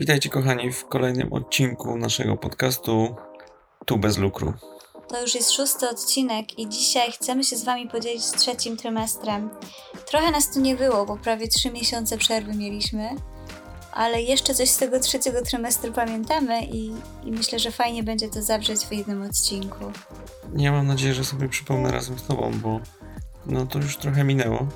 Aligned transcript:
Witajcie 0.00 0.28
kochani 0.28 0.72
w 0.72 0.84
kolejnym 0.84 1.32
odcinku 1.32 1.96
naszego 1.96 2.36
podcastu 2.36 3.14
Tu 3.86 3.98
bez 3.98 4.18
lukru. 4.18 4.52
To 5.08 5.22
już 5.22 5.34
jest 5.34 5.52
szósty 5.52 5.88
odcinek 5.88 6.58
i 6.58 6.68
dzisiaj 6.68 7.12
chcemy 7.12 7.44
się 7.44 7.56
z 7.56 7.64
Wami 7.64 7.88
podzielić 7.88 8.24
z 8.24 8.32
trzecim 8.32 8.76
trymestrem. 8.76 9.50
Trochę 10.06 10.30
nas 10.30 10.52
tu 10.52 10.60
nie 10.60 10.76
było, 10.76 11.06
bo 11.06 11.16
prawie 11.16 11.48
trzy 11.48 11.70
miesiące 11.70 12.18
przerwy 12.18 12.54
mieliśmy, 12.54 13.08
ale 13.92 14.22
jeszcze 14.22 14.54
coś 14.54 14.70
z 14.70 14.76
tego 14.76 15.00
trzeciego 15.00 15.42
trymestru 15.42 15.92
pamiętamy 15.92 16.64
i, 16.64 16.92
i 17.24 17.32
myślę, 17.32 17.58
że 17.58 17.70
fajnie 17.70 18.02
będzie 18.02 18.28
to 18.28 18.42
zawrzeć 18.42 18.80
w 18.80 18.92
jednym 18.92 19.22
odcinku. 19.22 19.92
Ja 20.56 20.72
mam 20.72 20.86
nadzieję, 20.86 21.14
że 21.14 21.24
sobie 21.24 21.48
przypomnę 21.48 21.90
razem 21.90 22.18
z 22.18 22.26
Tobą, 22.26 22.52
bo 22.62 22.80
no 23.46 23.66
to 23.66 23.78
już 23.78 23.96
trochę 23.96 24.24
minęło. 24.24 24.66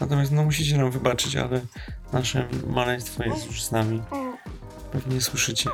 Natomiast 0.00 0.32
no 0.32 0.44
musicie 0.44 0.76
nam 0.76 0.90
wybaczyć, 0.90 1.36
ale 1.36 1.60
nasze 2.12 2.48
maleństwo 2.66 3.24
jest 3.24 3.46
już 3.46 3.62
z 3.62 3.72
nami. 3.72 4.02
Pewnie 4.94 5.20
słyszycie. 5.20 5.70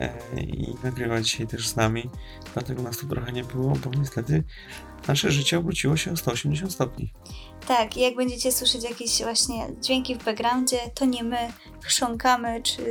E, 0.00 0.40
I 0.40 0.74
nagrywa 0.84 1.20
dzisiaj 1.20 1.46
też 1.46 1.68
z 1.68 1.76
nami. 1.76 2.10
Dlatego 2.54 2.82
nas 2.82 2.96
tu 2.98 3.08
trochę 3.08 3.32
nie 3.32 3.44
było, 3.44 3.72
bo 3.84 3.90
niestety 3.98 4.44
nasze 5.08 5.30
życie 5.30 5.58
obróciło 5.58 5.96
się 5.96 6.12
o 6.12 6.16
180 6.16 6.72
stopni. 6.72 7.12
Tak, 7.68 7.96
jak 7.96 8.16
będziecie 8.16 8.52
słyszeć 8.52 8.84
jakieś 8.84 9.22
właśnie 9.22 9.66
dźwięki 9.80 10.14
w 10.14 10.24
backgroundzie, 10.24 10.78
to 10.94 11.04
nie 11.04 11.24
my 11.24 11.52
chrząkamy 11.82 12.62
czy 12.62 12.84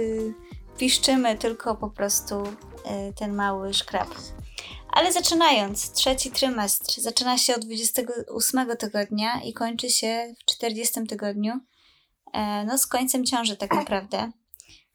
piszczymy, 0.77 1.37
tylko 1.37 1.75
po 1.75 1.89
prostu 1.89 2.43
e, 2.85 3.13
ten 3.13 3.35
mały 3.35 3.73
szkrab. 3.73 4.09
Ale 4.91 5.13
zaczynając, 5.13 5.91
trzeci 5.91 6.31
trymestr 6.31 7.01
zaczyna 7.01 7.37
się 7.37 7.55
od 7.55 7.65
28 7.65 8.77
tygodnia 8.77 9.41
i 9.41 9.53
kończy 9.53 9.89
się 9.89 10.33
w 10.39 10.45
40 10.45 11.07
tygodniu. 11.07 11.59
E, 12.33 12.65
no, 12.65 12.77
z 12.77 12.87
końcem 12.87 13.25
ciąży 13.25 13.57
tak 13.57 13.75
naprawdę. 13.75 14.31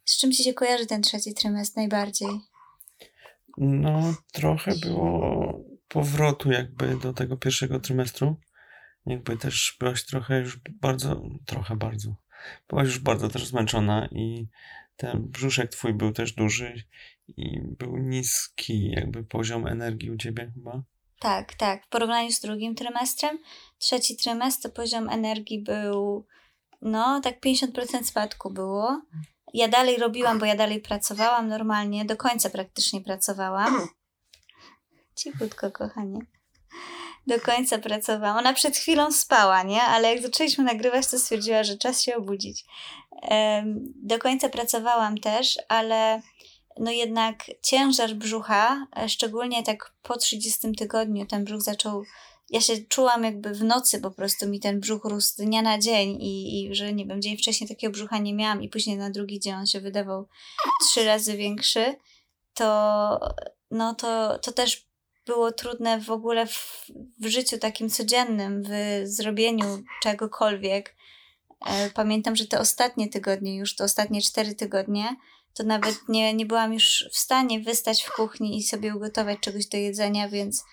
Z 0.06 0.19
czym 0.19 0.33
ci 0.33 0.45
się 0.45 0.55
kojarzy 0.55 0.87
ten 0.87 1.02
trzeci 1.02 1.34
trymestr 1.34 1.77
najbardziej? 1.77 2.28
No, 3.59 4.15
trochę 4.32 4.73
było 4.82 5.60
powrotu 5.88 6.52
jakby 6.52 6.96
do 6.96 7.13
tego 7.13 7.37
pierwszego 7.37 7.80
trymestru. 7.80 8.37
Jakby 9.07 9.37
też 9.37 9.76
byłaś 9.80 10.07
trochę 10.07 10.40
już 10.40 10.60
bardzo, 10.80 11.23
trochę 11.46 11.76
bardzo, 11.76 12.15
byłaś 12.68 12.87
już 12.87 12.98
bardzo 12.98 13.29
też 13.29 13.46
zmęczona 13.46 14.09
i 14.13 14.48
ten 14.96 15.23
brzuszek 15.23 15.71
twój 15.71 15.95
był 15.95 16.13
też 16.13 16.32
duży 16.32 16.82
i 17.29 17.60
był 17.60 17.96
niski 17.96 18.91
jakby 18.91 19.24
poziom 19.24 19.66
energii 19.66 20.10
u 20.10 20.16
ciebie 20.16 20.52
chyba. 20.54 20.82
Tak, 21.20 21.54
tak. 21.54 21.87
W 21.87 21.88
porównaniu 21.88 22.32
z 22.32 22.41
drugim 22.41 22.74
trymestrem, 22.74 23.38
trzeci 23.79 24.16
trymestr 24.16 24.63
to 24.63 24.70
poziom 24.70 25.09
energii 25.09 25.63
był, 25.63 26.26
no 26.82 27.20
tak 27.20 27.41
50% 27.41 28.04
spadku 28.04 28.51
było. 28.51 29.02
Ja 29.57 29.68
dalej 29.68 29.96
robiłam, 29.96 30.38
bo 30.38 30.46
ja 30.46 30.57
dalej 30.57 30.80
pracowałam 30.80 31.49
normalnie, 31.49 32.04
do 32.04 32.16
końca 32.16 32.51
praktycznie 32.51 33.01
pracowałam. 33.01 33.88
Cichutko, 35.21 35.71
kochanie. 35.71 36.18
Do 37.26 37.40
końca 37.40 37.79
pracowałam. 37.79 38.38
Ona 38.38 38.52
przed 38.52 38.76
chwilą 38.76 39.13
spała, 39.13 39.63
nie? 39.63 39.82
Ale 39.82 40.15
jak 40.15 40.23
zaczęliśmy 40.23 40.65
nagrywać, 40.65 41.07
to 41.07 41.18
stwierdziła, 41.18 41.65
że 41.65 41.79
czas 41.79 42.02
się 42.02 42.16
obudzić. 42.16 42.65
Do 43.95 44.18
końca 44.18 44.48
pracowałam 44.48 45.18
też, 45.18 45.59
ale 45.68 46.23
no 46.79 46.91
jednak 46.91 47.45
ciężar 47.63 48.15
brzucha, 48.15 48.87
e, 48.96 49.09
szczególnie 49.09 49.63
tak 49.63 49.93
po 50.02 50.16
30 50.16 50.73
tygodniu, 50.79 51.26
ten 51.26 51.45
brzuch 51.45 51.63
zaczął. 51.63 52.02
Ja 52.50 52.60
się 52.60 52.78
czułam 52.78 53.24
jakby 53.24 53.54
w 53.54 53.64
nocy 53.64 54.00
po 54.00 54.10
prostu 54.10 54.48
mi 54.48 54.60
ten 54.60 54.80
brzuch 54.80 55.04
rósł 55.04 55.28
z 55.28 55.34
dnia 55.34 55.62
na 55.62 55.78
dzień 55.78 56.22
i, 56.22 56.64
i 56.64 56.74
że 56.74 56.92
nie 56.92 57.06
wiem, 57.06 57.22
dzień 57.22 57.36
wcześniej 57.36 57.68
takiego 57.68 57.92
brzucha 57.92 58.18
nie 58.18 58.34
miałam 58.34 58.62
i 58.62 58.68
później 58.68 58.96
na 58.96 59.10
drugi 59.10 59.40
dzień 59.40 59.54
on 59.54 59.66
się 59.66 59.80
wydawał 59.80 60.28
trzy 60.82 61.04
razy 61.04 61.36
większy, 61.36 61.94
to 62.54 63.20
no 63.70 63.94
to, 63.94 64.38
to 64.38 64.52
też 64.52 64.86
było 65.26 65.52
trudne 65.52 66.00
w 66.00 66.10
ogóle 66.10 66.47
w, 66.47 66.86
w 67.20 67.26
życiu 67.26 67.58
takim 67.58 67.91
codziennym, 67.91 68.62
w 68.62 68.70
zrobieniu 69.04 69.82
czegokolwiek. 70.02 70.96
E, 71.66 71.90
pamiętam, 71.90 72.36
że 72.36 72.46
te 72.46 72.60
ostatnie 72.60 73.08
tygodnie, 73.08 73.56
już 73.56 73.76
te 73.76 73.84
ostatnie 73.84 74.22
cztery 74.22 74.54
tygodnie, 74.54 75.16
to 75.54 75.64
nawet 75.64 76.08
nie, 76.08 76.34
nie 76.34 76.46
byłam 76.46 76.74
już 76.74 77.08
w 77.12 77.18
stanie 77.18 77.60
wystać 77.60 78.02
w 78.02 78.12
kuchni 78.12 78.56
i 78.56 78.62
sobie 78.62 78.96
ugotować 78.96 79.38
czegoś 79.40 79.66
do 79.66 79.78
jedzenia, 79.78 80.28
więc 80.28 80.64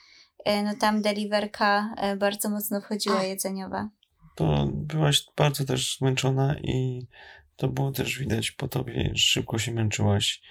no 0.46 0.74
tam 0.80 1.02
deliverka 1.02 1.94
e, 1.98 2.16
bardzo 2.16 2.50
mocno 2.50 2.82
wchodziła 2.82 3.24
jedzeniowa. 3.24 3.90
To 4.36 4.70
byłaś 4.74 5.26
bardzo 5.38 5.66
też 5.66 5.98
zmęczona 5.98 6.56
i 6.60 7.08
to 7.56 7.68
było 7.68 7.92
też 7.92 8.20
widać 8.20 8.52
po 8.52 8.68
tobie, 8.68 9.14
szybko 9.16 9.58
się 9.58 9.72
męczyłaś. 9.72 10.42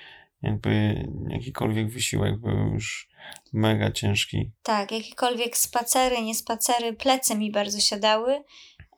Jakby 0.43 1.05
jakikolwiek 1.29 1.91
wysiłek 1.91 2.41
był 2.41 2.57
już 2.75 3.09
mega 3.53 3.91
ciężki. 3.91 4.51
Tak, 4.63 4.93
jakiekolwiek 4.93 5.57
spacery, 5.57 6.23
nie 6.23 6.35
spacery, 6.35 6.93
plecy 6.93 7.35
mi 7.35 7.53
bardzo 7.53 7.81
siadały. 7.81 8.45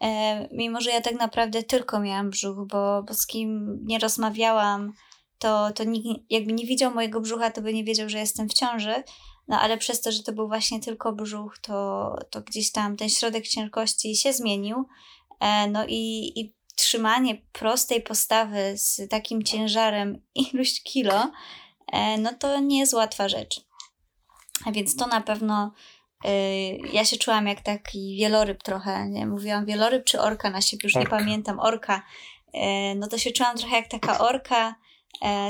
E, 0.00 0.48
mimo, 0.52 0.80
że 0.80 0.90
ja 0.90 1.00
tak 1.00 1.14
naprawdę 1.14 1.62
tylko 1.62 2.00
miałam 2.00 2.30
brzuch, 2.30 2.66
bo, 2.66 3.02
bo 3.02 3.14
z 3.14 3.26
kim 3.26 3.78
nie 3.82 3.98
rozmawiałam, 3.98 4.92
to, 5.38 5.70
to 5.72 5.84
nikt 5.84 6.06
jakby 6.30 6.52
nie 6.52 6.66
widział 6.66 6.94
mojego 6.94 7.20
brzucha, 7.20 7.50
to 7.50 7.62
by 7.62 7.74
nie 7.74 7.84
wiedział, 7.84 8.08
że 8.08 8.18
jestem 8.18 8.48
w 8.48 8.54
ciąży. 8.54 9.02
No 9.48 9.60
ale 9.60 9.78
przez 9.78 10.00
to, 10.00 10.12
że 10.12 10.22
to 10.22 10.32
był 10.32 10.48
właśnie 10.48 10.80
tylko 10.80 11.12
brzuch, 11.12 11.58
to, 11.58 12.10
to 12.30 12.40
gdzieś 12.40 12.72
tam 12.72 12.96
ten 12.96 13.08
środek 13.08 13.48
ciężkości 13.48 14.16
się 14.16 14.32
zmienił. 14.32 14.84
E, 15.40 15.68
no 15.68 15.86
i, 15.88 16.32
i 16.40 16.54
trzymanie 16.74 17.42
prostej 17.52 18.02
postawy 18.02 18.72
z 18.76 19.00
takim 19.10 19.42
ciężarem 19.42 20.22
iluś 20.52 20.82
kilo, 20.82 21.30
e, 21.92 22.18
no 22.18 22.30
to 22.38 22.60
nie 22.60 22.78
jest 22.78 22.94
łatwa 22.94 23.28
rzecz. 23.28 23.60
A 24.64 24.72
więc 24.72 24.96
to 24.96 25.06
na 25.06 25.20
pewno 25.20 25.72
y, 26.24 26.28
ja 26.92 27.04
się 27.04 27.16
czułam 27.16 27.46
jak 27.46 27.60
taki 27.60 28.16
wieloryb 28.16 28.62
trochę, 28.62 29.08
nie? 29.08 29.26
Mówiłam 29.26 29.66
wieloryb 29.66 30.04
czy 30.04 30.20
orka 30.20 30.50
na 30.50 30.60
siebie, 30.60 30.80
już 30.84 30.96
orka. 30.96 31.16
nie 31.16 31.24
pamiętam, 31.24 31.60
orka. 31.60 32.02
E, 32.52 32.94
no 32.94 33.08
to 33.08 33.18
się 33.18 33.30
czułam 33.30 33.56
trochę 33.56 33.76
jak 33.76 33.88
taka 33.88 34.18
orka, 34.18 34.74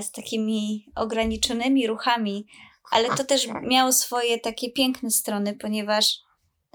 z 0.03 0.11
takimi 0.11 0.87
ograniczonymi 0.95 1.87
ruchami, 1.87 2.47
ale 2.91 3.17
to 3.17 3.25
też 3.25 3.49
miało 3.63 3.93
swoje 3.93 4.39
takie 4.39 4.71
piękne 4.71 5.11
strony, 5.11 5.55
ponieważ 5.55 6.19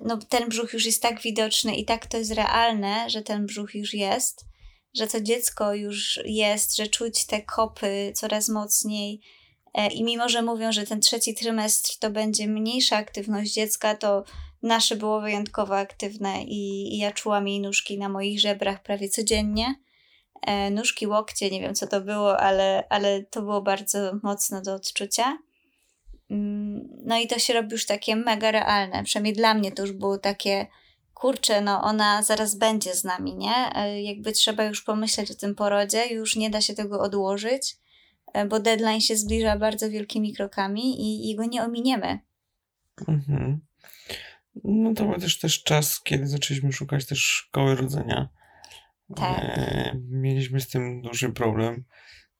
no, 0.05 0.17
ten 0.17 0.49
brzuch 0.49 0.73
już 0.73 0.85
jest 0.85 1.01
tak 1.01 1.21
widoczny 1.21 1.75
i 1.75 1.85
tak 1.85 2.05
to 2.05 2.17
jest 2.17 2.31
realne, 2.31 3.09
że 3.09 3.21
ten 3.21 3.45
brzuch 3.45 3.75
już 3.75 3.93
jest, 3.93 4.45
że 4.93 5.07
to 5.07 5.21
dziecko 5.21 5.73
już 5.73 6.19
jest, 6.25 6.75
że 6.75 6.87
czuć 6.87 7.25
te 7.25 7.41
kopy 7.41 8.11
coraz 8.15 8.49
mocniej. 8.49 9.21
E, 9.73 9.87
I 9.87 10.03
mimo, 10.03 10.29
że 10.29 10.41
mówią, 10.41 10.71
że 10.71 10.85
ten 10.85 11.01
trzeci 11.01 11.35
trymestr 11.35 11.99
to 11.99 12.09
będzie 12.09 12.47
mniejsza 12.47 12.97
aktywność 12.97 13.53
dziecka, 13.53 13.95
to 13.95 14.23
nasze 14.63 14.95
było 14.95 15.21
wyjątkowo 15.21 15.77
aktywne 15.77 16.43
i, 16.43 16.93
i 16.95 16.97
ja 16.97 17.11
czułam 17.11 17.47
jej 17.47 17.61
nóżki 17.61 17.97
na 17.97 18.09
moich 18.09 18.39
żebrach 18.39 18.83
prawie 18.83 19.09
codziennie. 19.09 19.75
E, 20.41 20.71
nóżki, 20.71 21.07
łokcie, 21.07 21.49
nie 21.49 21.61
wiem 21.61 21.75
co 21.75 21.87
to 21.87 22.01
było, 22.01 22.37
ale, 22.37 22.83
ale 22.89 23.23
to 23.23 23.41
było 23.41 23.61
bardzo 23.61 23.99
mocno 24.23 24.61
do 24.61 24.73
odczucia. 24.73 25.37
Mm, 26.29 26.89
no 27.05 27.19
i 27.19 27.27
to 27.27 27.39
się 27.39 27.53
robi 27.53 27.71
już 27.71 27.85
takie 27.85 28.15
mega 28.15 28.51
realne. 28.51 29.03
Przynajmniej 29.03 29.33
dla 29.33 29.53
mnie 29.53 29.71
to 29.71 29.81
już 29.81 29.91
było 29.91 30.17
takie, 30.17 30.67
kurczę, 31.13 31.61
no 31.61 31.81
ona 31.81 32.23
zaraz 32.23 32.55
będzie 32.55 32.95
z 32.95 33.03
nami, 33.03 33.35
nie? 33.35 33.75
E, 33.75 34.01
jakby 34.03 34.31
trzeba 34.31 34.63
już 34.63 34.81
pomyśleć 34.81 35.31
o 35.31 35.35
tym 35.35 35.55
porodzie, 35.55 36.13
już 36.13 36.35
nie 36.35 36.49
da 36.49 36.61
się 36.61 36.73
tego 36.73 37.01
odłożyć, 37.01 37.77
e, 38.33 38.45
bo 38.45 38.59
deadline 38.59 39.01
się 39.01 39.15
zbliża 39.15 39.57
bardzo 39.57 39.89
wielkimi 39.89 40.33
krokami 40.33 41.01
i, 41.01 41.31
i 41.31 41.35
go 41.35 41.45
nie 41.45 41.63
ominiemy. 41.63 42.19
Mhm. 43.07 43.59
No 44.63 44.93
to 44.93 45.05
był 45.05 45.19
też, 45.19 45.39
też 45.39 45.63
czas, 45.63 46.01
kiedy 46.03 46.27
zaczęliśmy 46.27 46.71
szukać 46.71 47.05
też 47.05 47.19
szkoły 47.19 47.75
rodzenia. 47.75 48.29
Tak. 49.15 49.39
E, 49.39 49.99
mieliśmy 50.09 50.61
z 50.61 50.67
tym 50.67 51.01
duży 51.01 51.29
problem, 51.29 51.83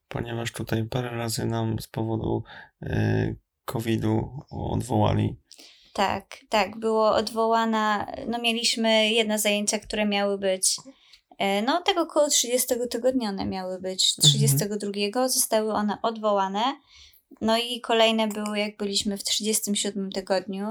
ponieważ 0.08 0.52
tutaj 0.52 0.84
parę 0.84 1.10
razy 1.10 1.46
nam 1.46 1.80
z 1.80 1.88
powodu 1.88 2.44
e, 2.82 3.36
COVID-u 3.70 4.30
odwołali. 4.50 5.36
Tak, 5.94 6.38
tak, 6.50 6.80
było 6.80 7.16
odwołana, 7.16 8.12
no 8.28 8.42
mieliśmy 8.42 9.10
jedne 9.10 9.40
zajęcia, 9.40 9.80
które 9.80 10.06
miały 10.06 10.38
być, 10.38 10.78
e, 11.38 11.62
no 11.62 11.82
tego 11.82 12.02
około 12.02 12.30
30 12.30 12.68
tygodnia 12.90 13.30
one 13.30 13.46
miały 13.46 13.82
być, 13.82 14.16
32 14.16 14.92
mhm. 15.06 15.30
zostały 15.30 15.74
one 15.74 15.98
odwołane, 16.02 16.64
no 17.42 17.58
i 17.58 17.82
kolejne 17.82 18.28
były 18.28 18.60
jak 18.60 18.78
byliśmy 18.78 19.18
w 19.18 19.24
37 19.24 20.12
tygodniu, 20.12 20.68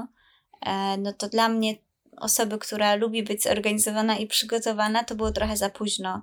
no 0.97 1.13
to 1.13 1.29
dla 1.29 1.49
mnie 1.49 1.75
osoby, 2.17 2.57
która 2.57 2.95
lubi 2.95 3.23
być 3.23 3.43
zorganizowana 3.43 4.17
i 4.17 4.27
przygotowana, 4.27 5.03
to 5.03 5.15
było 5.15 5.31
trochę 5.31 5.57
za 5.57 5.69
późno. 5.69 6.21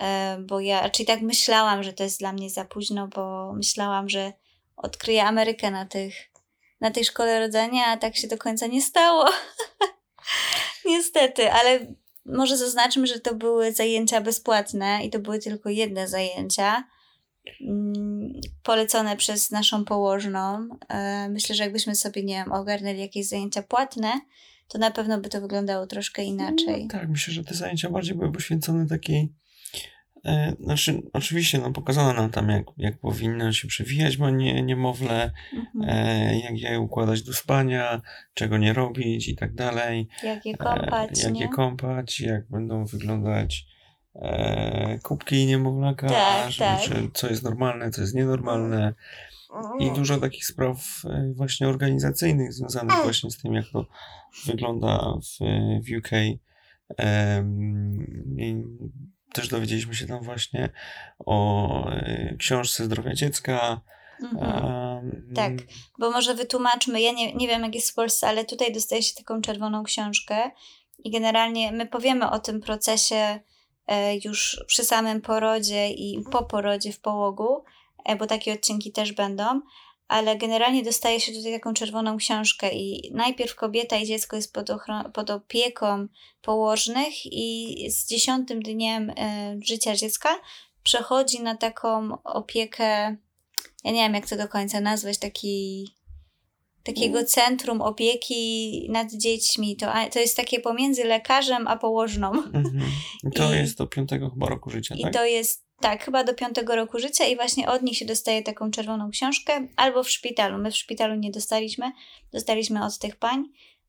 E, 0.00 0.38
bo 0.46 0.60
ja, 0.60 0.90
czyli 0.90 1.06
tak 1.06 1.20
myślałam, 1.20 1.82
że 1.82 1.92
to 1.92 2.02
jest 2.02 2.18
dla 2.18 2.32
mnie 2.32 2.50
za 2.50 2.64
późno, 2.64 3.08
bo 3.08 3.52
myślałam, 3.52 4.08
że 4.08 4.32
odkryję 4.82 5.24
Amerykę 5.24 5.70
na 5.70 5.86
tych, 5.86 6.14
na 6.80 6.90
tej 6.90 7.04
szkole 7.04 7.40
rodzenia, 7.40 7.86
a 7.86 7.96
tak 7.96 8.16
się 8.16 8.28
do 8.28 8.38
końca 8.38 8.66
nie 8.66 8.82
stało. 8.82 9.24
Niestety, 10.84 11.52
ale 11.52 11.86
może 12.24 12.56
zaznaczmy, 12.56 13.06
że 13.06 13.20
to 13.20 13.34
były 13.34 13.72
zajęcia 13.72 14.20
bezpłatne 14.20 15.04
i 15.04 15.10
to 15.10 15.18
były 15.18 15.38
tylko 15.38 15.70
jedne 15.70 16.08
zajęcia. 16.08 16.84
mm, 17.60 18.32
polecone 18.62 19.16
przez 19.16 19.50
naszą 19.50 19.84
położną. 19.84 20.68
E, 20.88 21.28
myślę, 21.28 21.54
że 21.54 21.62
jakbyśmy 21.62 21.94
sobie, 21.94 22.22
nie 22.22 22.34
wiem, 22.34 22.52
ogarnęli 22.52 23.00
jakieś 23.00 23.26
zajęcia 23.26 23.62
płatne, 23.62 24.20
to 24.68 24.78
na 24.78 24.90
pewno 24.90 25.20
by 25.20 25.28
to 25.28 25.40
wyglądało 25.40 25.86
troszkę 25.86 26.24
inaczej. 26.24 26.82
No, 26.82 26.90
tak, 26.90 27.08
myślę, 27.08 27.34
że 27.34 27.44
te 27.44 27.54
zajęcia 27.54 27.90
bardziej 27.90 28.14
były 28.14 28.32
poświęcone 28.32 28.86
takiej 28.86 29.32
znaczy, 30.60 31.02
oczywiście, 31.12 31.58
no, 31.58 31.72
pokazano 31.72 32.12
nam 32.12 32.30
tam, 32.30 32.48
jak, 32.48 32.64
jak 32.76 32.98
powinno 32.98 33.52
się 33.52 33.68
przewijać 33.68 34.16
bo 34.16 34.30
nie, 34.30 34.62
niemowlę, 34.62 35.30
mhm. 35.52 35.84
e, 35.88 36.38
jak 36.40 36.58
je 36.58 36.80
układać 36.80 37.22
do 37.22 37.32
spania, 37.32 38.02
czego 38.34 38.58
nie 38.58 38.72
robić 38.72 39.28
i 39.28 39.36
tak 39.36 39.54
dalej. 39.54 40.08
Jak 40.22 40.46
je 40.46 40.56
kąpać, 40.56 41.20
e, 41.20 41.22
Jak 41.22 41.32
nie? 41.32 41.40
je 41.40 41.48
kąpać, 41.48 42.20
jak 42.20 42.48
będą 42.48 42.84
wyglądać 42.84 43.66
e, 44.14 44.98
kubki 45.02 45.46
niemowlaka, 45.46 46.08
tak, 46.08 46.50
żeby, 46.50 46.70
tak. 46.70 46.80
Czy, 46.80 47.10
co 47.14 47.28
jest 47.28 47.42
normalne, 47.42 47.90
co 47.90 48.00
jest 48.00 48.14
nienormalne. 48.14 48.94
I 49.78 49.90
dużo 49.90 50.18
takich 50.18 50.46
spraw 50.46 51.02
e, 51.04 51.32
właśnie 51.36 51.68
organizacyjnych 51.68 52.52
związanych 52.52 52.96
właśnie 53.02 53.30
z 53.30 53.38
tym, 53.38 53.54
jak 53.54 53.64
to 53.72 53.86
wygląda 54.46 55.14
w, 55.22 55.44
w 55.84 55.98
UK. 55.98 56.10
Um, 56.98 58.06
też 59.32 59.48
dowiedzieliśmy 59.48 59.94
się 59.94 60.06
tam 60.06 60.22
właśnie 60.22 60.68
o 61.18 61.88
e, 61.90 62.34
książce 62.38 62.84
zdrowia 62.84 63.14
dziecka. 63.14 63.80
Mhm. 64.22 64.64
Um, 64.64 65.32
tak, 65.34 65.52
bo 65.98 66.10
może 66.10 66.34
wytłumaczmy, 66.34 67.00
ja 67.00 67.12
nie, 67.12 67.34
nie 67.34 67.48
wiem 67.48 67.62
jak 67.62 67.74
jest 67.74 67.90
w 67.90 67.94
Polsce, 67.94 68.28
ale 68.28 68.44
tutaj 68.44 68.72
dostaje 68.72 69.02
się 69.02 69.14
taką 69.14 69.40
czerwoną 69.40 69.82
książkę 69.82 70.50
i 71.04 71.10
generalnie 71.10 71.72
my 71.72 71.86
powiemy 71.86 72.30
o 72.30 72.38
tym 72.38 72.60
procesie 72.60 73.40
e, 73.86 74.16
już 74.16 74.64
przy 74.66 74.84
samym 74.84 75.20
porodzie 75.20 75.90
i 75.90 76.24
po 76.30 76.44
porodzie 76.44 76.92
w 76.92 77.00
połogu, 77.00 77.64
e, 78.04 78.16
bo 78.16 78.26
takie 78.26 78.52
odcinki 78.52 78.92
też 78.92 79.12
będą, 79.12 79.60
ale 80.10 80.36
generalnie 80.36 80.82
dostaje 80.82 81.20
się 81.20 81.32
tutaj 81.32 81.52
taką 81.52 81.74
czerwoną 81.74 82.16
książkę 82.16 82.70
i 82.72 83.10
najpierw 83.14 83.54
kobieta 83.54 83.96
i 83.96 84.06
dziecko 84.06 84.36
jest 84.36 84.52
pod, 84.52 84.70
pod 85.14 85.30
opieką 85.30 86.06
położnych 86.42 87.12
i 87.24 87.76
z 87.90 88.06
dziesiątym 88.06 88.62
dniem 88.62 89.10
y, 89.10 89.14
życia 89.64 89.96
dziecka 89.96 90.28
przechodzi 90.82 91.42
na 91.42 91.56
taką 91.56 92.22
opiekę, 92.22 93.16
ja 93.84 93.92
nie 93.92 94.02
wiem 94.02 94.14
jak 94.14 94.28
to 94.28 94.36
do 94.36 94.48
końca 94.48 94.80
nazwać, 94.80 95.18
taki 95.18 95.86
takiego 96.82 97.18
mm. 97.18 97.26
centrum 97.26 97.82
opieki 97.82 98.86
nad 98.90 99.12
dziećmi. 99.12 99.76
To, 99.76 99.92
to 100.12 100.18
jest 100.18 100.36
takie 100.36 100.60
pomiędzy 100.60 101.04
lekarzem 101.04 101.68
a 101.68 101.76
położną. 101.76 102.32
I 103.24 103.30
to 103.30 103.54
I, 103.54 103.56
jest 103.56 103.78
do 103.78 103.86
piątego 103.86 104.30
chyba 104.30 104.46
roku 104.46 104.70
życia, 104.70 104.94
I 104.98 105.02
tak? 105.02 105.12
to 105.12 105.24
jest 105.24 105.69
tak, 105.80 106.04
chyba 106.04 106.24
do 106.24 106.34
piątego 106.34 106.76
roku 106.76 106.98
życia 106.98 107.24
i 107.24 107.36
właśnie 107.36 107.68
od 107.68 107.82
nich 107.82 107.96
się 107.96 108.04
dostaje 108.04 108.42
taką 108.42 108.70
czerwoną 108.70 109.10
książkę, 109.10 109.68
albo 109.76 110.02
w 110.02 110.10
szpitalu. 110.10 110.58
My 110.58 110.70
w 110.70 110.76
szpitalu 110.76 111.14
nie 111.14 111.30
dostaliśmy, 111.30 111.92
dostaliśmy 112.32 112.84
od 112.84 112.98
tych 112.98 113.16
pań. 113.16 113.44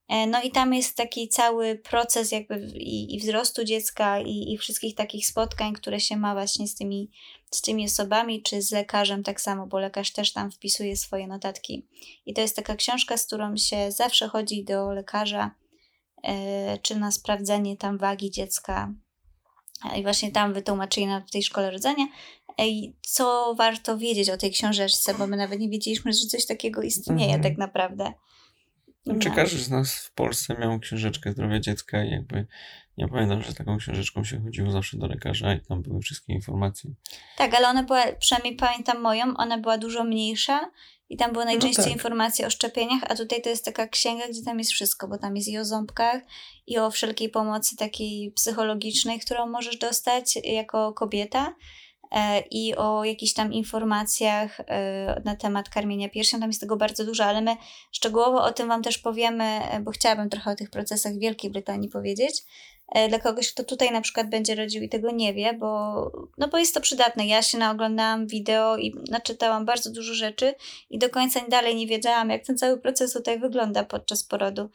E, 0.08 0.28
no 0.28 0.42
i 0.42 0.52
tam 0.52 0.74
jest 0.74 0.98
taki 0.98 1.28
cały 1.28 1.76
proces 1.76 2.32
jakby 2.32 2.72
i, 2.76 3.16
i 3.16 3.20
wzrostu 3.20 3.64
dziecka 3.64 4.20
i, 4.20 4.54
i 4.54 4.58
wszystkich 4.58 4.96
takich 4.96 5.28
spotkań, 5.28 5.74
które 5.74 6.00
się 6.00 6.18
ma 6.18 6.34
właśnie 6.34 6.68
z 6.68 6.76
tymi, 6.76 7.12
z 7.52 7.62
tymi 7.62 7.86
osobami, 7.86 8.44
czy 8.44 8.62
z 8.62 8.72
lekarzem 8.72 9.24
tak 9.24 9.42
samo, 9.42 9.68
bo 9.68 9.80
lekarz 9.80 10.12
też 10.12 10.34
tam 10.34 10.52
wpisuje 10.52 10.98
swoje 10.98 11.28
notatki. 11.28 11.88
I 12.26 12.34
to 12.34 12.42
jest 12.42 12.56
taka 12.56 12.76
książka, 12.76 13.18
z 13.18 13.26
którą 13.26 13.58
się 13.58 13.92
zawsze 13.92 14.28
chodzi 14.28 14.64
do 14.64 14.92
lekarza, 14.92 15.52
e, 16.24 16.78
czy 16.78 16.96
na 16.96 17.12
sprawdzenie 17.12 17.78
tam 17.78 17.98
wagi 17.98 18.32
dziecka, 18.32 18.94
i 19.98 20.04
właśnie 20.04 20.32
tam 20.32 20.54
wytłumaczyli 20.54 21.08
na 21.08 21.22
tej 21.32 21.44
szkole 21.44 21.72
rodzenia, 21.72 22.06
co 23.02 23.56
warto 23.58 23.98
wiedzieć 23.98 24.30
o 24.30 24.38
tej 24.38 24.52
książeczce, 24.52 25.14
bo 25.14 25.28
my 25.28 25.38
nawet 25.38 25.60
nie 25.60 25.70
wiedzieliśmy, 25.70 26.14
że 26.14 26.28
coś 26.28 26.46
takiego 26.46 26.82
istnieje 26.82 27.36
mhm. 27.36 27.44
tak 27.44 27.58
naprawdę. 27.58 28.14
No. 29.06 29.20
Czy 29.20 29.32
każdy 29.32 29.58
z 29.58 29.70
nas 29.70 29.96
w 29.96 30.14
Polsce 30.14 30.58
miał 30.60 30.80
książeczkę 30.80 31.32
zdrowia 31.32 31.60
dziecka 31.60 32.04
i 32.04 32.10
jakby 32.10 32.48
ja 32.98 33.08
pamiętam, 33.08 33.42
że 33.42 33.54
taką 33.54 33.78
książeczką 33.78 34.24
się 34.24 34.42
chodziło 34.42 34.72
zawsze 34.72 34.98
do 34.98 35.08
lekarza 35.08 35.54
i 35.54 35.62
tam 35.62 35.82
były 35.82 36.02
wszystkie 36.02 36.34
informacje. 36.34 36.92
Tak, 37.38 37.54
ale 37.54 37.68
ona 37.68 37.84
była, 37.84 38.04
przynajmniej 38.20 38.56
pamiętam 38.56 39.02
moją, 39.02 39.38
ona 39.38 39.58
była 39.58 39.78
dużo 39.78 40.04
mniejsza 40.04 40.72
i 41.10 41.18
tam 41.18 41.32
były 41.32 41.46
no 41.46 41.52
najczęściej 41.52 41.86
no 41.86 41.90
tak. 41.90 41.94
informacje 41.94 42.48
o 42.48 42.50
szczepieniach, 42.50 43.02
a 43.10 43.16
tutaj 43.16 43.42
to 43.42 43.50
jest 43.50 43.66
taka 43.66 43.88
księga, 43.88 44.28
gdzie 44.30 44.44
tam 44.44 44.60
jest 44.60 44.72
wszystko, 44.72 45.08
bo 45.08 45.18
tam 45.18 45.36
jest 45.36 45.48
i 45.48 45.58
o 45.58 45.66
ząbkach, 45.66 46.22
i 46.68 46.78
o 46.78 46.92
wszelkiej 46.92 47.30
pomocy 47.30 47.76
takiej 47.76 48.32
psychologicznej, 48.32 49.20
którą 49.20 49.48
możesz 49.48 49.78
dostać 49.78 50.38
jako 50.44 50.94
kobieta, 50.94 51.56
i 52.52 52.76
o 52.76 53.04
jakichś 53.04 53.34
tam 53.34 53.54
informacjach 53.54 54.60
e, 54.60 55.22
na 55.26 55.36
temat 55.36 55.70
karmienia 55.70 56.10
piersią. 56.10 56.40
Tam 56.40 56.50
jest 56.50 56.62
tego 56.62 56.78
bardzo 56.78 57.06
dużo, 57.06 57.26
ale 57.26 57.42
my 57.42 57.56
szczegółowo 57.92 58.44
o 58.44 58.52
tym 58.52 58.68
Wam 58.68 58.84
też 58.84 58.98
powiemy, 58.98 59.44
e, 59.44 59.80
bo 59.80 59.92
chciałabym 59.92 60.30
trochę 60.30 60.52
o 60.52 60.56
tych 60.56 60.70
procesach 60.70 61.14
w 61.14 61.20
Wielkiej 61.20 61.52
Brytanii 61.52 61.90
powiedzieć. 61.90 62.44
E, 62.92 63.10
dla 63.10 63.20
kogoś, 63.20 63.54
kto 63.54 63.64
tutaj 63.64 63.92
na 63.92 64.02
przykład 64.02 64.30
będzie 64.30 64.56
rodził 64.56 64.84
i 64.84 64.90
tego 64.90 65.12
nie 65.12 65.34
wie, 65.34 65.54
bo, 65.54 66.12
no 66.38 66.48
bo 66.48 66.58
jest 66.58 66.74
to 66.74 66.82
przydatne. 66.82 67.28
Ja 67.28 67.42
się 67.42 67.58
naoglądałam 67.58 68.28
wideo 68.28 68.78
i 68.78 68.96
naczytałam 69.10 69.66
bardzo 69.66 69.92
dużo 69.92 70.14
rzeczy 70.14 70.54
i 70.90 70.98
do 70.98 71.10
końca 71.10 71.40
dalej 71.50 71.76
nie 71.76 71.88
wiedziałam, 71.88 72.30
jak 72.30 72.46
ten 72.46 72.58
cały 72.58 72.78
proces 72.78 73.14
tutaj 73.14 73.40
wygląda 73.40 73.84
podczas 73.84 74.24
porodu. 74.24 74.70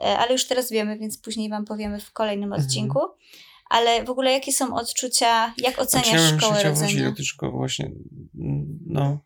E, 0.00 0.18
ale 0.18 0.32
już 0.32 0.46
teraz 0.46 0.70
wiemy, 0.70 0.98
więc 0.98 1.18
później 1.18 1.48
Wam 1.48 1.64
powiemy 1.64 2.00
w 2.00 2.12
kolejnym 2.12 2.52
mhm. 2.52 2.62
Ale 3.70 4.04
w 4.04 4.10
ogóle 4.10 4.32
jakie 4.32 4.52
są 4.52 4.74
odczucia, 4.74 5.54
jak 5.58 5.78
oceniasz 5.78 6.32
ja 6.32 6.38
szkołę 6.38 6.62
rodzenia? 6.62 7.10
do 7.10 7.24
szkoły 7.24 7.52
właśnie, 7.52 7.90
no, 8.86 9.24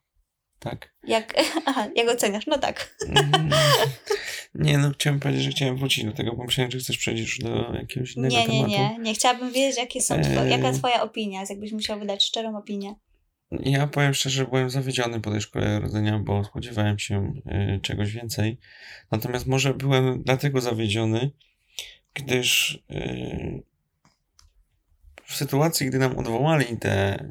tak. 0.59 0.95
Jak, 1.07 1.35
aha, 1.67 1.89
jak 1.97 2.09
oceniasz? 2.09 2.47
No 2.47 2.59
tak. 2.59 2.97
Mm. 3.09 3.51
Nie, 4.55 4.79
no 4.79 4.91
chciałem 4.91 5.21
powiedzieć, 5.21 5.45
że 5.45 5.51
chciałem 5.51 5.77
wrócić 5.77 6.05
do 6.05 6.13
tego, 6.13 6.37
bo 6.37 6.45
myślałem, 6.45 6.71
że 6.71 6.79
chcesz 6.79 6.99
przejść 6.99 7.39
do 7.39 7.75
jakiegoś 7.75 8.17
innego 8.17 8.35
nie, 8.35 8.47
tematu. 8.47 8.69
Nie, 8.69 8.79
nie, 8.79 8.99
nie. 8.99 9.15
Chciałabym 9.15 9.53
wiedzieć, 9.53 9.79
jakie 9.79 10.01
są 10.01 10.23
twoje, 10.23 10.51
jaka 10.51 10.73
twoja 10.73 11.03
opinia, 11.03 11.45
jakbyś 11.51 11.73
musiał 11.73 11.99
wydać 11.99 12.25
szczerą 12.25 12.57
opinię. 12.59 12.95
Ja 13.51 13.87
powiem 13.87 14.15
szczerze, 14.15 14.45
byłem 14.45 14.71
zawiedziony 14.71 15.21
po 15.21 15.31
tej 15.31 15.41
szkole 15.41 15.81
rodzenia, 15.81 16.19
bo 16.19 16.45
spodziewałem 16.45 16.99
się 16.99 17.33
y, 17.77 17.81
czegoś 17.81 18.13
więcej. 18.13 18.59
Natomiast 19.11 19.47
może 19.47 19.75
byłem 19.75 20.23
dlatego 20.23 20.61
zawiedziony, 20.61 21.31
gdyż 22.15 22.83
y, 22.91 23.63
w 25.27 25.35
sytuacji, 25.37 25.87
gdy 25.87 25.99
nam 25.99 26.19
odwołali 26.19 26.77
te, 26.77 27.25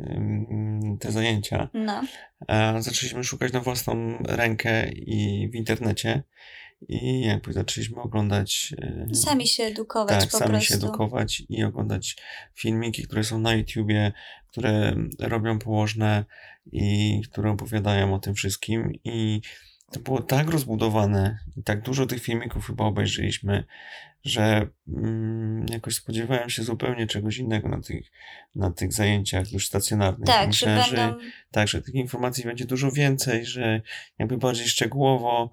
te 1.00 1.12
zajęcia, 1.12 1.69
no. 1.74 2.01
zaczęliśmy 2.80 3.24
szukać 3.24 3.54
na 3.54 3.60
własną 3.60 4.18
rękę 4.27 4.91
i 4.91 5.50
w 5.50 5.56
internecie. 5.56 6.24
I 6.89 7.22
jakby 7.22 7.53
zaczęliśmy 7.53 8.01
oglądać. 8.01 8.74
Sami 9.13 9.48
się 9.48 9.63
edukować. 9.63 10.20
Tak, 10.20 10.32
po 10.32 10.38
sami 10.38 10.51
prostu. 10.51 10.68
się 10.68 10.75
edukować 10.75 11.44
i 11.50 11.63
oglądać 11.63 12.18
filmiki, 12.56 13.03
które 13.03 13.24
są 13.24 13.39
na 13.39 13.53
YouTubie, 13.53 14.12
które 14.48 14.96
robią 15.20 15.60
położne 15.60 16.25
i 16.72 17.22
które 17.32 17.51
opowiadają 17.51 18.13
o 18.13 18.20
tym 18.20 18.34
wszystkim. 18.34 18.91
I 19.03 19.41
to 19.91 20.00
było 20.00 20.22
tak 20.22 20.50
rozbudowane 20.50 21.39
i 21.58 21.63
tak 21.63 21.82
dużo 21.82 22.06
tych 22.06 22.24
filmików 22.24 22.68
chyba 22.68 22.86
obejrzeliśmy, 22.86 23.63
że 24.24 24.68
mm, 24.88 25.65
jakoś 25.70 25.96
spodziewałem 25.96 26.50
się 26.50 26.63
zupełnie 26.63 27.08
czegoś 27.08 27.38
innego 27.38 27.70
na 27.70 27.82
tych, 27.82 28.12
na 28.56 28.72
tych 28.72 28.94
zajęciach 28.94 29.51
już 29.51 29.68
stacjonarnych. 29.68 30.27
Tak, 30.27 30.48
Myślałem, 30.48 30.84
że, 30.84 30.96
będą... 30.96 31.20
że, 31.20 31.25
tak, 31.51 31.68
że 31.68 31.82
tych 31.82 31.96
informacji 31.96 32.44
będzie 32.44 32.65
dużo 32.65 32.92
więcej, 32.92 33.46
że 33.46 33.82
jakby 34.20 34.38
bardziej 34.38 34.68
szczegółowo, 34.68 35.51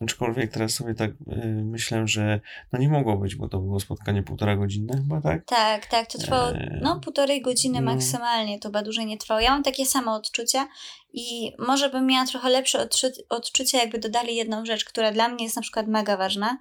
Aczkolwiek 0.00 0.52
teraz 0.52 0.72
sobie 0.72 0.94
tak 0.94 1.10
y, 1.10 1.16
myślę, 1.64 2.08
że 2.08 2.40
no 2.72 2.78
nie 2.78 2.88
mogło 2.88 3.16
być, 3.16 3.34
bo 3.34 3.48
to 3.48 3.58
było 3.58 3.80
spotkanie 3.80 4.22
półtora 4.22 4.56
godzinne 4.56 4.96
chyba, 4.96 5.20
tak? 5.20 5.44
Tak, 5.44 5.86
tak, 5.86 6.12
to 6.12 6.18
trwało 6.18 6.50
e... 6.50 6.78
no 6.82 7.00
półtorej 7.00 7.42
godziny 7.42 7.80
no. 7.80 7.92
maksymalnie, 7.92 8.58
to 8.58 8.68
chyba 8.68 8.82
dłużej 8.82 9.06
nie 9.06 9.18
trwało. 9.18 9.40
Ja 9.40 9.50
mam 9.50 9.62
takie 9.62 9.86
same 9.86 10.12
odczucia 10.12 10.68
i 11.12 11.52
może 11.58 11.90
bym 11.90 12.06
miała 12.06 12.26
trochę 12.26 12.48
lepsze 12.48 12.80
odczu 12.80 13.06
odczucia, 13.28 13.78
jakby 13.78 13.98
dodali 13.98 14.36
jedną 14.36 14.64
rzecz, 14.64 14.84
która 14.84 15.12
dla 15.12 15.28
mnie 15.28 15.44
jest 15.44 15.56
na 15.56 15.62
przykład 15.62 15.86
mega 15.86 16.16
ważna, 16.16 16.58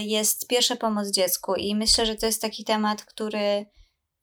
jest 0.00 0.48
pierwsza 0.48 0.76
pomoc 0.76 1.10
dziecku 1.10 1.54
i 1.54 1.74
myślę, 1.74 2.06
że 2.06 2.14
to 2.14 2.26
jest 2.26 2.42
taki 2.42 2.64
temat, 2.64 3.04
który 3.04 3.66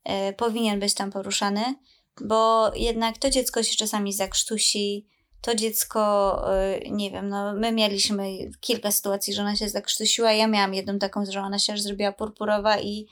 e, 0.04 0.34
powinien 0.34 0.80
być 0.80 0.94
tam 0.94 1.12
poruszany, 1.12 1.76
bo 2.22 2.72
jednak 2.76 3.18
to 3.18 3.30
dziecko 3.30 3.64
się 3.64 3.76
czasami 3.76 4.14
zakrztusi, 4.14 5.08
to 5.42 5.56
dziecko, 5.56 6.42
y, 6.86 6.92
nie 6.92 7.12
wiem, 7.12 7.30
no 7.30 7.54
my 7.54 7.72
mieliśmy 7.72 8.52
kilka 8.60 8.92
sytuacji, 8.92 9.34
że 9.34 9.42
ona 9.42 9.56
się 9.56 9.70
zakrztusiła. 9.70 10.32
Ja 10.32 10.48
miałam 10.48 10.74
jedną 10.74 11.00
taką, 11.00 11.26
że 11.26 11.42
ona 11.42 11.60
się 11.60 11.74
aż 11.74 11.82
zrobiła 11.82 12.12
purpurowa 12.12 12.80
i, 12.80 13.08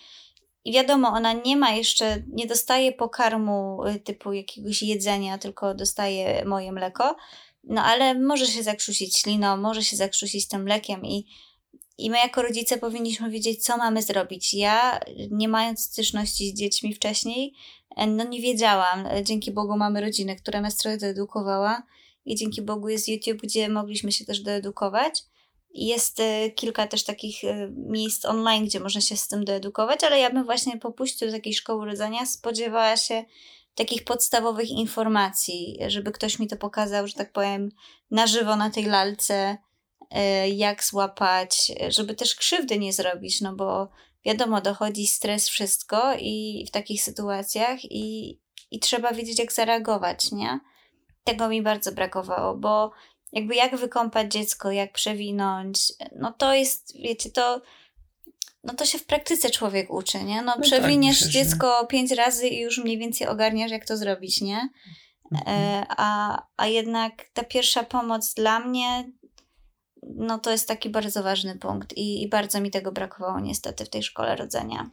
i 0.66 0.74
wiadomo, 0.74 1.08
ona 1.08 1.34
nie 1.34 1.58
ma 1.58 1.72
jeszcze, 1.72 2.24
nie 2.28 2.48
dostaje 2.48 2.92
pokarmu 2.92 3.80
typu 4.04 4.34
jakiegoś 4.34 4.82
jedzenia, 4.82 5.38
tylko 5.38 5.74
dostaje 5.74 6.46
moje 6.46 6.72
mleko. 6.72 7.16
No 7.64 7.84
ale 7.84 8.20
może 8.20 8.46
się 8.46 8.64
zakrzusić 8.64 9.18
śliną, 9.18 9.58
może 9.58 9.84
się 9.84 9.96
zakrzusić 9.96 10.48
tym 10.48 10.64
mlekiem 10.64 11.06
i 11.06 11.28
I 11.98 12.10
my 12.10 12.18
jako 12.18 12.42
rodzice 12.42 12.78
powinniśmy 12.78 13.30
wiedzieć, 13.30 13.64
co 13.64 13.78
mamy 13.78 14.02
zrobić. 14.02 14.54
Ja, 14.54 15.00
nie 15.32 15.48
mając 15.48 15.84
styczności 15.84 16.50
z 16.50 16.54
dziećmi 16.54 16.94
wcześniej, 16.94 17.54
no 18.08 18.24
nie 18.24 18.42
wiedziałam. 18.42 19.08
Dzięki 19.24 19.52
Bogu 19.52 19.78
mamy 19.78 20.02
rodzinę, 20.02 20.36
która 20.36 20.62
nas 20.62 20.78
trochę 20.78 20.98
doedukowała 20.98 21.84
i 22.26 22.36
dzięki 22.36 22.62
Bogu 22.62 22.90
jest 22.90 23.08
YouTube, 23.08 23.42
gdzie 23.42 23.70
mogliśmy 23.70 24.12
się 24.12 24.26
też 24.26 24.40
doedukować. 24.40 25.24
Jest 25.74 26.20
e, 26.20 26.50
kilka 26.50 26.88
też 26.88 27.04
takich 27.04 27.44
e, 27.44 27.72
miejsc 27.76 28.26
online, 28.26 28.66
gdzie 28.66 28.80
można 28.80 29.02
się 29.02 29.18
z 29.18 29.28
tym 29.28 29.46
doedukować, 29.46 30.04
ale 30.04 30.20
ja 30.20 30.30
bym 30.30 30.46
właśnie 30.46 30.78
po 30.78 30.92
pójściu 30.92 31.26
do 31.26 31.32
takiej 31.32 31.54
szkoły 31.54 31.86
rodzenia 31.86 32.26
spodziewała 32.26 32.98
się 32.98 33.26
takich 33.76 34.04
podstawowych 34.04 34.70
informacji, 34.70 35.78
żeby 35.88 36.12
ktoś 36.12 36.40
mi 36.40 36.48
to 36.48 36.58
pokazał, 36.58 37.08
że 37.08 37.14
tak 37.14 37.32
powiem, 37.32 37.70
na 38.12 38.28
żywo 38.28 38.56
na 38.56 38.70
tej 38.70 38.86
lalce, 38.86 39.34
e, 39.36 39.58
jak 40.56 40.84
złapać, 40.84 41.72
żeby 41.90 42.16
też 42.16 42.36
krzywdy 42.36 42.80
nie 42.80 42.94
zrobić, 42.94 43.42
no 43.42 43.56
bo 43.56 43.90
wiadomo, 44.26 44.62
dochodzi 44.62 45.08
stres, 45.08 45.50
wszystko 45.50 46.14
i 46.20 46.66
w 46.68 46.72
takich 46.72 47.04
sytuacjach 47.04 47.80
i, 47.84 48.40
i 48.72 48.80
trzeba 48.80 49.12
wiedzieć, 49.12 49.40
jak 49.40 49.54
zareagować, 49.54 50.32
nie? 50.32 50.60
Tego 51.24 51.50
mi 51.50 51.62
bardzo 51.62 51.92
brakowało, 51.92 52.58
bo 52.58 52.92
jakby 53.34 53.56
jak 53.56 53.76
wykąpać 53.76 54.32
dziecko, 54.32 54.72
jak 54.72 54.94
przewinąć, 54.94 55.94
no 56.16 56.34
to 56.34 56.54
jest, 56.54 57.02
wiecie, 57.02 57.30
to 57.30 57.62
no 58.64 58.74
to 58.74 58.86
się 58.86 58.98
w 58.98 59.06
praktyce 59.06 59.50
człowiek 59.50 59.94
uczy, 59.94 60.24
nie? 60.24 60.42
No, 60.42 60.54
no 60.56 60.62
przewiniesz 60.62 61.20
tak, 61.20 61.30
dziecko 61.30 61.86
pięć 61.86 62.12
razy 62.12 62.48
i 62.48 62.60
już 62.60 62.78
mniej 62.78 62.98
więcej 62.98 63.28
ogarniasz, 63.28 63.72
jak 63.72 63.86
to 63.86 63.98
zrobić, 63.98 64.42
nie? 64.42 64.70
E, 65.36 65.38
mhm. 65.38 65.86
a, 65.90 66.42
a 66.58 66.68
jednak 66.68 67.26
ta 67.34 67.44
pierwsza 67.44 67.84
pomoc 67.84 68.34
dla 68.34 68.60
mnie, 68.60 69.12
no 70.16 70.40
to 70.40 70.52
jest 70.52 70.68
taki 70.68 70.90
bardzo 70.90 71.24
ważny 71.24 71.56
punkt 71.56 71.98
i, 71.98 72.24
i 72.24 72.30
bardzo 72.30 72.62
mi 72.62 72.72
tego 72.72 72.92
brakowało 72.92 73.40
niestety 73.40 73.86
w 73.86 73.90
tej 73.90 74.04
szkole 74.04 74.36
rodzenia. 74.36 74.90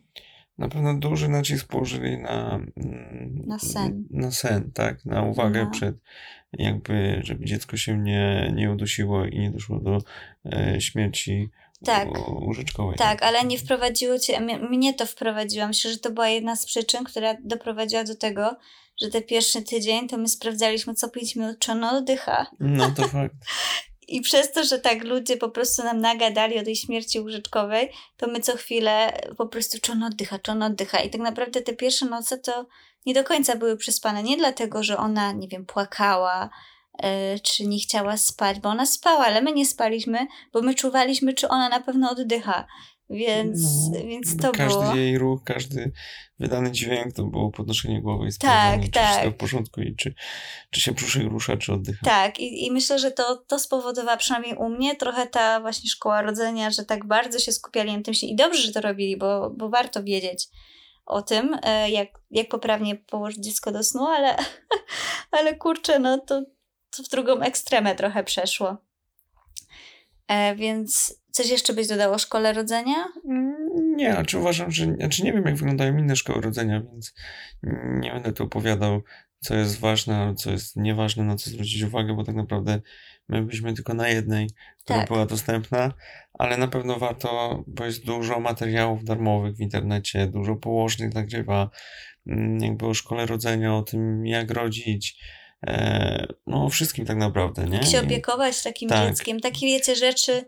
Na 0.58 0.68
pewno 0.68 0.94
duży 0.94 1.28
nacisk 1.28 1.68
położyli 1.68 2.18
na, 2.18 2.60
mm, 2.76 3.42
na 3.46 3.58
sen. 3.58 4.04
Na 4.10 4.30
sen, 4.30 4.70
tak, 4.74 5.04
na 5.04 5.22
uwagę 5.22 5.64
no. 5.64 5.70
przed 5.70 5.96
jakby, 6.52 7.20
żeby 7.24 7.44
dziecko 7.44 7.76
się 7.76 7.98
nie, 7.98 8.52
nie 8.54 8.70
udusiło 8.70 9.26
i 9.26 9.38
nie 9.38 9.50
doszło 9.50 9.80
do 9.80 9.98
e, 10.52 10.80
śmierci 10.80 11.50
tak. 11.84 12.08
łóżeczkowej. 12.28 12.96
Tak, 12.96 13.22
ale 13.22 13.44
nie 13.44 13.58
wprowadziło 13.58 14.18
cię, 14.18 14.40
mnie 14.70 14.94
to 14.94 15.06
wprowadziło. 15.06 15.66
Myślę, 15.66 15.90
że 15.90 15.98
to 15.98 16.10
była 16.10 16.28
jedna 16.28 16.56
z 16.56 16.66
przyczyn, 16.66 17.04
która 17.04 17.34
doprowadziła 17.44 18.04
do 18.04 18.16
tego, 18.16 18.56
że 19.00 19.08
te 19.08 19.22
pierwszy 19.22 19.62
tydzień 19.62 20.08
to 20.08 20.18
my 20.18 20.28
sprawdzaliśmy 20.28 20.94
co 20.94 21.08
5 21.08 21.36
minut, 21.36 21.58
czy 21.58 21.72
ono 21.72 21.90
oddycha. 21.90 22.46
No 22.60 22.90
to 22.90 23.08
fakt. 23.08 23.34
I 24.08 24.20
przez 24.20 24.52
to, 24.52 24.64
że 24.64 24.78
tak 24.78 25.04
ludzie 25.04 25.36
po 25.36 25.48
prostu 25.48 25.84
nam 25.84 26.00
nagadali 26.00 26.58
o 26.58 26.64
tej 26.64 26.76
śmierci 26.76 27.20
łóżeczkowej, 27.20 27.90
to 28.16 28.26
my 28.26 28.40
co 28.40 28.56
chwilę 28.56 29.20
po 29.38 29.46
prostu 29.46 29.78
czy 29.82 29.92
on 29.92 30.02
oddycha, 30.02 30.38
czy 30.38 30.52
on 30.52 30.62
oddycha. 30.62 30.98
I 30.98 31.10
tak 31.10 31.20
naprawdę 31.20 31.62
te 31.62 31.72
pierwsze 31.72 32.06
noce 32.06 32.38
to 32.38 32.66
nie 33.06 33.14
do 33.14 33.24
końca 33.24 33.56
były 33.56 33.76
przespane. 33.76 34.22
Nie 34.22 34.36
dlatego, 34.36 34.82
że 34.82 34.96
ona, 34.96 35.32
nie 35.32 35.48
wiem, 35.48 35.66
płakała, 35.66 36.50
yy, 37.02 37.08
czy 37.42 37.66
nie 37.66 37.78
chciała 37.78 38.16
spać, 38.16 38.60
bo 38.60 38.68
ona 38.68 38.86
spała, 38.86 39.24
ale 39.24 39.42
my 39.42 39.52
nie 39.52 39.66
spaliśmy, 39.66 40.26
bo 40.52 40.62
my 40.62 40.74
czuwaliśmy, 40.74 41.34
czy 41.34 41.48
ona 41.48 41.68
na 41.68 41.80
pewno 41.80 42.10
oddycha. 42.10 42.66
Więc, 43.10 43.60
no, 43.92 43.98
więc 44.04 44.36
to 44.36 44.52
każdy 44.52 44.68
było. 44.68 44.82
Każdy 44.82 45.00
jej 45.00 45.18
ruch, 45.18 45.40
każdy 45.44 45.92
wydany 46.38 46.72
dźwięk 46.72 47.12
to 47.12 47.24
było 47.24 47.50
podnoszenie 47.50 48.02
głowy 48.02 48.26
i 48.26 48.32
sprawdzanie, 48.32 48.76
tak, 48.76 48.84
czy 48.84 48.90
tak. 48.90 49.10
wszystko 49.10 49.30
w 49.30 49.34
porządku 49.34 49.80
i 49.80 49.96
czy, 49.96 50.14
czy 50.70 50.80
się 50.80 50.92
brzuszek 50.92 51.22
rusza, 51.22 51.56
czy 51.56 51.72
oddycha. 51.72 52.04
Tak, 52.04 52.40
i, 52.40 52.66
i 52.66 52.72
myślę, 52.72 52.98
że 52.98 53.10
to, 53.10 53.36
to 53.36 53.58
spowodowała 53.58 54.16
przynajmniej 54.16 54.54
u 54.54 54.68
mnie 54.68 54.96
trochę 54.96 55.26
ta 55.26 55.60
właśnie 55.60 55.90
szkoła 55.90 56.22
rodzenia, 56.22 56.70
że 56.70 56.84
tak 56.84 57.06
bardzo 57.06 57.38
się 57.38 57.52
skupiali 57.52 57.96
na 57.96 58.02
tym 58.02 58.14
się 58.14 58.26
i 58.26 58.36
dobrze, 58.36 58.62
że 58.62 58.72
to 58.72 58.80
robili, 58.80 59.16
bo, 59.16 59.50
bo 59.50 59.68
warto 59.68 60.02
wiedzieć 60.02 60.48
o 61.06 61.22
tym, 61.22 61.58
e, 61.62 61.90
jak, 61.90 62.08
jak 62.30 62.48
poprawnie 62.48 62.96
położyć 62.96 63.44
dziecko 63.44 63.72
do 63.72 63.82
snu, 63.82 64.06
ale, 64.06 64.36
ale 65.38 65.54
kurczę, 65.54 65.98
no 65.98 66.18
to, 66.18 66.42
to 66.96 67.02
w 67.02 67.08
drugą 67.08 67.40
ekstremę 67.40 67.94
trochę 67.94 68.24
przeszło. 68.24 68.76
E, 70.28 70.56
więc 70.56 71.14
coś 71.34 71.50
jeszcze 71.50 71.72
byś 71.72 71.86
dodał 71.86 72.12
o 72.12 72.18
szkole 72.18 72.52
rodzenia? 72.52 73.04
Mm, 73.28 73.54
nie, 73.96 74.12
znaczy 74.12 74.38
uważam, 74.38 74.70
że 74.70 74.84
znaczy 74.84 75.24
nie 75.24 75.32
wiem, 75.32 75.44
jak 75.44 75.56
wyglądają 75.56 75.98
inne 75.98 76.16
szkoły 76.16 76.40
rodzenia, 76.40 76.82
więc 76.92 77.14
nie 78.00 78.12
będę 78.12 78.32
tu 78.32 78.44
opowiadał, 78.44 79.02
co 79.40 79.54
jest 79.54 79.80
ważne, 79.80 80.34
co 80.36 80.50
jest 80.50 80.76
nieważne, 80.76 81.24
na 81.24 81.36
co 81.36 81.50
zwrócić 81.50 81.82
uwagę, 81.82 82.14
bo 82.14 82.24
tak 82.24 82.34
naprawdę 82.34 82.80
my 83.28 83.42
byliśmy 83.42 83.74
tylko 83.74 83.94
na 83.94 84.08
jednej, 84.08 84.50
która 84.84 84.98
tak. 84.98 85.08
była 85.08 85.26
dostępna, 85.26 85.92
ale 86.38 86.56
na 86.56 86.68
pewno 86.68 86.98
warto, 86.98 87.62
bo 87.66 87.84
jest 87.84 88.04
dużo 88.04 88.40
materiałów 88.40 89.04
darmowych 89.04 89.56
w 89.56 89.60
internecie, 89.60 90.26
dużo 90.26 90.56
położnych 90.56 91.14
nagrywa, 91.14 91.70
mm, 92.26 92.58
jakby 92.60 92.86
o 92.86 92.94
szkole 92.94 93.26
rodzenia, 93.26 93.76
o 93.76 93.82
tym, 93.82 94.26
jak 94.26 94.50
rodzić, 94.50 95.18
e, 95.66 96.26
no 96.46 96.64
o 96.64 96.68
wszystkim 96.68 97.06
tak 97.06 97.16
naprawdę, 97.16 97.64
nie? 97.64 97.76
Jak 97.76 97.86
się 97.86 98.00
opiekować 98.00 98.62
takim 98.62 98.88
tak. 98.88 99.08
dzieckiem, 99.08 99.40
takie 99.40 99.66
wiecie 99.66 99.96
rzeczy, 99.96 100.44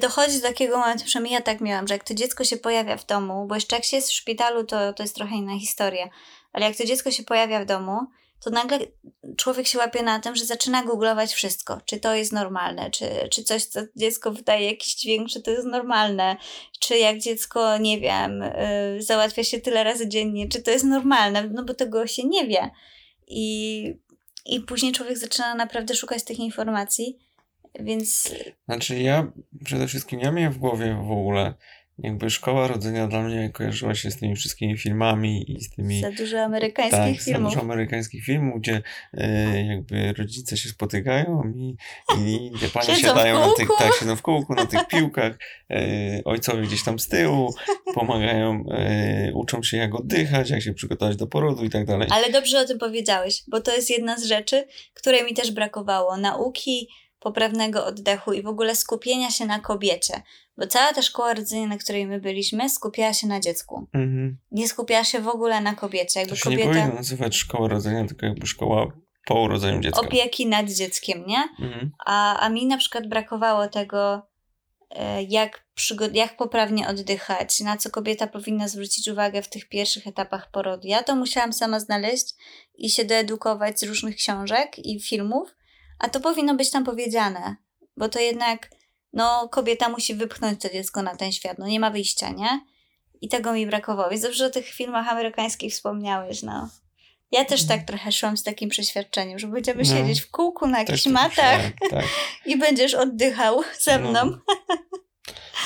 dochodzi 0.00 0.36
do 0.36 0.48
takiego 0.48 0.78
momentu, 0.78 1.04
przynajmniej 1.04 1.34
ja 1.34 1.40
tak 1.40 1.60
miałam, 1.60 1.88
że 1.88 1.94
jak 1.94 2.04
to 2.04 2.14
dziecko 2.14 2.44
się 2.44 2.56
pojawia 2.56 2.96
w 2.96 3.06
domu, 3.06 3.46
bo 3.46 3.54
jeszcze 3.54 3.76
jak 3.76 3.84
się 3.84 3.96
jest 3.96 4.08
w 4.08 4.14
szpitalu, 4.14 4.64
to, 4.64 4.92
to 4.92 5.02
jest 5.02 5.14
trochę 5.14 5.36
inna 5.36 5.58
historia, 5.58 6.08
ale 6.52 6.66
jak 6.66 6.76
to 6.76 6.84
dziecko 6.84 7.10
się 7.10 7.22
pojawia 7.22 7.60
w 7.60 7.66
domu, 7.66 7.98
to 8.40 8.50
nagle 8.50 8.78
człowiek 9.36 9.66
się 9.66 9.78
łapie 9.78 10.02
na 10.02 10.20
tym, 10.20 10.36
że 10.36 10.44
zaczyna 10.44 10.84
googlować 10.84 11.32
wszystko. 11.32 11.80
Czy 11.84 12.00
to 12.00 12.14
jest 12.14 12.32
normalne, 12.32 12.90
czy, 12.90 13.06
czy 13.30 13.44
coś, 13.44 13.64
co 13.64 13.80
dziecko 13.96 14.32
wydaje 14.32 14.66
jakiś 14.66 14.94
dźwięk, 14.94 15.28
czy 15.28 15.42
to 15.42 15.50
jest 15.50 15.66
normalne, 15.66 16.36
czy 16.80 16.98
jak 16.98 17.18
dziecko, 17.18 17.78
nie 17.78 18.00
wiem, 18.00 18.40
yy, 18.94 19.02
załatwia 19.02 19.44
się 19.44 19.60
tyle 19.60 19.84
razy 19.84 20.08
dziennie, 20.08 20.48
czy 20.48 20.62
to 20.62 20.70
jest 20.70 20.84
normalne, 20.84 21.48
no 21.48 21.64
bo 21.64 21.74
tego 21.74 22.06
się 22.06 22.24
nie 22.24 22.46
wie. 22.46 22.70
I, 23.26 23.94
i 24.46 24.60
później 24.60 24.92
człowiek 24.92 25.18
zaczyna 25.18 25.54
naprawdę 25.54 25.94
szukać 25.94 26.24
tych 26.24 26.38
informacji, 26.38 27.18
więc... 27.80 28.34
Znaczy 28.64 29.00
ja 29.00 29.32
przede 29.64 29.86
wszystkim, 29.86 30.20
ja 30.20 30.32
miałem 30.32 30.52
w 30.52 30.58
głowie 30.58 30.94
w 30.94 31.10
ogóle 31.10 31.54
jakby 32.02 32.30
szkoła 32.30 32.68
rodzenia 32.68 33.06
dla 33.06 33.22
mnie 33.22 33.50
kojarzyła 33.50 33.94
się 33.94 34.10
z 34.10 34.16
tymi 34.16 34.36
wszystkimi 34.36 34.78
filmami 34.78 35.52
i 35.52 35.60
z 35.60 35.70
tymi... 35.70 36.00
Za 36.00 36.10
dużo 36.10 36.40
amerykańskich 36.40 37.16
tak, 37.16 37.24
filmów. 37.24 37.42
za 37.42 37.48
dużo 37.48 37.60
amerykańskich 37.60 38.24
filmów, 38.24 38.60
gdzie 38.60 38.82
e, 39.14 39.64
jakby 39.66 40.12
rodzice 40.12 40.56
się 40.56 40.68
spotykają 40.68 41.42
i, 41.56 41.76
i 42.18 42.50
gdzie 42.54 42.68
panie 42.68 42.96
siadają 42.96 43.40
na 43.40 43.54
tych, 43.56 43.68
tak, 43.78 43.92
siedzą 44.00 44.16
w 44.16 44.22
kółku, 44.22 44.54
na 44.54 44.66
tych 44.66 44.86
piłkach, 44.86 45.38
e, 45.70 46.20
ojcowie 46.24 46.62
gdzieś 46.62 46.84
tam 46.84 46.98
z 46.98 47.08
tyłu, 47.08 47.54
pomagają, 47.94 48.64
e, 48.70 49.32
uczą 49.34 49.62
się 49.62 49.76
jak 49.76 49.94
oddychać, 49.94 50.50
jak 50.50 50.62
się 50.62 50.74
przygotować 50.74 51.16
do 51.16 51.26
porodu 51.26 51.64
i 51.64 51.70
tak 51.70 51.86
dalej. 51.86 52.08
Ale 52.10 52.30
dobrze 52.30 52.60
o 52.60 52.64
tym 52.64 52.78
powiedziałeś, 52.78 53.42
bo 53.48 53.60
to 53.60 53.74
jest 53.74 53.90
jedna 53.90 54.18
z 54.18 54.24
rzeczy, 54.24 54.64
której 54.94 55.24
mi 55.24 55.34
też 55.34 55.50
brakowało. 55.50 56.16
Nauki 56.16 56.88
poprawnego 57.20 57.86
oddechu 57.86 58.32
i 58.32 58.42
w 58.42 58.46
ogóle 58.46 58.76
skupienia 58.76 59.30
się 59.30 59.46
na 59.46 59.58
kobiecie. 59.58 60.22
Bo 60.58 60.66
cała 60.66 60.92
ta 60.92 61.02
szkoła 61.02 61.34
rodzenia, 61.34 61.66
na 61.66 61.78
której 61.78 62.06
my 62.06 62.20
byliśmy, 62.20 62.70
skupiała 62.70 63.12
się 63.12 63.26
na 63.26 63.40
dziecku. 63.40 63.88
Mhm. 63.92 64.38
Nie 64.50 64.68
skupiała 64.68 65.04
się 65.04 65.20
w 65.20 65.28
ogóle 65.28 65.60
na 65.60 65.74
kobiecie. 65.74 66.20
Jakby 66.20 66.30
to 66.30 66.36
się 66.36 66.44
kobieta... 66.44 66.64
nie 66.64 66.68
powinno 66.68 66.94
nazywać 66.94 67.36
szkoła 67.36 67.68
rodzenia, 67.68 68.06
tylko 68.06 68.26
jakby 68.26 68.46
szkoła 68.46 68.86
po 69.26 69.40
urodzeniu 69.40 69.80
dziecka. 69.80 70.00
Opieki 70.00 70.46
nad 70.46 70.70
dzieckiem, 70.70 71.26
nie? 71.26 71.48
Mhm. 71.60 71.90
A, 72.06 72.40
a 72.40 72.48
mi 72.48 72.66
na 72.66 72.76
przykład 72.76 73.08
brakowało 73.08 73.68
tego, 73.68 74.22
e, 74.90 75.22
jak, 75.22 75.64
przygo- 75.76 76.14
jak 76.14 76.36
poprawnie 76.36 76.88
oddychać, 76.88 77.60
na 77.60 77.76
co 77.76 77.90
kobieta 77.90 78.26
powinna 78.26 78.68
zwrócić 78.68 79.08
uwagę 79.08 79.42
w 79.42 79.48
tych 79.48 79.68
pierwszych 79.68 80.06
etapach 80.06 80.50
porodu. 80.50 80.88
Ja 80.88 81.02
to 81.02 81.16
musiałam 81.16 81.52
sama 81.52 81.80
znaleźć 81.80 82.34
i 82.74 82.90
się 82.90 83.04
doedukować 83.04 83.80
z 83.80 83.82
różnych 83.82 84.16
książek 84.16 84.78
i 84.78 85.00
filmów, 85.00 85.54
a 86.00 86.08
to 86.08 86.20
powinno 86.20 86.54
być 86.54 86.70
tam 86.70 86.84
powiedziane, 86.84 87.56
bo 87.96 88.08
to 88.08 88.20
jednak 88.20 88.70
no 89.12 89.48
kobieta 89.48 89.88
musi 89.88 90.14
wypchnąć 90.14 90.62
to 90.62 90.68
dziecko 90.68 91.02
na 91.02 91.16
ten 91.16 91.32
świat, 91.32 91.58
no 91.58 91.66
nie 91.66 91.80
ma 91.80 91.90
wyjścia, 91.90 92.30
nie? 92.30 92.60
I 93.20 93.28
tego 93.28 93.52
mi 93.52 93.66
brakowało. 93.66 94.10
Więc 94.10 94.22
dobrze 94.22 94.46
o 94.46 94.50
tych 94.50 94.66
filmach 94.66 95.08
amerykańskich 95.08 95.72
wspomniałeś, 95.72 96.42
no. 96.42 96.68
Ja 97.32 97.44
też 97.44 97.66
tak 97.66 97.84
trochę 97.84 98.12
szłam 98.12 98.36
z 98.36 98.42
takim 98.42 98.70
przeświadczeniem, 98.70 99.38
że 99.38 99.46
będziemy 99.46 99.82
no, 99.82 99.96
siedzieć 99.96 100.20
w 100.20 100.30
kółku 100.30 100.66
na 100.66 100.78
jakichś 100.78 101.06
matach 101.06 101.60
tak. 101.90 102.04
i 102.46 102.58
będziesz 102.58 102.94
oddychał 102.94 103.62
ze 103.80 103.98
no. 103.98 104.10
mną. 104.10 104.24
No. 104.24 104.38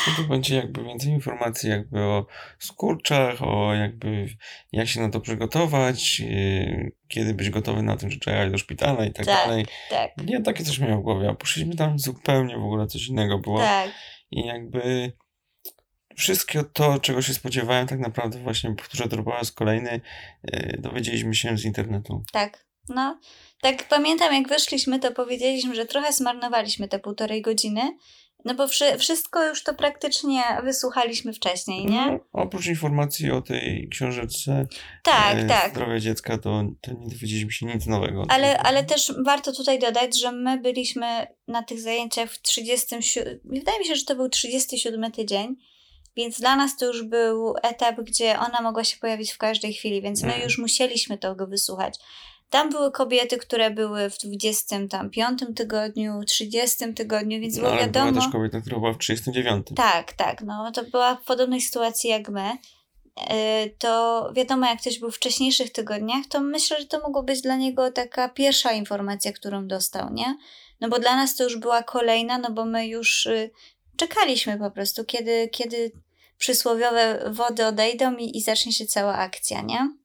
No 0.06 0.14
to 0.16 0.22
będzie 0.22 0.56
jakby 0.56 0.84
więcej 0.84 1.12
informacji 1.12 1.70
jakby 1.70 2.00
o 2.00 2.26
skurczach, 2.58 3.42
o 3.42 3.74
jakby 3.74 4.26
jak 4.72 4.88
się 4.88 5.00
na 5.00 5.10
to 5.10 5.20
przygotować, 5.20 6.20
yy, 6.20 6.92
kiedy 7.08 7.34
być 7.34 7.50
gotowy 7.50 7.82
na 7.82 7.96
tym, 7.96 8.10
że 8.10 8.18
trzeba 8.18 8.50
do 8.50 8.58
szpitala 8.58 9.04
i 9.04 9.12
tak, 9.12 9.26
tak 9.26 9.36
dalej. 9.36 9.66
Tak. 9.90 10.10
Nie, 10.26 10.40
takie 10.40 10.64
coś 10.64 10.78
miałem 10.78 11.00
w 11.00 11.02
głowie, 11.02 11.30
a 11.30 11.34
poszliśmy 11.34 11.76
tam 11.76 11.98
zupełnie 11.98 12.58
w 12.58 12.64
ogóle 12.64 12.86
coś 12.86 13.06
innego 13.06 13.38
było. 13.38 13.58
Tak. 13.58 13.90
I 14.30 14.46
jakby 14.46 15.12
wszystko 16.16 16.64
to, 16.64 16.98
czego 16.98 17.22
się 17.22 17.34
spodziewałem, 17.34 17.86
tak 17.86 17.98
naprawdę 17.98 18.38
właśnie 18.38 18.74
powtórzę 18.74 19.08
to 19.08 19.22
po 19.22 19.30
raz 19.30 19.52
kolejny, 19.52 20.00
yy, 20.52 20.78
dowiedzieliśmy 20.78 21.34
się 21.34 21.58
z 21.58 21.64
internetu. 21.64 22.22
Tak. 22.32 22.64
No, 22.88 23.20
tak 23.60 23.88
pamiętam 23.88 24.34
jak 24.34 24.48
wyszliśmy, 24.48 25.00
to 25.00 25.12
powiedzieliśmy, 25.12 25.74
że 25.74 25.86
trochę 25.86 26.12
zmarnowaliśmy 26.12 26.88
te 26.88 26.98
półtorej 26.98 27.42
godziny, 27.42 27.80
No 28.44 28.54
bo 28.54 28.68
wszy- 28.68 28.98
wszystko 28.98 29.48
już 29.48 29.62
to 29.62 29.74
praktycznie 29.74 30.42
wysłuchaliśmy 30.64 31.32
wcześniej, 31.32 31.86
nie? 31.86 32.06
No, 32.06 32.18
oprócz 32.32 32.66
informacji 32.66 33.30
o 33.30 33.42
tej 33.42 33.88
książeczce 33.88 34.66
tak, 35.02 35.38
e, 35.38 35.44
tak. 35.46 35.70
Zdrowie 35.70 36.00
dziecka, 36.00 36.38
to, 36.38 36.62
to 36.80 36.92
nie 36.92 37.08
dowiedzieliśmy 37.08 37.52
się 37.52 37.66
nic 37.66 37.86
nowego. 37.86 38.24
Ale, 38.28 38.58
ale 38.58 38.84
też 38.84 39.12
warto 39.24 39.52
tutaj 39.52 39.78
dodać, 39.78 40.20
że 40.20 40.32
my 40.32 40.58
byliśmy 40.60 41.26
na 41.48 41.62
tych 41.62 41.80
zajęciach 41.80 42.30
w 42.30 42.42
37. 42.42 43.40
Wydaje 43.44 43.78
mi 43.78 43.84
się, 43.86 43.96
że 43.96 44.04
to 44.04 44.16
był 44.16 44.28
37 44.28 45.12
tydzień, 45.12 45.56
więc 46.16 46.40
dla 46.40 46.56
nas 46.56 46.76
to 46.76 46.86
już 46.86 47.02
był 47.02 47.54
etap, 47.62 47.96
gdzie 48.00 48.38
ona 48.38 48.60
mogła 48.62 48.84
się 48.84 48.96
pojawić 48.96 49.32
w 49.32 49.38
każdej 49.38 49.72
chwili, 49.74 50.02
więc 50.02 50.22
my 50.22 50.28
Mhm. 50.28 50.44
już 50.44 50.58
musieliśmy 50.58 51.18
tego 51.18 51.46
wysłuchać. 51.46 51.94
Tam 52.54 52.70
były 52.70 52.92
kobiety, 52.92 53.36
które 53.38 53.70
były 53.70 54.10
w 54.10 54.18
25 54.18 55.40
tygodniu, 55.56 56.24
30 56.26 56.94
tygodniu, 56.94 57.40
więc 57.40 57.56
No, 57.56 57.60
było 57.62 57.72
ale 57.72 57.82
wiadomo. 57.82 58.12
była 58.12 58.24
też 58.24 58.32
kobieta, 58.32 58.60
która 58.60 58.78
była 58.78 58.92
w 58.92 58.98
39. 58.98 59.66
Tak, 59.76 60.12
tak, 60.12 60.40
no 60.42 60.72
to 60.72 60.84
była 60.84 61.14
w 61.16 61.24
podobnej 61.24 61.60
sytuacji 61.60 62.10
jak 62.10 62.28
my. 62.28 62.50
Yy, 63.16 63.74
To 63.78 64.30
wiadomo, 64.36 64.66
jak 64.66 64.80
ktoś 64.80 64.98
był 64.98 65.10
w 65.10 65.16
wcześniejszych 65.16 65.72
tygodniach, 65.72 66.26
to 66.28 66.40
myślę, 66.40 66.80
że 66.80 66.86
to 66.86 67.00
mogło 67.00 67.22
być 67.22 67.40
dla 67.42 67.56
niego 67.56 67.92
taka 67.92 68.28
pierwsza 68.28 68.72
informacja, 68.72 69.32
którą 69.32 69.66
dostał, 69.66 70.12
nie? 70.12 70.36
No 70.80 70.88
bo 70.88 70.98
dla 70.98 71.16
nas 71.16 71.36
to 71.36 71.44
już 71.44 71.56
była 71.56 71.82
kolejna, 71.82 72.38
no 72.38 72.50
bo 72.50 72.64
my 72.64 72.86
już 72.86 73.26
y, 73.26 73.50
czekaliśmy 73.96 74.58
po 74.58 74.70
prostu, 74.70 75.04
kiedy, 75.04 75.48
kiedy 75.48 75.92
przysłowiowe 76.38 77.30
wody 77.30 77.66
odejdą 77.66 78.16
i, 78.16 78.36
i 78.36 78.40
zacznie 78.40 78.72
się 78.72 78.86
cała 78.86 79.14
akcja, 79.14 79.62
nie? 79.62 80.03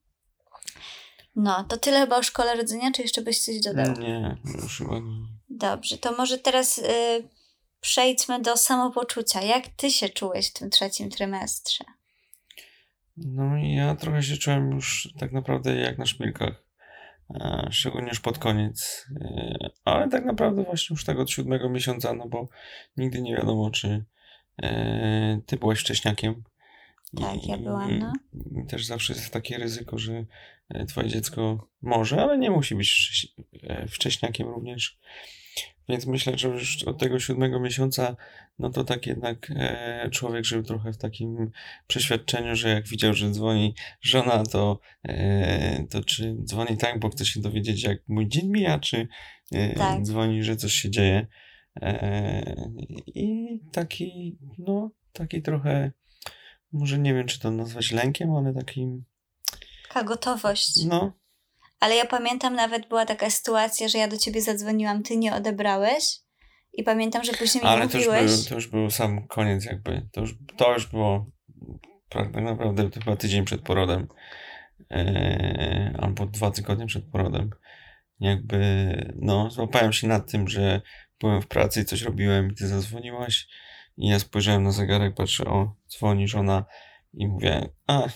No, 1.43 1.63
to 1.63 1.77
tyle 1.77 2.00
chyba 2.00 2.17
o 2.17 2.24
szkole 2.24 2.55
rodzenia, 2.55 2.91
czy 2.91 3.01
jeszcze 3.01 3.22
byś 3.22 3.39
coś 3.43 3.60
dodał? 3.60 3.93
Nie, 3.93 4.38
już 4.63 4.77
chyba 4.77 5.00
nie. 5.00 5.25
Dobrze, 5.50 5.98
to 5.98 6.12
może 6.12 6.38
teraz 6.38 6.77
y, 6.77 6.84
przejdźmy 7.81 8.41
do 8.41 8.58
samopoczucia. 8.58 9.41
Jak 9.41 9.67
ty 9.67 9.91
się 9.91 10.10
czułeś 10.10 10.50
w 10.50 10.53
tym 10.53 10.69
trzecim 10.69 11.10
trymestrze? 11.10 11.84
No 13.17 13.58
ja 13.58 13.96
trochę 13.96 14.24
się 14.24 14.38
czułem 14.38 14.72
już 14.72 15.13
tak 15.19 15.31
naprawdę 15.31 15.75
jak 15.75 15.98
na 15.98 16.05
szpilkach. 16.05 16.63
E, 17.36 17.67
Szczególnie 17.72 18.10
już 18.10 18.19
pod 18.19 18.38
koniec. 18.38 19.05
E, 19.22 19.69
Ale 19.86 20.10
tak 20.10 20.25
naprawdę 20.25 20.63
właśnie 20.63 20.93
już 20.93 21.05
tego 21.05 21.22
od 21.22 21.31
siódmego 21.31 21.69
miesiąca, 21.69 22.13
no 22.13 22.27
bo 22.27 22.48
nigdy 22.98 23.22
nie 23.22 23.36
wiadomo, 23.36 23.72
czy 23.72 24.05
e, 24.63 25.41
ty 25.46 25.58
byłeś 25.58 25.79
wcześniakiem. 25.79 26.43
Tak, 27.17 27.48
ja 27.48 27.58
byłam, 27.58 28.00
no. 28.00 28.13
I 28.63 28.67
też 28.67 28.86
zawsze 28.86 29.13
jest 29.13 29.34
takie 29.34 29.58
ryzyko, 29.58 29.98
że 29.98 30.25
twoje 30.88 31.08
dziecko 31.08 31.68
może, 31.82 32.22
ale 32.22 32.38
nie 32.38 32.52
musi 32.52 32.76
być 32.76 33.28
e, 33.64 33.88
wcześniakiem 33.88 34.48
również. 34.48 35.00
Więc 35.90 36.06
myślę, 36.06 36.38
że 36.38 36.48
już 36.50 36.84
od 36.84 36.98
tego 36.98 37.20
siódmego 37.20 37.60
miesiąca, 37.60 38.16
no 38.60 38.70
to 38.70 38.84
tak 38.84 39.08
jednak 39.08 39.52
e, 39.56 40.10
człowiek 40.12 40.46
żył 40.46 40.64
trochę 40.64 40.94
w 40.94 40.98
takim 40.98 41.52
przeświadczeniu, 41.88 42.56
że 42.56 42.70
jak 42.70 42.88
widział, 42.88 43.14
że 43.14 43.32
dzwoni 43.32 43.76
żona, 44.02 44.44
to, 44.44 44.80
e, 45.04 45.84
to 45.90 46.04
czy 46.04 46.36
dzwoni 46.44 46.78
tak, 46.78 47.00
bo 47.00 47.10
chce 47.10 47.26
się 47.26 47.42
dowiedzieć, 47.42 47.84
jak 47.84 47.98
mój 48.08 48.28
dzień 48.28 48.50
mija, 48.50 48.80
czy 48.80 49.08
e, 49.52 49.74
Tak. 49.74 50.02
dzwoni, 50.02 50.44
że 50.44 50.56
coś 50.56 50.74
się 50.74 50.90
dzieje. 50.90 51.28
E, 51.82 52.72
I 53.08 53.60
taki, 53.72 54.38
no, 54.58 54.92
taki 55.14 55.42
trochę, 55.42 55.92
może 56.72 57.00
nie 57.00 57.14
wiem, 57.14 57.28
czy 57.28 57.40
to 57.40 57.52
nazwać 57.52 57.92
lękiem, 57.92 58.32
ale 58.32 58.54
takim, 58.54 59.04
Taka 59.89 60.03
gotowość. 60.03 60.86
no, 60.86 61.12
Ale 61.79 61.96
ja 61.96 62.05
pamiętam 62.05 62.55
nawet 62.55 62.88
była 62.88 63.05
taka 63.05 63.29
sytuacja, 63.29 63.88
że 63.88 63.98
ja 63.98 64.08
do 64.08 64.17
ciebie 64.17 64.41
zadzwoniłam, 64.41 65.03
ty 65.03 65.17
nie 65.17 65.36
odebrałeś. 65.36 66.03
I 66.74 66.84
pamiętam, 66.84 67.24
że 67.24 67.31
później 67.31 67.63
mi 67.63 67.69
ale 67.69 67.88
to 67.88 67.98
już, 67.98 68.08
był, 68.08 68.50
to 68.50 68.55
już 68.55 68.67
był 68.67 68.91
sam 68.91 69.27
koniec 69.27 69.65
jakby. 69.65 70.10
To 70.12 70.22
już, 70.22 70.36
to 70.58 70.74
już 70.74 70.88
było 70.88 71.25
tak 72.10 72.34
naprawdę 72.34 72.89
chyba 73.03 73.15
tydzień 73.15 73.46
przed 73.46 73.62
porodem. 73.62 74.08
E, 74.91 75.96
albo 76.00 76.25
dwa 76.25 76.51
tygodnie 76.51 76.86
przed 76.86 77.05
porodem. 77.05 77.50
Jakby, 78.19 78.60
no, 79.15 79.50
złapałem 79.51 79.93
się 79.93 80.08
nad 80.08 80.31
tym, 80.31 80.48
że 80.48 80.81
byłem 81.19 81.41
w 81.41 81.48
pracy 81.48 81.81
i 81.81 81.86
coś 81.86 82.01
robiłem 82.01 82.52
i 82.52 82.56
ty 82.56 82.67
zadzwoniłaś 82.67 83.47
i 83.97 84.08
ja 84.08 84.19
spojrzałem 84.19 84.63
na 84.63 84.71
zegarek, 84.71 85.15
patrzę, 85.15 85.45
o, 85.45 85.75
dzwoni 85.89 86.28
żona 86.28 86.65
i 87.13 87.28
mówię, 87.28 87.69
a, 87.88 88.08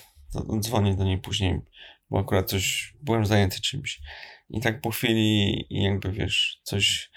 dzwonię 0.60 0.94
do 0.94 1.04
niej 1.04 1.18
później, 1.18 1.60
bo 2.10 2.18
akurat 2.18 2.50
coś, 2.50 2.94
byłem 3.00 3.26
zajęty 3.26 3.60
czymś. 3.60 4.00
I 4.50 4.60
tak 4.60 4.80
po 4.80 4.90
chwili 4.90 5.66
jakby, 5.70 6.12
wiesz, 6.12 6.60
coś 6.62 7.10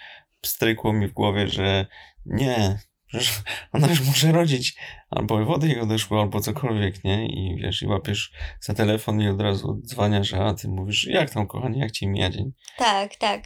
strykło 0.46 0.94
mi 0.94 1.08
w 1.08 1.14
głowie, 1.14 1.48
że 1.48 1.86
nie, 2.26 2.80
że 3.08 3.20
ona 3.74 3.88
już 3.88 4.02
może 4.02 4.32
rodzić, 4.32 4.76
albo 5.10 5.46
wody 5.46 5.68
jej 5.68 5.80
odeszło, 5.80 6.22
albo 6.22 6.42
cokolwiek, 6.42 7.04
nie? 7.04 7.26
I 7.26 7.56
wiesz, 7.62 7.82
i 7.82 7.88
łapiesz 7.88 8.32
za 8.62 8.74
telefon 8.74 9.22
i 9.22 9.28
od 9.28 9.42
razu 9.42 9.72
odzwaniasz, 9.72 10.34
a 10.34 10.54
ty 10.54 10.68
mówisz, 10.68 11.08
jak 11.08 11.30
tam 11.30 11.48
kochanie, 11.48 11.80
jak 11.80 11.92
ci 11.92 12.08
mija 12.08 12.30
dzień? 12.30 12.54
Tak, 12.78 13.16
tak. 13.16 13.44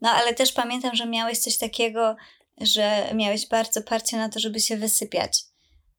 No 0.00 0.10
ale 0.10 0.34
też 0.34 0.52
pamiętam, 0.52 0.94
że 0.94 1.06
miałeś 1.06 1.38
coś 1.38 1.58
takiego, 1.58 2.16
że 2.60 3.10
miałeś 3.14 3.48
bardzo 3.48 3.82
parcie 3.82 4.16
na 4.16 4.28
to, 4.28 4.40
żeby 4.40 4.60
się 4.60 4.76
wysypiać. 4.76 5.53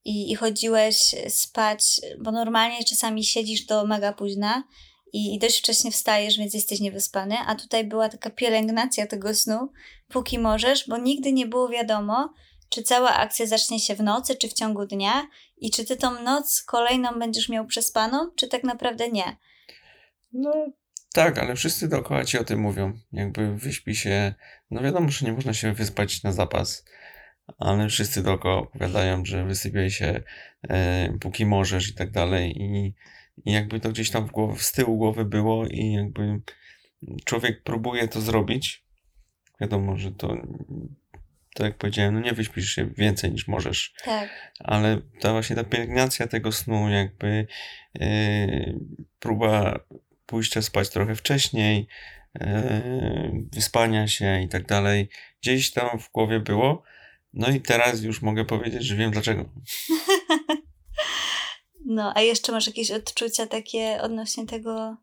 I, 0.05 0.31
I 0.31 0.35
chodziłeś 0.35 1.15
spać, 1.29 2.01
bo 2.19 2.31
normalnie 2.31 2.83
czasami 2.83 3.23
siedzisz 3.23 3.65
do 3.65 3.85
mega 3.85 4.13
późna 4.13 4.63
i, 5.13 5.35
i 5.35 5.39
dość 5.39 5.59
wcześnie 5.59 5.91
wstajesz, 5.91 6.37
więc 6.37 6.53
jesteś 6.53 6.79
niewyspany, 6.79 7.35
a 7.47 7.55
tutaj 7.55 7.83
była 7.83 8.09
taka 8.09 8.29
pielęgnacja 8.29 9.07
tego 9.07 9.35
snu, 9.35 9.71
póki 10.07 10.39
możesz, 10.39 10.87
bo 10.87 10.97
nigdy 10.97 11.33
nie 11.33 11.45
było 11.45 11.69
wiadomo, 11.69 12.33
czy 12.69 12.83
cała 12.83 13.13
akcja 13.13 13.45
zacznie 13.45 13.79
się 13.79 13.95
w 13.95 14.01
nocy, 14.01 14.35
czy 14.35 14.49
w 14.49 14.53
ciągu 14.53 14.85
dnia 14.85 15.27
i 15.57 15.71
czy 15.71 15.85
ty 15.85 15.97
tą 15.97 16.21
noc 16.21 16.61
kolejną 16.61 17.19
będziesz 17.19 17.49
miał 17.49 17.65
przespaną, 17.65 18.31
czy 18.35 18.47
tak 18.47 18.63
naprawdę 18.63 19.09
nie. 19.09 19.37
No 20.33 20.51
tak, 21.13 21.37
ale 21.37 21.55
wszyscy 21.55 21.87
dookoła 21.87 22.25
ci 22.25 22.37
o 22.37 22.43
tym 22.43 22.59
mówią. 22.59 22.93
Jakby 23.11 23.55
wyśpi 23.55 23.95
się, 23.95 24.33
no 24.71 24.81
wiadomo, 24.81 25.09
że 25.09 25.25
nie 25.25 25.33
można 25.33 25.53
się 25.53 25.73
wyspać 25.73 26.23
na 26.23 26.31
zapas, 26.31 26.85
ale 27.57 27.89
wszyscy 27.89 28.23
dookoła 28.23 28.57
opowiadają, 28.57 29.25
że 29.25 29.45
wysypiaj 29.45 29.91
się 29.91 30.23
e, 30.69 31.17
póki 31.21 31.45
możesz 31.45 31.89
i 31.89 31.93
tak 31.93 32.11
dalej 32.11 32.61
i, 32.61 32.93
i 33.45 33.51
jakby 33.51 33.79
to 33.79 33.89
gdzieś 33.89 34.11
tam 34.11 34.27
w 34.27 34.31
głowie, 34.31 34.59
z 34.59 34.71
tyłu 34.71 34.97
głowy 34.97 35.25
było 35.25 35.67
i 35.67 35.91
jakby 35.91 36.41
człowiek 37.25 37.63
próbuje 37.63 38.07
to 38.07 38.21
zrobić. 38.21 38.85
Wiadomo, 39.61 39.97
że 39.97 40.11
to, 40.11 40.37
tak 41.53 41.65
jak 41.65 41.77
powiedziałem, 41.77 42.13
no 42.13 42.19
nie 42.19 42.33
wyśpisz 42.33 42.69
się 42.69 42.85
więcej 42.97 43.31
niż 43.31 43.47
możesz 43.47 43.93
Tak. 44.05 44.53
ale 44.59 45.01
ta 45.21 45.31
właśnie 45.31 45.55
ta 45.55 45.63
pielęgnacja 45.63 46.27
tego 46.27 46.51
snu, 46.51 46.89
jakby 46.89 47.47
yy, 47.99 48.79
próba 49.19 49.79
pójścia 50.25 50.61
spać 50.61 50.89
trochę 50.89 51.15
wcześniej, 51.15 51.87
yy, 52.39 53.45
wyspania 53.53 54.07
się 54.07 54.41
i 54.41 54.47
tak 54.47 54.65
dalej, 54.65 55.09
gdzieś 55.41 55.71
tam 55.71 55.99
w 55.99 56.11
głowie 56.11 56.39
było. 56.39 56.83
No 57.35 57.49
i 57.49 57.61
teraz 57.61 58.01
już 58.01 58.21
mogę 58.21 58.45
powiedzieć, 58.45 58.83
że 58.83 58.95
wiem 58.95 59.11
dlaczego. 59.11 59.45
No, 61.87 62.13
a 62.15 62.21
jeszcze 62.21 62.51
masz 62.51 62.67
jakieś 62.67 62.91
odczucia 62.91 63.47
takie 63.47 64.01
odnośnie 64.01 64.45
tego, 64.45 64.97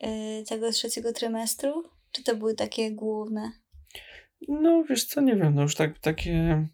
yy, 0.00 0.44
tego 0.48 0.72
trzeciego 0.72 1.12
trymestru? 1.12 1.90
Czy 2.12 2.22
to 2.22 2.36
były 2.36 2.54
takie 2.54 2.90
główne? 2.90 3.52
No 4.48 4.84
wiesz 4.84 5.04
co, 5.04 5.20
nie 5.20 5.36
wiem, 5.36 5.54
no 5.54 5.62
już 5.62 5.74
tak 5.74 5.98
takie... 5.98 6.66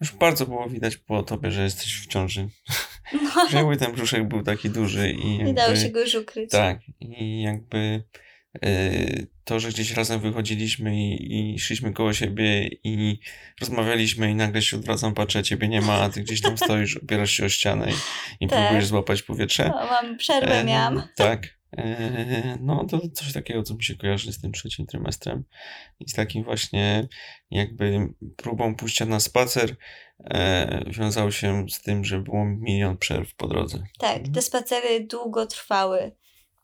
Już 0.00 0.12
bardzo 0.12 0.46
było 0.46 0.68
widać 0.68 0.96
po 0.96 1.22
tobie, 1.22 1.50
że 1.50 1.62
jesteś 1.62 2.00
w 2.00 2.06
ciąży. 2.06 2.48
No, 3.12 3.48
Że 3.50 3.56
jakby 3.56 3.76
ten 3.76 3.92
brzuszek 3.92 4.28
był 4.28 4.42
taki 4.42 4.70
duży 4.70 5.10
i 5.10 5.32
jakby... 5.32 5.44
nie 5.44 5.54
dało 5.54 5.76
się 5.76 5.88
go 5.88 6.00
już 6.00 6.14
ukryć. 6.14 6.50
Tak, 6.50 6.80
i 7.00 7.42
jakby 7.42 8.04
y, 8.64 9.26
to, 9.50 9.60
że 9.60 9.68
gdzieś 9.68 9.94
razem 9.94 10.20
wychodziliśmy 10.20 10.96
i, 10.96 11.54
i 11.54 11.58
szliśmy 11.58 11.92
koło 11.92 12.12
siebie 12.12 12.68
i 12.84 13.18
rozmawialiśmy 13.60 14.30
i 14.30 14.34
nagle 14.34 14.62
się 14.62 14.76
odwracam, 14.76 15.14
patrzę, 15.14 15.42
ciebie 15.42 15.68
nie 15.68 15.80
ma, 15.80 15.94
a 15.94 16.08
ty 16.08 16.22
gdzieś 16.22 16.40
tam 16.40 16.58
stoisz, 16.58 16.96
opierasz 16.96 17.30
się 17.30 17.44
o 17.44 17.48
ścianę 17.48 17.90
i, 17.90 18.44
i 18.44 18.48
Tak. 18.48 18.58
próbujesz 18.58 18.86
złapać 18.86 19.22
powietrze. 19.22 19.74
O, 19.74 19.86
mam 19.86 20.16
przerwę 20.16 20.60
E, 20.60 20.64
miałam. 20.64 21.02
Tak. 21.16 21.48
E, 21.76 22.58
No, 22.60 22.84
to 22.84 23.00
coś 23.08 23.32
takiego, 23.32 23.62
co 23.62 23.74
mi 23.74 23.84
się 23.84 23.94
kojarzy 23.96 24.32
z 24.32 24.40
tym 24.40 24.52
trzecim 24.52 24.86
trymestrem 24.86 25.44
i 26.00 26.08
z 26.10 26.12
takim 26.12 26.44
właśnie 26.44 27.08
jakby 27.50 28.08
próbą 28.36 28.74
pójścia 28.74 29.06
na 29.06 29.20
spacer 29.20 29.76
e, 30.24 30.84
wiązało 30.86 31.30
się 31.30 31.66
z 31.70 31.82
tym, 31.82 32.04
że 32.04 32.20
było 32.20 32.44
milion 32.44 32.96
przerw 32.96 33.34
po 33.34 33.48
drodze. 33.48 33.82
Tak, 33.98 34.22
te 34.34 34.42
spacery 34.42 35.06
długo 35.06 35.46
trwały. 35.46 36.12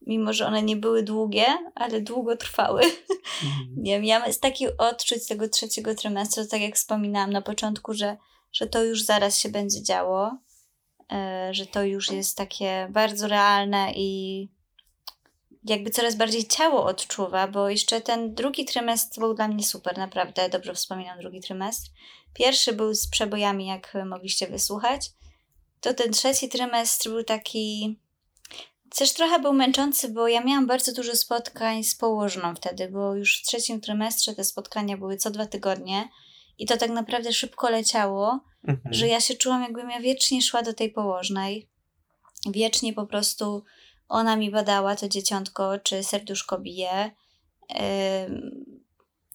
Mimo, 0.06 0.32
że 0.32 0.46
one 0.46 0.62
nie 0.62 0.76
były 0.76 1.02
długie, 1.02 1.46
ale 1.74 2.00
długo 2.00 2.36
trwały. 2.36 2.82
Mhm. 3.44 3.68
Nie 3.76 3.92
wiem, 3.92 4.04
ja 4.04 4.32
z 4.32 4.40
takich 4.40 4.68
odczuć 4.78 5.26
tego 5.26 5.48
trzeciego 5.48 5.94
trymestru, 5.94 6.46
tak 6.46 6.60
jak 6.60 6.74
wspominałam 6.74 7.32
na 7.32 7.42
początku, 7.42 7.94
że, 7.94 8.16
że 8.52 8.66
to 8.66 8.84
już 8.84 9.02
zaraz 9.02 9.38
się 9.38 9.48
będzie 9.48 9.82
działo, 9.82 10.38
e, 11.12 11.48
że 11.54 11.66
to 11.66 11.82
już 11.82 12.10
jest 12.10 12.36
takie 12.36 12.88
bardzo 12.90 13.28
realne 13.28 13.92
i 13.96 14.48
jakby 15.64 15.90
coraz 15.90 16.14
bardziej 16.14 16.46
ciało 16.46 16.84
odczuwa, 16.84 17.48
bo 17.48 17.68
jeszcze 17.68 18.00
ten 18.00 18.34
drugi 18.34 18.64
trymestr 18.64 19.20
był 19.20 19.34
dla 19.34 19.48
mnie 19.48 19.64
super, 19.64 19.98
naprawdę 19.98 20.48
dobrze 20.48 20.74
wspominam 20.74 21.18
drugi 21.18 21.40
trymestr. 21.40 21.90
Pierwszy 22.34 22.72
był 22.72 22.94
z 22.94 23.08
przebojami, 23.08 23.66
jak 23.66 23.92
mogliście 24.06 24.46
wysłuchać. 24.46 25.10
To 25.80 25.94
ten 25.94 26.12
trzeci 26.12 26.48
trymestr 26.48 27.10
był 27.10 27.24
taki. 27.24 27.98
Też 28.90 29.12
trochę 29.12 29.38
był 29.40 29.52
męczący, 29.52 30.08
bo 30.08 30.28
ja 30.28 30.40
miałam 30.44 30.66
bardzo 30.66 30.92
dużo 30.92 31.16
spotkań 31.16 31.84
z 31.84 31.94
położną 31.94 32.54
wtedy, 32.54 32.88
bo 32.88 33.14
już 33.14 33.38
w 33.38 33.46
trzecim 33.46 33.80
trymestrze 33.80 34.34
te 34.34 34.44
spotkania 34.44 34.96
były 34.96 35.16
co 35.16 35.30
dwa 35.30 35.46
tygodnie 35.46 36.08
i 36.58 36.66
to 36.66 36.76
tak 36.76 36.90
naprawdę 36.90 37.32
szybko 37.32 37.70
leciało, 37.70 38.40
Mhm. 38.68 38.94
że 38.94 39.08
ja 39.08 39.20
się 39.20 39.34
czułam, 39.34 39.62
jakbym 39.62 39.90
ja 39.90 40.00
wiecznie 40.00 40.42
szła 40.42 40.62
do 40.62 40.72
tej 40.72 40.90
położnej. 40.90 41.68
Wiecznie 42.50 42.92
po 42.92 43.06
prostu 43.06 43.64
ona 44.08 44.36
mi 44.36 44.50
badała 44.50 44.96
to 44.96 45.08
dzieciątko, 45.08 45.78
czy 45.78 46.04
serduszko 46.04 46.58
bije. 46.58 47.10
Ym, 47.70 48.76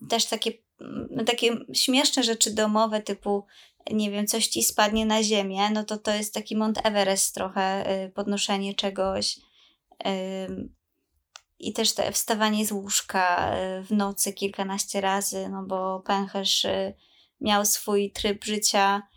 Też 0.10 0.26
takie, 0.26 0.52
takie 1.26 1.58
śmieszne 1.74 2.24
rzeczy 2.24 2.54
domowe, 2.54 3.02
typu 3.02 3.46
nie 3.92 4.12
wiem, 4.12 4.28
coś 4.28 4.48
ci 4.48 4.64
spadnie 4.64 5.06
na 5.06 5.24
ziemię, 5.24 5.70
no 5.70 5.84
to 5.84 5.98
to 5.98 6.14
jest 6.14 6.34
taki 6.34 6.56
Mount 6.56 6.86
Everest 6.86 7.36
trochę, 7.36 7.92
y, 8.06 8.10
podnoszenie 8.10 8.76
czegoś. 8.76 9.40
I 11.62 11.74
też 11.74 11.94
te 11.94 12.12
wstawanie 12.12 12.66
z 12.66 12.72
łóżka 12.72 13.56
y, 13.56 13.84
w 13.84 13.92
nocy 13.92 14.34
kilkanaście 14.34 15.02
razy, 15.02 15.50
no 15.50 15.64
bo 15.64 16.00
pęcherz 16.00 16.66
y, 16.66 16.94
miał 17.42 17.66
swój 17.66 18.12
tryb 18.12 18.44
życia. 18.44 19.08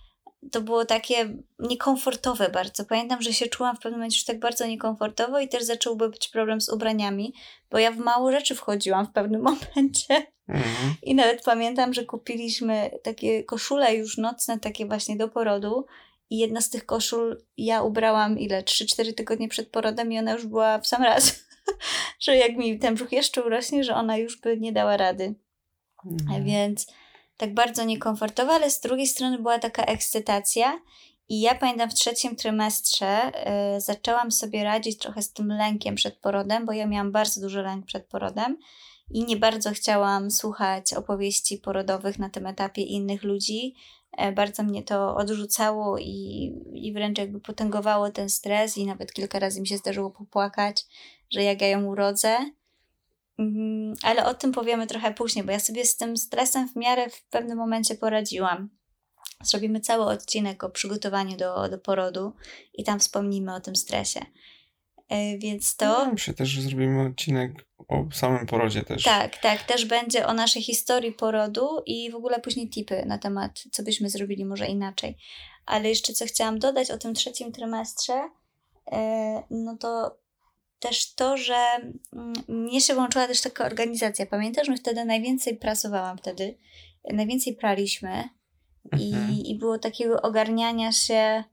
To 0.53 0.61
było 0.61 0.85
takie 0.85 1.37
niekomfortowe 1.59 2.49
bardzo. 2.49 2.85
Pamiętam, 2.85 3.23
że 3.23 3.33
się 3.33 3.47
czułam 3.47 3.77
w 3.77 3.79
pewnym 3.79 4.01
momencie 4.01 4.17
już 4.17 4.25
tak 4.25 4.39
bardzo 4.39 4.67
niekomfortowo 4.67 5.41
i 5.41 5.49
też 5.49 5.65
zacząłby 5.65 6.09
być 6.09 6.29
problem 6.29 6.61
z 6.61 6.69
ubraniami, 6.69 7.35
bo 7.71 7.79
ja 7.79 7.93
w 7.93 7.99
mało 7.99 8.33
rzeczy 8.33 8.55
wchodziłam 8.55 9.07
w 9.07 9.13
pewnym 9.13 9.43
momencie. 9.51 10.27
Mhm. 10.49 10.95
I 11.03 11.15
nawet 11.15 11.45
pamiętam, 11.45 11.95
że 11.95 12.05
kupiliśmy 12.05 12.91
takie 13.03 13.45
koszule 13.45 13.95
już 13.95 14.19
nocne, 14.19 14.59
takie 14.61 14.87
właśnie 14.87 15.17
do 15.17 15.29
porodu. 15.29 15.87
I 16.31 16.39
jedna 16.39 16.61
z 16.61 16.71
tych 16.71 16.87
koszul 16.87 17.45
ja 17.57 17.83
ubrałam 17.83 18.39
ile? 18.39 18.63
3-4 18.63 19.15
tygodnie 19.15 19.49
przed 19.49 19.69
porodem 19.69 20.13
i 20.13 20.19
ona 20.19 20.33
już 20.33 20.47
była 20.47 20.79
w 20.79 20.87
sam 20.87 21.03
raz. 21.03 21.45
że 22.21 22.37
jak 22.37 22.57
mi 22.57 22.79
ten 22.79 22.95
brzuch 22.95 23.13
jeszcze 23.13 23.45
urośnie, 23.45 23.85
że 23.85 23.95
ona 23.95 24.17
już 24.17 24.41
by 24.41 24.61
nie 24.61 24.73
dała 24.73 24.97
rady. 24.97 25.35
Mhm. 26.07 26.45
Więc 26.45 26.87
tak 27.37 27.55
bardzo 27.55 27.85
niekomfortowo, 27.85 28.53
ale 28.53 28.71
z 28.71 28.81
drugiej 28.81 29.07
strony 29.07 29.39
była 29.39 29.59
taka 29.59 29.85
ekscytacja. 29.85 30.81
I 31.29 31.41
ja 31.41 31.55
pamiętam 31.55 31.91
w 31.91 31.95
trzecim 31.95 32.37
trymestrze 32.37 33.33
y, 33.77 33.81
zaczęłam 33.81 34.33
sobie 34.33 34.65
radzić 34.65 34.99
trochę 34.99 35.23
z 35.23 35.33
tym 35.33 35.49
lękiem 35.49 35.95
przed 35.95 36.17
porodem, 36.19 36.67
bo 36.67 36.73
ja 36.73 36.87
miałam 36.87 37.13
bardzo 37.13 37.41
duży 37.41 37.63
lęk 37.63 37.87
przed 37.87 38.07
porodem 38.07 38.59
i 39.11 39.25
nie 39.25 39.37
bardzo 39.37 39.71
chciałam 39.71 40.31
słuchać 40.31 40.95
opowieści 40.95 41.59
porodowych 41.59 42.19
na 42.19 42.31
tym 42.31 42.47
etapie 42.47 42.83
innych 42.83 43.23
ludzi. 43.23 43.75
E, 44.13 44.33
Bardzo 44.33 44.63
mnie 44.63 44.83
to 44.83 45.17
odrzucało 45.17 45.99
i, 45.99 46.53
i 46.73 46.93
wręcz 46.93 47.19
jakby 47.19 47.41
potęgowało 47.41 48.11
ten 48.11 48.29
stres, 48.29 48.79
i 48.79 48.87
nawet 48.87 49.13
kilka 49.13 49.39
razy 49.39 49.61
mi 49.61 49.67
się 49.67 49.77
zdarzyło 49.77 50.11
popłakać, 50.11 50.87
że 51.31 51.43
jak 51.43 51.61
ja 51.61 51.69
ją 51.69 51.85
urodzę. 51.85 52.37
Mm, 53.39 53.95
Ale 54.03 54.27
o 54.27 54.35
tym 54.35 54.53
powiemy 54.53 54.87
trochę 54.87 55.15
później, 55.15 55.45
bo 55.45 55.53
ja 55.53 55.61
sobie 55.61 55.85
z 55.85 55.97
tym 55.97 56.17
stresem 56.17 56.69
w 56.69 56.77
miarę 56.77 57.11
w 57.11 57.25
pewnym 57.25 57.59
momencie 57.59 57.95
poradziłam. 57.95 58.71
Zrobimy 59.45 59.81
cały 59.81 60.05
odcinek 60.05 60.65
o 60.65 60.71
przygotowaniu 60.71 61.37
do, 61.37 61.69
do 61.69 61.79
porodu 61.79 62.33
i 62.75 62.85
tam 62.85 63.01
wspomnimy 63.01 63.55
o 63.55 63.61
tym 63.61 63.77
stresie. 63.77 64.21
E, 65.09 65.39
Więc 65.39 65.77
to. 65.77 66.05
No, 66.05 66.13
Myślę 66.13 66.35
też, 66.35 66.61
zrobimy 66.61 67.07
odcinek 67.07 67.67
o 67.89 68.05
samym 68.13 68.47
porodzie 68.47 68.83
też. 68.83 69.03
Tak, 69.03 69.39
tak, 69.39 69.63
też 69.63 69.85
będzie 69.85 70.27
o 70.27 70.35
naszej 70.35 70.63
historii 70.63 71.13
porodu 71.13 71.69
i 71.87 72.11
w 72.11 72.15
ogóle 72.15 72.41
później 72.41 72.71
tipy 72.71 73.07
na 73.07 73.19
temat, 73.19 73.65
co 73.73 73.83
byśmy 73.83 74.11
zrobili 74.11 74.45
może 74.45 74.67
inaczej. 74.67 75.17
Ale 75.67 75.89
jeszcze 75.89 76.13
co 76.13 76.27
chciałam 76.27 76.59
dodać 76.59 76.91
o 76.91 76.99
tym 76.99 77.15
trzecim 77.15 77.53
trymestrze, 77.53 78.31
e, 78.93 79.43
no 79.51 79.77
to 79.77 80.19
też 80.79 81.15
to, 81.15 81.37
że 81.37 81.67
mm, 82.13 82.33
mnie 82.49 82.81
się 82.81 82.95
włączyła 82.95 83.27
też 83.27 83.41
taka 83.41 83.67
organizacja. 83.67 84.27
Pamiętasz, 84.27 84.69
my 84.69 84.77
wtedy 84.77 85.05
najwięcej 85.05 85.57
pracowałam 85.57 86.19
wtedy, 86.19 86.59
najwięcej 87.13 87.57
praliśmy 87.57 88.29
Mhm. 88.93 89.31
i, 89.33 89.51
i 89.51 89.59
było 89.59 89.79
takiego 89.79 90.23
ogarniania 90.23 90.93
się 90.93 91.45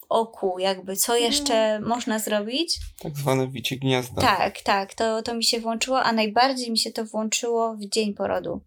w 0.00 0.04
oku, 0.08 0.58
jakby 0.58 0.96
co 0.96 1.16
jeszcze 1.16 1.80
można 1.80 2.18
zrobić. 2.18 2.78
Tak 2.98 3.16
zwane 3.16 3.48
wicie 3.48 3.76
gniazda. 3.76 4.22
Tak, 4.22 4.60
tak, 4.60 4.94
to, 4.94 5.22
to 5.22 5.34
mi 5.34 5.44
się 5.44 5.60
włączyło, 5.60 6.02
a 6.02 6.12
najbardziej 6.12 6.70
mi 6.70 6.78
się 6.78 6.92
to 6.92 7.04
włączyło 7.04 7.76
w 7.76 7.84
dzień 7.84 8.14
porodu, 8.14 8.60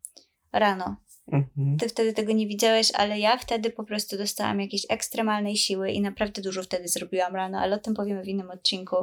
rano. 0.53 0.95
Mhm. 1.31 1.77
Ty 1.77 1.89
wtedy 1.89 2.13
tego 2.13 2.33
nie 2.33 2.47
widziałeś, 2.47 2.91
ale 2.93 3.19
ja 3.19 3.37
wtedy 3.37 3.69
po 3.69 3.83
prostu 3.83 4.17
dostałam 4.17 4.61
jakiejś 4.61 4.85
ekstremalnej 4.89 5.57
siły 5.57 5.91
i 5.91 6.01
naprawdę 6.01 6.41
dużo 6.41 6.63
wtedy 6.63 6.87
zrobiłam 6.87 7.35
rano, 7.35 7.59
ale 7.59 7.75
o 7.75 7.79
tym 7.79 7.93
powiemy 7.93 8.23
w 8.23 8.27
innym 8.27 8.51
odcinku. 8.51 8.95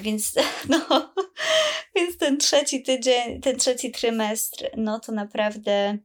Więc, 0.00 0.34
no, 0.68 1.12
więc 1.96 2.18
ten 2.18 2.38
trzeci 2.38 2.82
tydzień, 2.82 3.40
ten 3.40 3.58
trzeci 3.58 3.92
trymestr, 3.92 4.70
no 4.76 5.00
to 5.00 5.12
naprawdę, 5.12 5.98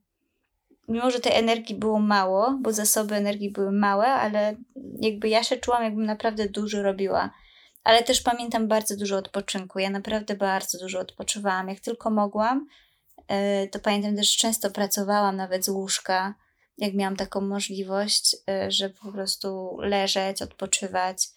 mimo 0.87 1.11
że 1.11 1.19
tej 1.19 1.33
energii 1.33 1.75
było 1.75 1.99
mało, 1.99 2.57
bo 2.61 2.73
zasoby 2.73 3.15
energii 3.15 3.51
były 3.51 3.71
małe, 3.71 4.07
ale 4.07 4.55
jakby 5.01 5.29
ja 5.29 5.43
się 5.43 5.57
czułam, 5.57 5.83
jakbym 5.83 6.05
naprawdę 6.05 6.49
dużo 6.49 6.83
robiła. 6.83 7.31
Ale 7.83 8.03
też 8.03 8.21
pamiętam 8.21 8.67
bardzo 8.67 8.97
dużo 8.97 9.17
odpoczynku. 9.17 9.79
Ja 9.79 9.89
naprawdę 9.89 10.35
bardzo 10.35 10.79
dużo 10.79 10.99
odpoczywałam. 10.99 11.69
Jak 11.69 11.79
tylko 11.79 12.09
mogłam, 12.09 12.67
e, 13.27 13.67
to 13.67 13.79
pamiętam 13.79 14.15
też 14.15 14.37
często 14.37 14.71
pracowałam 14.71 15.35
nawet 15.35 15.65
z 15.65 15.69
łóżka, 15.69 16.35
jak 16.77 16.93
miałam 16.93 17.15
taką 17.15 17.41
możliwość, 17.41 18.35
e, 18.49 18.71
żeby 18.71 18.95
po 18.95 19.11
prostu 19.11 19.77
leżeć, 19.79 20.41
odpoczywać, 20.41 21.27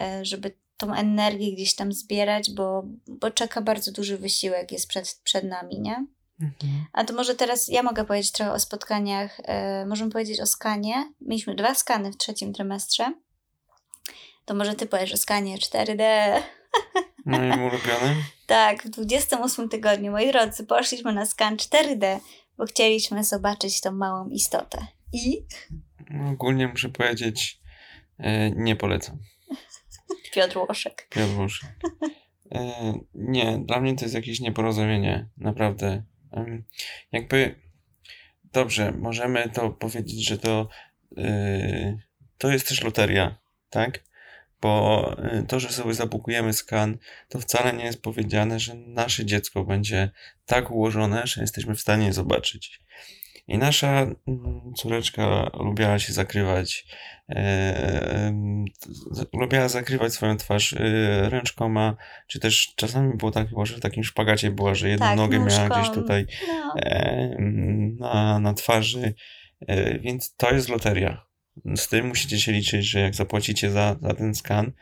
e, 0.00 0.24
żeby 0.24 0.52
tą 0.76 0.94
energię 0.94 1.52
gdzieś 1.52 1.74
tam 1.74 1.92
zbierać, 1.92 2.50
bo, 2.50 2.82
bo 3.08 3.30
czeka 3.30 3.62
bardzo 3.62 3.92
duży 3.92 4.18
wysiłek 4.18 4.72
jest 4.72 4.88
przed, 4.88 5.20
przed 5.24 5.44
nami, 5.44 5.80
nie? 5.80 6.06
Mhm. 6.40 6.84
A 6.92 7.04
to 7.04 7.14
może 7.14 7.34
teraz 7.34 7.68
ja 7.68 7.82
mogę 7.82 8.04
powiedzieć 8.04 8.32
trochę 8.32 8.52
o 8.52 8.60
spotkaniach. 8.60 9.40
E, 9.44 9.86
możemy 9.86 10.10
powiedzieć 10.10 10.40
o 10.40 10.46
skanie. 10.46 11.12
Mieliśmy 11.20 11.54
dwa 11.54 11.74
skany 11.74 12.12
w 12.12 12.16
trzecim 12.16 12.52
trymestrze. 12.52 13.12
To 14.44 14.54
może 14.54 14.74
ty 14.74 14.86
powiesz 14.86 15.12
o 15.12 15.16
skanie 15.16 15.58
4D. 15.58 16.02
Moim 17.26 17.62
ulubionym. 17.62 18.24
Tak, 18.46 18.82
w 18.82 18.90
28 18.90 19.68
tygodniu, 19.68 20.12
moi 20.12 20.32
drodzy, 20.32 20.66
poszliśmy 20.66 21.12
na 21.12 21.26
skan 21.26 21.56
4D, 21.56 22.18
bo 22.58 22.64
chcieliśmy 22.64 23.24
zobaczyć 23.24 23.80
tą 23.80 23.92
małą 23.92 24.28
istotę. 24.28 24.86
I 25.12 25.46
ogólnie 26.32 26.68
muszę 26.68 26.88
powiedzieć, 26.88 27.60
e, 28.18 28.50
nie 28.50 28.76
polecam. 28.76 29.18
Piotr 30.32 30.58
Łoszek. 30.58 31.06
Piotr 31.10 31.38
Łusz. 31.38 31.60
E, 32.52 32.92
nie, 33.14 33.58
dla 33.58 33.80
mnie 33.80 33.96
to 33.96 34.04
jest 34.04 34.14
jakieś 34.14 34.40
nieporozumienie, 34.40 35.28
naprawdę. 35.36 36.02
Em, 36.32 36.64
jakby, 37.12 37.60
dobrze, 38.44 38.92
możemy 38.92 39.50
to 39.50 39.70
powiedzieć, 39.70 40.28
że 40.28 40.38
to, 40.38 40.68
e, 41.18 41.98
to 42.38 42.50
jest 42.50 42.68
też 42.68 42.82
loteria, 42.82 43.38
tak? 43.70 44.04
Bo 44.60 45.16
e, 45.18 45.42
to, 45.42 45.60
że 45.60 45.68
sobie 45.68 45.94
zabukujemy 45.94 46.52
skan, 46.52 46.98
to 47.28 47.40
wcale 47.40 47.72
nie 47.72 47.84
jest 47.84 48.02
powiedziane, 48.02 48.60
że 48.60 48.74
nasze 48.74 49.24
dziecko 49.24 49.64
będzie 49.64 50.10
tak 50.46 50.70
ułożone, 50.70 51.26
że 51.26 51.40
jesteśmy 51.40 51.74
w 51.74 51.80
stanie 51.80 52.12
zobaczyć. 52.12 52.80
I 53.48 53.58
nasza 53.58 54.06
mm, 54.26 54.72
córeczka 54.76 55.50
lubiała 55.60 55.98
się 55.98 56.12
zakrywać, 56.12 56.86
e, 57.28 58.34
lubiała 59.32 59.68
zakrywać 59.68 60.12
swoją 60.12 60.36
twarz 60.36 60.72
e, 60.72 60.78
ręczkoma, 61.30 61.96
czy 62.26 62.40
też 62.40 62.72
czasami 62.76 63.16
było 63.16 63.30
tak, 63.30 63.48
że 63.62 63.76
w 63.76 63.80
takim 63.80 64.04
szpagacie 64.04 64.50
była, 64.50 64.74
że 64.74 64.88
jedną 64.88 65.06
Tak, 65.06 65.16
nogę 65.16 65.38
miała 65.38 65.68
gdzieś 65.68 65.90
tutaj 65.94 66.26
No, 66.48 66.74
e, 66.76 67.36
na, 67.98 68.38
na 68.38 68.54
twarzy, 68.54 69.14
e, 69.60 69.98
więc 69.98 70.34
to 70.36 70.54
jest 70.54 70.68
loteria. 70.68 71.26
Z 71.76 71.88
tym 71.88 72.06
musicie 72.06 72.40
się 72.40 72.52
liczyć, 72.52 72.90
że 72.90 73.00
jak 73.00 73.14
zapłacicie 73.14 73.70
za, 73.70 73.96
za 74.02 74.14
ten 74.14 74.34
skan, 74.34 74.72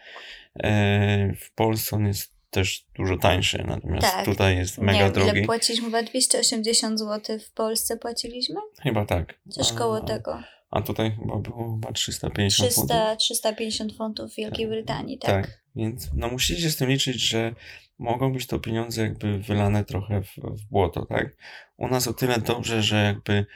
e, 0.54 1.34
w 1.34 1.54
Polsce 1.54 1.96
on 1.96 2.06
jest 2.06 2.41
też 2.52 2.84
dużo 2.96 3.16
tańszy, 3.16 3.64
natomiast 3.66 4.06
Tak. 4.12 4.24
tutaj 4.24 4.56
jest 4.56 4.78
nie 4.78 4.84
mega 4.84 4.98
wiem, 4.98 5.12
drogi. 5.12 5.30
ile 5.30 5.46
płaciliśmy, 5.46 5.86
chyba 5.86 6.02
280 6.02 6.98
zł 6.98 7.38
w 7.38 7.52
Polsce 7.52 7.96
płaciliśmy? 7.96 8.56
Chyba 8.82 9.04
tak. 9.06 9.34
Coś 9.50 9.72
koło 9.72 9.96
A- 9.96 10.00
tego. 10.00 10.42
A 10.70 10.82
tutaj 10.82 11.12
chyba 11.20 11.36
było 11.36 11.74
chyba 11.74 11.92
350 11.92 12.72
funtów. 12.72 12.96
300, 12.96 13.16
350 13.16 13.96
funtów 13.96 14.32
w 14.32 14.36
Wielkiej 14.36 14.66
Brytanii, 14.68 15.18
tak? 15.18 15.46
Tak, 15.46 15.60
więc 15.76 16.10
no 16.14 16.28
musicie 16.28 16.70
z 16.70 16.76
tym 16.76 16.90
liczyć, 16.90 17.28
że 17.28 17.54
mogą 17.98 18.32
być 18.32 18.46
to 18.46 18.58
pieniądze 18.58 19.02
jakby 19.02 19.38
wylane 19.38 19.84
trochę 19.84 20.22
w, 20.22 20.36
w 20.36 20.64
błoto, 20.70 21.06
tak? 21.06 21.36
U 21.76 21.88
nas 21.88 22.08
o 22.08 22.12
tyle 22.12 22.38
dobrze, 22.38 22.82
że 22.82 22.96
jakby 23.04 23.46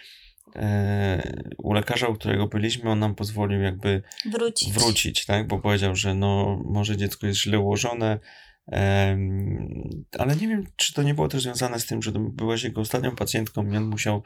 e, 0.57 1.45
u 1.59 1.73
lekarza, 1.73 2.09
u 2.09 2.15
którego 2.15 2.47
byliśmy, 2.47 2.91
on 2.91 2.99
nam 2.99 3.15
pozwolił 3.15 3.61
jakby 3.63 4.03
Wrócić. 4.33 4.73
wrócić, 4.73 5.27
tak? 5.27 5.47
Bo 5.47 5.59
powiedział, 5.59 5.97
że 5.97 6.15
no 6.15 6.63
może 6.65 6.97
dziecko 6.97 7.27
jest 7.27 7.41
źle 7.41 7.59
ułożone, 7.59 8.19
ale 10.19 10.37
nie 10.41 10.49
wiem, 10.49 10.67
czy 10.77 10.95
to 10.95 11.03
nie 11.03 11.15
było 11.15 11.29
też 11.29 11.43
związane 11.43 11.81
z 11.81 11.87
tym, 11.87 12.03
że 12.03 12.13
byłaś 12.15 12.63
jego 12.63 12.81
ostatnią 12.81 13.17
pacjentką 13.17 13.73
i 13.73 13.77
on 13.77 13.85
musiał 13.85 14.23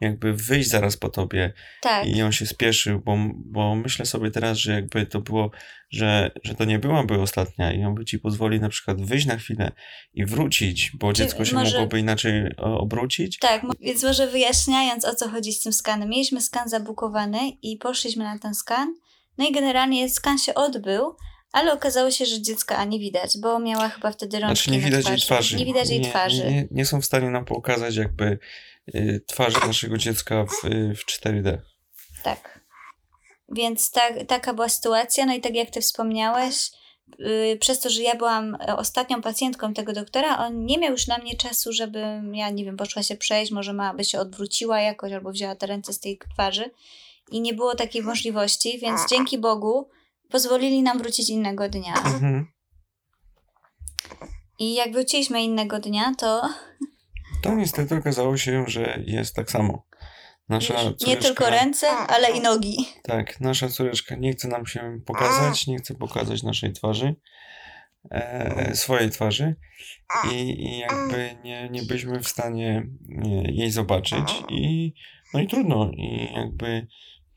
jakby 0.00 0.34
wyjść 0.34 0.68
zaraz 0.68 0.96
po 0.96 1.08
tobie 1.08 1.52
tak. 1.82 2.06
i 2.06 2.22
on 2.22 2.32
się 2.32 2.46
spieszył, 2.46 3.00
bo, 3.00 3.16
bo 3.36 3.74
myślę 3.74 4.06
sobie 4.06 4.30
teraz, 4.30 4.58
że 4.58 4.72
jakby 4.72 5.06
to 5.06 5.20
było, 5.20 5.50
że, 5.90 6.30
że 6.44 6.54
to 6.54 6.64
nie 6.64 6.78
byłaby 6.78 7.20
ostatnia 7.20 7.72
i 7.72 7.84
on 7.84 7.94
by 7.94 8.04
ci 8.04 8.18
pozwolił 8.18 8.60
na 8.60 8.68
przykład 8.68 9.02
wyjść 9.02 9.26
na 9.26 9.36
chwilę 9.36 9.72
i 10.14 10.24
wrócić, 10.24 10.92
bo 10.94 11.12
dziecko 11.12 11.44
się 11.44 11.54
może... 11.54 11.72
mogłoby 11.72 12.00
inaczej 12.00 12.56
obrócić. 12.56 13.38
Tak, 13.38 13.62
więc 13.80 14.02
może 14.02 14.26
wyjaśniając 14.26 15.04
o 15.04 15.14
co 15.14 15.28
chodzi 15.28 15.52
z 15.52 15.62
tym 15.62 15.72
skanem. 15.72 16.08
Mieliśmy 16.08 16.40
skan 16.40 16.68
zabukowany 16.68 17.50
i 17.62 17.76
poszliśmy 17.76 18.24
na 18.24 18.38
ten 18.38 18.54
skan, 18.54 18.94
no 19.38 19.48
i 19.48 19.52
generalnie 19.52 20.08
skan 20.08 20.38
się 20.38 20.54
odbył, 20.54 21.16
ale 21.52 21.72
okazało 21.72 22.10
się, 22.10 22.26
że 22.26 22.42
dziecka 22.42 22.84
nie 22.84 22.98
widać, 22.98 23.38
bo 23.38 23.58
miała 23.58 23.88
chyba 23.88 24.12
wtedy 24.12 24.40
rączki 24.40 24.64
znaczy 24.64 24.70
nie 24.70 24.80
widać 24.80 25.04
twarzy. 25.04 25.12
jej 25.12 25.20
twarzy. 25.20 25.56
Nie 25.56 25.64
widać 25.64 25.90
jej 25.90 26.00
twarzy. 26.00 26.44
Nie, 26.44 26.50
nie, 26.50 26.68
nie, 26.70 26.86
są 26.86 27.00
w 27.00 27.04
stanie 27.04 27.30
nam 27.30 27.44
pokazać 27.44 27.96
jakby 27.96 28.38
y, 28.94 29.24
twarzy 29.26 29.58
naszego 29.66 29.98
dziecka 29.98 30.46
w, 30.46 30.64
y, 30.64 30.94
w 30.94 31.06
4D. 31.06 31.58
Tak. 32.22 32.60
Więc 33.48 33.90
ta, 33.90 34.24
taka 34.24 34.54
była 34.54 34.68
sytuacja. 34.68 35.26
No 35.26 35.34
i 35.34 35.40
tak 35.40 35.54
jak 35.54 35.70
ty 35.70 35.80
wspomniałeś, 35.80 36.70
y, 37.20 37.58
przez 37.60 37.80
to, 37.80 37.90
że 37.90 38.02
ja 38.02 38.16
byłam 38.16 38.56
ostatnią 38.76 39.22
pacjentką 39.22 39.74
tego 39.74 39.92
doktora, 39.92 40.38
on 40.38 40.66
nie 40.66 40.78
miał 40.78 40.92
już 40.92 41.06
na 41.06 41.18
mnie 41.18 41.36
czasu, 41.36 41.72
żebym 41.72 42.34
ja, 42.34 42.50
nie 42.50 42.64
wiem, 42.64 42.76
poszła 42.76 43.02
się 43.02 43.16
przejść, 43.16 43.52
może 43.52 43.72
ma 43.72 43.94
by 43.94 44.04
się 44.04 44.18
odwróciła 44.18 44.80
jakoś 44.80 45.12
albo 45.12 45.30
wzięła 45.30 45.56
te 45.56 45.66
ręce 45.66 45.92
z 45.92 46.00
tej 46.00 46.18
twarzy. 46.32 46.70
I 47.30 47.40
nie 47.40 47.54
było 47.54 47.74
takiej 47.74 48.02
możliwości, 48.02 48.78
więc 48.78 49.00
dzięki 49.10 49.38
Bogu 49.38 49.88
pozwolili 50.30 50.82
nam 50.82 50.98
wrócić 50.98 51.30
innego 51.30 51.68
dnia. 51.68 51.94
Mhm. 51.94 52.46
I 54.58 54.74
jak 54.74 54.92
wróciliśmy 54.92 55.42
innego 55.42 55.80
dnia, 55.80 56.12
to. 56.18 56.48
To 57.42 57.54
niestety 57.54 57.96
okazało 57.96 58.36
się, 58.36 58.64
że 58.66 59.02
jest 59.06 59.34
tak 59.34 59.50
samo. 59.50 59.86
Nasza 60.48 60.74
córeczka, 60.74 61.06
nie 61.10 61.16
tylko 61.16 61.50
ręce, 61.50 61.90
ale 61.90 62.30
i 62.30 62.40
nogi. 62.40 62.76
Tak, 63.02 63.40
nasza 63.40 63.68
córeczka 63.68 64.16
nie 64.16 64.32
chce 64.32 64.48
nam 64.48 64.66
się 64.66 65.00
pokazać, 65.06 65.66
nie 65.66 65.78
chce 65.78 65.94
pokazać 65.94 66.42
naszej 66.42 66.72
twarzy, 66.72 67.14
e, 68.10 68.76
swojej 68.76 69.10
twarzy 69.10 69.56
i, 70.32 70.36
i 70.36 70.78
jakby 70.78 71.36
nie, 71.44 71.68
nie 71.68 71.82
byliśmy 71.82 72.20
w 72.20 72.28
stanie 72.28 72.86
e, 73.24 73.28
jej 73.52 73.70
zobaczyć 73.70 74.42
i 74.48 74.94
no 75.34 75.40
i 75.40 75.46
trudno 75.46 75.90
i 75.92 76.32
jakby 76.34 76.86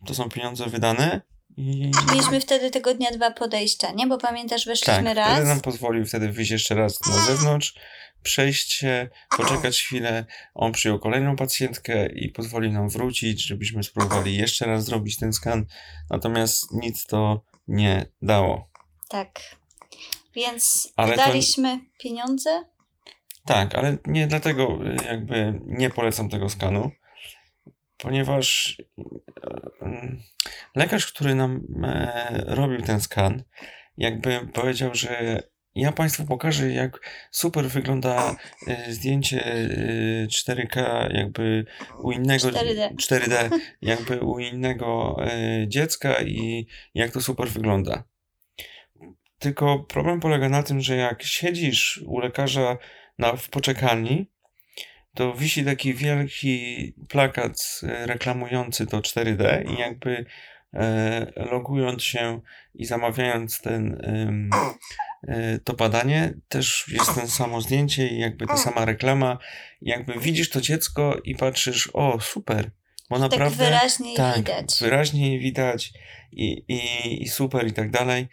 to 0.06 0.14
są 0.16 0.30
pieniądze 0.30 0.66
wydane 0.66 1.22
i... 1.58 1.92
Mieliśmy 2.10 2.42
wtedy 2.42 2.72
tego 2.72 2.94
dnia 2.94 3.12
dwa 3.12 3.32
podejścia, 3.32 3.92
nie? 3.92 4.08
Bo 4.08 4.18
pamiętasz, 4.18 4.66
weszliśmy 4.66 5.04
tak, 5.04 5.16
raz. 5.16 5.48
nam 5.48 5.62
pozwolił 5.62 6.06
wtedy 6.06 6.32
wyjść 6.32 6.52
jeszcze 6.52 6.76
raz 6.76 7.00
na 7.08 7.26
zewnątrz, 7.26 7.76
przejść 8.24 8.72
się, 8.74 9.10
poczekać 9.38 9.82
chwilę. 9.82 10.26
On 10.54 10.72
przyjął 10.72 11.00
kolejną 11.00 11.36
pacjentkę 11.36 12.08
i 12.08 12.30
pozwolił 12.30 12.72
nam 12.72 12.90
wrócić, 12.90 13.46
żebyśmy 13.46 13.84
spróbowali 13.84 14.38
jeszcze 14.38 14.66
raz 14.66 14.86
zrobić 14.86 15.18
ten 15.18 15.34
skan. 15.34 15.66
Natomiast 16.10 16.72
nic 16.72 17.06
to 17.06 17.44
nie 17.68 18.06
dało. 18.22 18.70
Tak. 19.10 19.40
Więc 20.36 20.94
ale 20.96 21.16
daliśmy 21.16 21.78
to... 21.78 22.04
pieniądze? 22.04 22.64
Tak, 23.46 23.76
ale 23.76 23.98
nie 24.06 24.28
dlatego 24.28 24.80
jakby 25.06 25.60
nie 25.66 25.90
polecam 25.90 26.30
tego 26.30 26.50
skanu, 26.50 26.92
ponieważ 27.98 28.78
lekarz, 30.76 31.14
który 31.14 31.36
nam 31.36 31.62
e, 31.84 32.44
robił 32.48 32.82
ten 32.82 33.02
skan, 33.02 33.44
jakby 33.98 34.48
powiedział, 34.54 34.96
że 34.96 35.44
ja 35.76 35.92
Państwu 35.92 36.26
pokażę, 36.26 36.72
jak 36.72 37.00
super 37.32 37.66
wygląda 37.66 38.36
e, 38.68 38.94
zdjęcie 38.94 39.46
e, 39.46 40.28
4K, 40.28 41.10
jakby 41.14 41.66
u 42.04 42.12
innego 42.12 42.48
4D, 42.48 42.96
4D 42.96 43.60
jakby 43.82 44.20
u 44.20 44.40
innego 44.40 45.18
e, 45.26 45.68
dziecka 45.68 46.16
i 46.22 46.68
jak 46.94 47.12
to 47.12 47.22
super 47.22 47.50
wygląda. 47.50 48.04
Tylko 49.40 49.80
problem 49.80 50.20
polega 50.20 50.50
na 50.50 50.64
tym, 50.64 50.82
że 50.82 50.96
jak 50.96 51.24
siedzisz 51.24 52.04
u 52.06 52.20
lekarza 52.20 52.78
na, 53.18 53.36
w 53.36 53.50
poczekalni, 53.50 54.32
to 55.16 55.34
wisi 55.34 55.66
taki 55.66 55.94
wielki 55.94 56.94
plakat 57.10 57.82
e, 57.84 58.06
reklamujący 58.08 58.88
to 58.88 58.98
4D 58.98 59.72
i 59.72 59.80
jakby 59.80 60.26
e, 60.74 61.46
logując 61.52 62.04
się 62.04 62.42
i 62.74 62.86
zamawiając 62.86 63.62
ten, 63.62 64.02
e, 65.28 65.60
to 65.64 65.74
badanie, 65.74 66.34
też 66.48 66.86
jest 66.92 67.16
ten 67.16 67.28
samo 67.28 67.62
zdjęcie 67.62 68.08
i 68.08 68.20
jakby 68.20 68.48
ta 68.48 68.58
sama 68.58 68.86
reklama. 68.86 69.38
Jakby 69.82 70.20
widzisz 70.20 70.50
to 70.50 70.62
dziecko 70.62 71.18
i 71.24 71.36
patrzysz, 71.36 71.90
o 71.94 72.20
super, 72.20 72.72
bo 73.10 73.20
tak 73.20 73.32
naprawdę 73.32 73.58
tak 73.58 73.68
wyraźnie 73.68 74.16
tak, 74.16 74.38
widać. 74.38 74.78
Wyraźnie 74.82 75.40
widać 75.40 75.94
i, 76.32 76.66
i, 76.68 77.24
i 77.24 77.28
super 77.28 77.68
i 77.68 77.74
tak 77.74 77.92
dalej. 77.92 78.28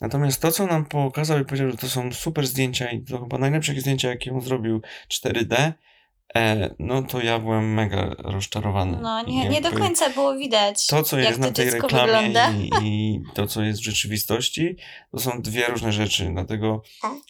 Natomiast 0.00 0.42
to, 0.42 0.52
co 0.52 0.66
nam 0.66 0.84
pokazał 0.84 1.40
i 1.40 1.44
powiedział, 1.44 1.70
że 1.70 1.76
to 1.76 1.88
są 1.88 2.12
super 2.12 2.46
zdjęcia 2.46 2.90
i 2.90 3.02
to 3.02 3.20
chyba 3.20 3.38
najlepsze 3.38 3.80
zdjęcia, 3.80 4.08
jakie 4.08 4.32
on 4.32 4.40
zrobił 4.40 4.82
4D, 5.08 5.72
E, 6.36 6.74
no 6.78 7.02
to 7.02 7.20
ja 7.20 7.38
byłem 7.38 7.74
mega 7.74 8.14
rozczarowany. 8.18 8.98
No, 9.02 9.22
nie, 9.22 9.48
nie 9.48 9.60
do 9.60 9.72
końca 9.72 10.10
było 10.10 10.36
widać. 10.36 10.86
To, 10.86 11.02
co 11.02 11.18
jest 11.18 11.38
na 11.38 11.50
tej 11.50 11.70
reklamie 11.70 12.32
i, 12.58 12.70
i, 12.82 13.22
to, 13.34 13.46
co 13.46 13.62
jest 13.62 13.80
w 13.80 13.84
rzeczywistości, 13.84 14.76
to 15.12 15.18
są 15.18 15.42
dwie 15.42 15.66
różne 15.66 15.92
rzeczy. 15.92 16.30
Dlatego 16.32 16.82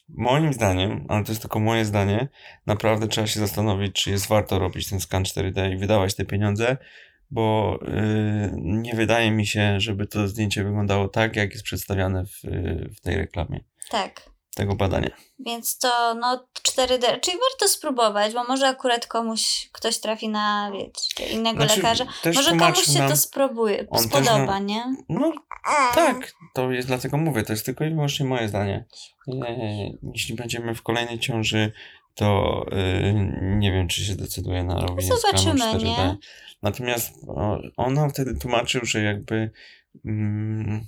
moim 0.09 0.53
zdaniem, 0.53 1.05
ale 1.09 1.25
to 1.25 1.33
jest 1.33 1.41
tylko 1.41 1.61
moje 1.61 1.85
zdanie, 1.85 2.29
naprawdę 2.67 3.09
trzeba 3.09 3.27
się 3.27 3.41
zastanowić, 3.41 3.93
czy 3.93 4.11
jest 4.11 4.29
warto 4.29 4.59
robić 4.59 4.91
ten 4.91 5.01
skan 5.01 5.23
4D 5.23 5.73
i 5.73 5.77
wydawać 5.77 6.15
te 6.15 6.25
pieniądze, 6.25 6.77
bo 7.31 7.79
yy, 7.83 8.51
nie 8.57 8.95
wydaje 8.95 9.31
mi 9.31 9.47
się, 9.47 9.81
żeby 9.81 10.07
to 10.07 10.29
zdjęcie 10.29 10.65
wyglądało 10.65 11.09
tak, 11.09 11.37
jak 11.37 11.53
jest 11.53 11.65
przedstawiane 11.65 12.25
w, 12.25 12.43
w 12.97 13.01
tej 13.01 13.17
reklamie. 13.17 13.61
Tak 13.91 14.38
tego 14.59 14.75
badania. 14.75 15.11
Więc 15.39 15.79
to 15.79 16.15
no 16.15 16.47
4D, 16.63 17.21
czyli 17.21 17.37
warto 17.51 17.69
spróbować, 17.69 18.35
bo 18.35 18.45
może 18.45 18.69
akurat 18.69 19.07
komuś 19.07 19.69
ktoś 19.73 19.99
trafi 19.99 20.29
na 20.29 20.71
wiecie, 20.73 21.29
innego 21.29 21.59
znaczy, 21.59 21.77
lekarza. 21.77 22.07
Może 22.35 22.57
komuś 22.57 22.85
się 22.85 22.99
nam, 22.99 23.11
to 23.11 23.17
spróbuje, 23.17 23.87
spodoba, 23.99 24.47
nam, 24.47 24.67
nie? 24.67 24.97
No 25.09 25.33
tak, 25.95 26.33
to 26.55 26.71
jest 26.71 26.89
dlatego 26.89 27.17
mówię, 27.17 27.43
to 27.43 27.53
jest 27.53 27.67
tylko 27.67 27.85
i 27.85 27.91
wyłącznie 27.91 28.27
moje 28.27 28.49
zdanie. 28.49 28.85
Jeśli 30.15 30.35
będziemy 30.35 30.75
w 30.75 30.83
kolejnej 30.83 31.19
ciąży, 31.19 31.73
to 32.15 32.65
yy, 32.71 33.15
nie 33.43 33.73
wiem, 33.73 33.89
czy 33.89 34.05
się 34.05 34.15
decyduje 34.15 34.65
na 34.65 34.81
robienie 34.81 35.17
Zobaczymy, 35.17 35.61
4D. 35.61 35.85
Nie? 35.85 36.17
Natomiast 36.63 37.13
o, 37.29 37.59
on 37.77 37.95
nam 37.95 38.11
wtedy 38.11 38.39
tłumaczył, 38.39 38.81
że 38.85 39.03
jakby 39.03 39.51
mm, 40.05 40.87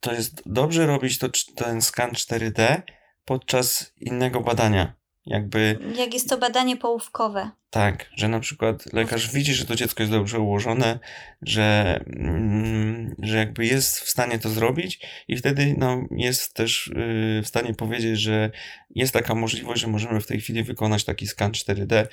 to 0.00 0.12
jest 0.12 0.42
dobrze 0.46 0.86
robić 0.86 1.18
to, 1.18 1.28
ten 1.56 1.82
skan 1.82 2.10
4D 2.10 2.82
podczas 3.24 3.92
innego 3.96 4.40
badania. 4.40 4.97
Jakby. 5.28 5.78
Jak 5.96 6.14
jest 6.14 6.28
to 6.28 6.38
badanie 6.38 6.76
połówkowe. 6.76 7.50
Tak, 7.70 8.10
że 8.16 8.28
na 8.28 8.40
przykład 8.40 8.92
lekarz 8.92 9.32
widzi, 9.32 9.54
że 9.54 9.64
to 9.64 9.74
dziecko 9.74 10.02
jest 10.02 10.12
dobrze 10.12 10.40
ułożone, 10.40 10.98
że, 11.42 12.00
mm, 12.06 13.14
że 13.22 13.36
jakby 13.36 13.66
jest 13.66 13.98
w 13.98 14.08
stanie 14.08 14.38
to 14.38 14.50
zrobić 14.50 15.00
i 15.28 15.36
wtedy 15.36 15.74
no, 15.78 16.00
jest 16.10 16.54
też 16.54 16.90
yy, 16.94 17.42
w 17.42 17.48
stanie 17.48 17.74
powiedzieć, 17.74 18.20
że 18.20 18.50
jest 18.94 19.12
taka 19.12 19.34
możliwość, 19.34 19.80
że 19.80 19.86
możemy 19.86 20.20
w 20.20 20.26
tej 20.26 20.40
chwili 20.40 20.62
wykonać 20.62 21.04
taki 21.04 21.26
skan 21.26 21.52
4D, 21.52 22.06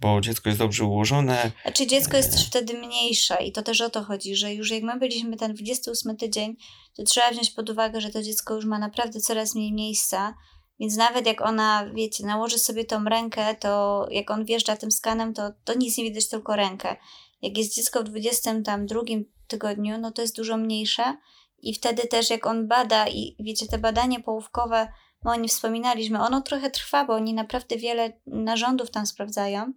bo 0.00 0.20
dziecko 0.20 0.48
jest 0.48 0.58
dobrze 0.58 0.84
ułożone. 0.84 1.50
A 1.64 1.70
czy 1.70 1.86
dziecko 1.86 2.16
jest 2.16 2.32
też 2.32 2.46
wtedy 2.46 2.78
mniejsze 2.78 3.44
i 3.44 3.52
to 3.52 3.62
też 3.62 3.80
o 3.80 3.90
to 3.90 4.04
chodzi, 4.04 4.36
że 4.36 4.54
już 4.54 4.70
jak 4.70 4.82
my 4.82 4.98
byliśmy 4.98 5.36
ten 5.36 5.54
28 5.54 6.16
tydzień, 6.16 6.56
to 6.96 7.02
trzeba 7.02 7.30
wziąć 7.30 7.50
pod 7.50 7.70
uwagę, 7.70 8.00
że 8.00 8.10
to 8.10 8.22
dziecko 8.22 8.54
już 8.54 8.64
ma 8.64 8.78
naprawdę 8.78 9.20
coraz 9.20 9.54
mniej 9.54 9.72
miejsca 9.72 10.34
więc 10.80 10.96
nawet 10.96 11.26
jak 11.26 11.40
ona, 11.40 11.90
wiecie, 11.94 12.26
nałoży 12.26 12.58
sobie 12.58 12.84
tą 12.84 13.04
rękę, 13.04 13.54
to 13.54 14.06
jak 14.10 14.30
on 14.30 14.44
wjeżdża 14.44 14.76
tym 14.76 14.90
skanem, 14.90 15.34
to, 15.34 15.50
to 15.64 15.74
nic 15.74 15.98
nie 15.98 16.04
widać, 16.04 16.28
tylko 16.28 16.56
rękę. 16.56 16.96
Jak 17.42 17.58
jest 17.58 17.74
dziecko 17.74 18.00
w 18.00 18.04
22 18.04 19.00
tygodniu, 19.48 19.98
no 19.98 20.10
to 20.10 20.22
jest 20.22 20.36
dużo 20.36 20.56
mniejsze 20.56 21.16
i 21.62 21.74
wtedy 21.74 22.08
też 22.08 22.30
jak 22.30 22.46
on 22.46 22.68
bada 22.68 23.08
i 23.08 23.36
wiecie, 23.40 23.66
te 23.66 23.78
badanie 23.78 24.20
połówkowe, 24.20 24.88
my 25.24 25.30
o 25.30 25.36
nim 25.36 25.48
wspominaliśmy, 25.48 26.20
ono 26.20 26.40
trochę 26.40 26.70
trwa, 26.70 27.04
bo 27.04 27.14
oni 27.14 27.34
naprawdę 27.34 27.76
wiele 27.76 28.12
narządów 28.26 28.90
tam 28.90 29.06
sprawdzają 29.06 29.72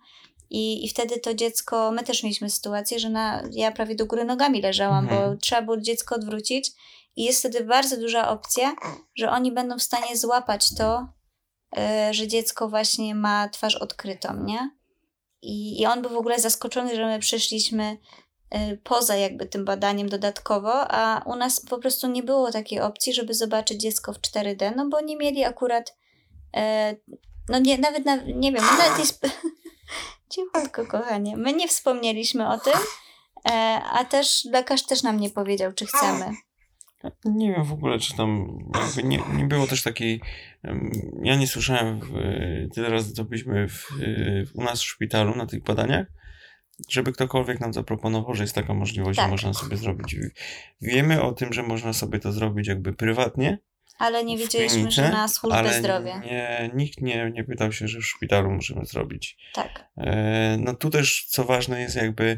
i, 0.50 0.86
i 0.86 0.90
wtedy 0.90 1.20
to 1.20 1.34
dziecko, 1.34 1.92
my 1.92 2.04
też 2.04 2.24
mieliśmy 2.24 2.50
sytuację, 2.50 3.00
że 3.00 3.10
na, 3.10 3.44
ja 3.52 3.72
prawie 3.72 3.96
do 3.96 4.06
góry 4.06 4.26
nogami 4.26 4.62
leżałam, 4.62 5.04
mhm. 5.04 5.32
bo 5.32 5.38
trzeba 5.38 5.62
było 5.62 5.78
dziecko 5.78 6.16
odwrócić 6.16 6.72
i 7.18 7.24
jest 7.24 7.40
wtedy 7.40 7.64
bardzo 7.64 7.98
duża 7.98 8.30
opcja, 8.30 8.76
że 9.16 9.32
oni 9.32 9.52
będą 9.52 9.78
w 9.78 9.84
stanie 9.84 10.18
złapać 10.18 10.76
to, 10.76 11.08
yy, 11.76 12.14
że 12.14 12.28
dziecko 12.28 12.70
właśnie 12.70 13.16
ma 13.16 13.50
twarz 13.50 13.76
odkrytą, 13.76 14.44
nie? 14.44 14.72
I, 15.42 15.82
I 15.82 15.86
on 15.86 16.02
był 16.02 16.12
w 16.12 16.18
ogóle 16.18 16.40
zaskoczony, 16.40 16.96
że 16.96 17.06
my 17.06 17.20
przyszliśmy 17.20 17.98
y, 18.56 18.82
poza 18.84 19.16
jakby 19.16 19.46
tym 19.46 19.66
badaniem 19.66 20.10
dodatkowo, 20.10 20.92
a 20.92 21.24
u 21.26 21.36
nas 21.36 21.60
po 21.60 21.78
prostu 21.78 22.08
nie 22.08 22.24
było 22.24 22.52
takiej 22.52 22.80
opcji, 22.80 23.14
żeby 23.14 23.34
zobaczyć 23.34 23.82
dziecko 23.82 24.14
w 24.14 24.20
4D, 24.20 24.76
no 24.76 24.90
bo 24.90 25.02
nie 25.02 25.18
mieli 25.18 25.44
akurat, 25.44 25.96
e, 26.56 26.96
no 27.50 27.60
nie, 27.60 27.78
nawet, 27.78 28.06
na, 28.06 28.16
nie 28.16 28.52
wiem, 28.52 28.64
nawet 28.66 29.00
sp- 29.12 29.32
cichutko 30.34 30.86
kochanie, 30.86 31.38
my 31.38 31.54
nie 31.54 31.68
wspomnieliśmy 31.68 32.50
o 32.50 32.60
tym, 32.60 32.74
e, 33.50 33.82
a 33.92 34.06
też 34.06 34.46
lekarz 34.46 34.86
też 34.86 35.04
nam 35.04 35.20
nie 35.20 35.30
powiedział, 35.30 35.74
czy 35.74 35.86
chcemy. 35.86 36.26
Nie 37.26 37.52
wiem 37.52 37.64
w 37.64 37.74
ogóle, 37.74 38.00
czy 38.00 38.18
tam 38.18 38.60
nie, 39.04 39.20
nie 39.34 39.46
było 39.46 39.68
też 39.68 39.84
takiej. 39.84 40.22
Ja 41.24 41.36
nie 41.36 41.48
słyszałem 41.48 42.00
w, 42.00 42.12
tyle 42.74 42.90
razy, 42.90 43.14
co 43.14 43.24
byliśmy 43.24 43.68
w, 43.68 43.88
u 44.54 44.64
nas 44.64 44.82
w 44.82 44.86
szpitalu 44.86 45.36
na 45.36 45.46
tych 45.46 45.64
badaniach, 45.64 46.08
żeby 46.90 47.14
ktokolwiek 47.14 47.60
nam 47.60 47.74
zaproponował, 47.74 48.34
że 48.36 48.44
jest 48.44 48.56
taka 48.56 48.74
możliwość, 48.74 49.18
Tak. 49.18 49.26
że 49.26 49.32
można 49.32 49.54
sobie 49.54 49.78
zrobić. 49.78 50.16
Wiemy 50.82 51.22
o 51.22 51.32
tym, 51.32 51.54
że 51.54 51.64
można 51.64 51.94
sobie 51.94 52.20
to 52.20 52.32
zrobić 52.32 52.68
jakby 52.68 52.94
prywatnie, 52.94 53.58
Ale 54.00 54.24
nie 54.24 54.38
wiedzieliśmy, 54.38 54.78
klinice, 54.78 55.06
że 55.06 55.10
na 55.10 55.28
służbę 55.28 55.74
zdrowia. 55.74 56.20
Nie, 56.20 56.72
nikt 56.74 57.02
nie, 57.02 57.32
nie 57.32 57.44
pytał 57.44 57.72
się, 57.72 57.88
że 57.88 58.00
w 58.00 58.06
szpitalu 58.06 58.52
możemy 58.52 58.86
zrobić. 58.86 59.38
Tak. 59.54 59.90
E, 59.98 60.58
No 60.60 60.74
tu 60.74 60.90
też 60.90 61.26
co 61.30 61.44
ważne 61.44 61.82
jest 61.82 61.96
jakby 61.96 62.38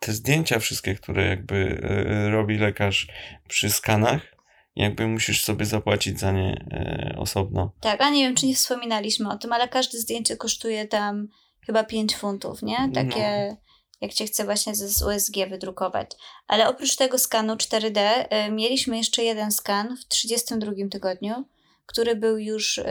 te 0.00 0.12
zdjęcia 0.12 0.58
wszystkie, 0.58 0.94
które 0.94 1.26
jakby 1.26 1.80
e, 1.82 2.30
robi 2.30 2.58
lekarz 2.58 3.06
przy 3.48 3.70
skanach, 3.70 4.36
jakby 4.76 5.06
musisz 5.06 5.44
sobie 5.44 5.64
zapłacić 5.64 6.20
za 6.20 6.32
nie 6.32 6.66
e, 6.70 7.14
osobno. 7.18 7.72
Tak, 7.80 8.00
a 8.00 8.10
nie 8.10 8.22
wiem, 8.24 8.34
czy 8.34 8.46
nie 8.46 8.54
wspominaliśmy 8.54 9.30
o 9.30 9.36
tym, 9.36 9.52
ale 9.52 9.68
każde 9.68 9.98
zdjęcie 9.98 10.36
kosztuje 10.36 10.86
tam 10.86 11.28
chyba 11.66 11.84
5 11.84 12.16
funtów, 12.16 12.62
nie? 12.62 12.90
Takie, 12.94 13.56
jak 14.00 14.12
cię 14.12 14.26
chce 14.26 14.44
właśnie 14.44 14.74
ze 14.74 14.88
z 14.88 15.02
USG 15.02 15.34
wydrukować. 15.50 16.10
Ale 16.46 16.68
oprócz 16.68 16.96
tego 16.96 17.18
skanu 17.18 17.54
4D 17.54 18.24
y, 18.48 18.50
mieliśmy 18.50 18.96
jeszcze 18.96 19.22
jeden 19.24 19.52
skan 19.52 19.96
w 19.96 20.08
32 20.08 20.72
tygodniu, 20.90 21.44
który 21.86 22.16
był 22.16 22.38
już 22.38 22.78
y, 22.78 22.84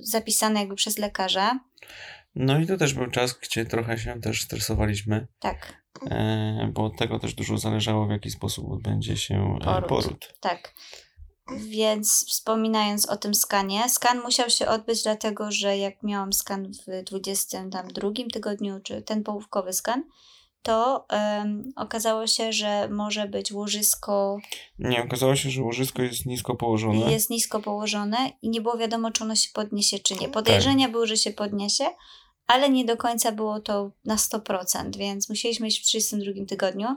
zapisany 0.00 0.60
jakby 0.60 0.74
przez 0.74 0.98
lekarza. 0.98 1.60
No 2.34 2.58
i 2.60 2.66
to 2.66 2.76
też 2.76 2.94
był 2.94 3.10
czas, 3.10 3.38
gdzie 3.42 3.64
trochę 3.64 3.98
się 3.98 4.20
też 4.20 4.42
stresowaliśmy, 4.42 5.26
Tak, 5.38 5.82
e, 6.10 6.70
bo 6.74 6.84
od 6.84 6.96
tego 6.96 7.18
też 7.18 7.34
dużo 7.34 7.58
zależało, 7.58 8.06
w 8.06 8.10
jaki 8.10 8.30
sposób 8.30 8.70
odbędzie 8.72 9.16
się 9.16 9.58
e, 9.60 9.64
Poród. 9.64 9.88
poród. 9.88 10.34
tak. 10.40 10.74
Więc 11.58 12.26
wspominając 12.28 13.08
o 13.08 13.16
tym 13.16 13.34
skanie, 13.34 13.88
skan 13.88 14.20
musiał 14.20 14.50
się 14.50 14.66
odbyć 14.66 15.02
dlatego, 15.02 15.52
że 15.52 15.78
jak 15.78 16.02
miałam 16.02 16.32
skan 16.32 16.72
w 16.72 17.04
22 17.04 18.10
tygodniu, 18.32 18.80
czy 18.80 19.02
ten 19.02 19.22
połówkowy 19.22 19.72
skan, 19.72 20.04
to 20.62 21.06
em, 21.08 21.72
okazało 21.76 22.26
się, 22.26 22.52
że 22.52 22.88
może 22.88 23.28
być 23.28 23.52
łożysko 23.52 24.38
Nie, 24.78 25.04
okazało 25.04 25.36
się, 25.36 25.50
że 25.50 25.62
łożysko 25.62 26.02
jest 26.02 26.26
nisko 26.26 26.56
położone. 26.56 27.12
jest 27.12 27.30
nisko 27.30 27.60
położone 27.60 28.16
i 28.42 28.50
nie 28.50 28.60
było 28.60 28.76
wiadomo, 28.76 29.10
czy 29.10 29.24
ono 29.24 29.36
się 29.36 29.50
podniesie, 29.54 29.98
czy 29.98 30.14
nie. 30.14 30.28
Podejrzenia 30.28 30.88
były, 30.88 31.06
że 31.06 31.16
się 31.16 31.30
podniesie, 31.30 31.84
ale 32.46 32.70
nie 32.70 32.84
do 32.84 32.96
końca 32.96 33.32
było 33.32 33.60
to 33.60 33.90
na 34.04 34.16
100%, 34.16 34.96
więc 34.96 35.28
musieliśmy 35.28 35.68
iść 35.68 35.82
w 35.82 35.84
32 35.86 36.46
tygodniu. 36.48 36.96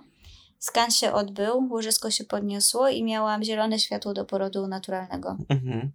Skan 0.59 0.91
się 0.91 1.13
odbył, 1.13 1.67
łożysko 1.71 2.11
się 2.11 2.23
podniosło 2.23 2.89
i 2.89 3.03
miałam 3.03 3.43
zielone 3.43 3.79
światło 3.79 4.13
do 4.13 4.25
porodu 4.25 4.67
naturalnego. 4.67 5.37
Mhm. 5.49 5.91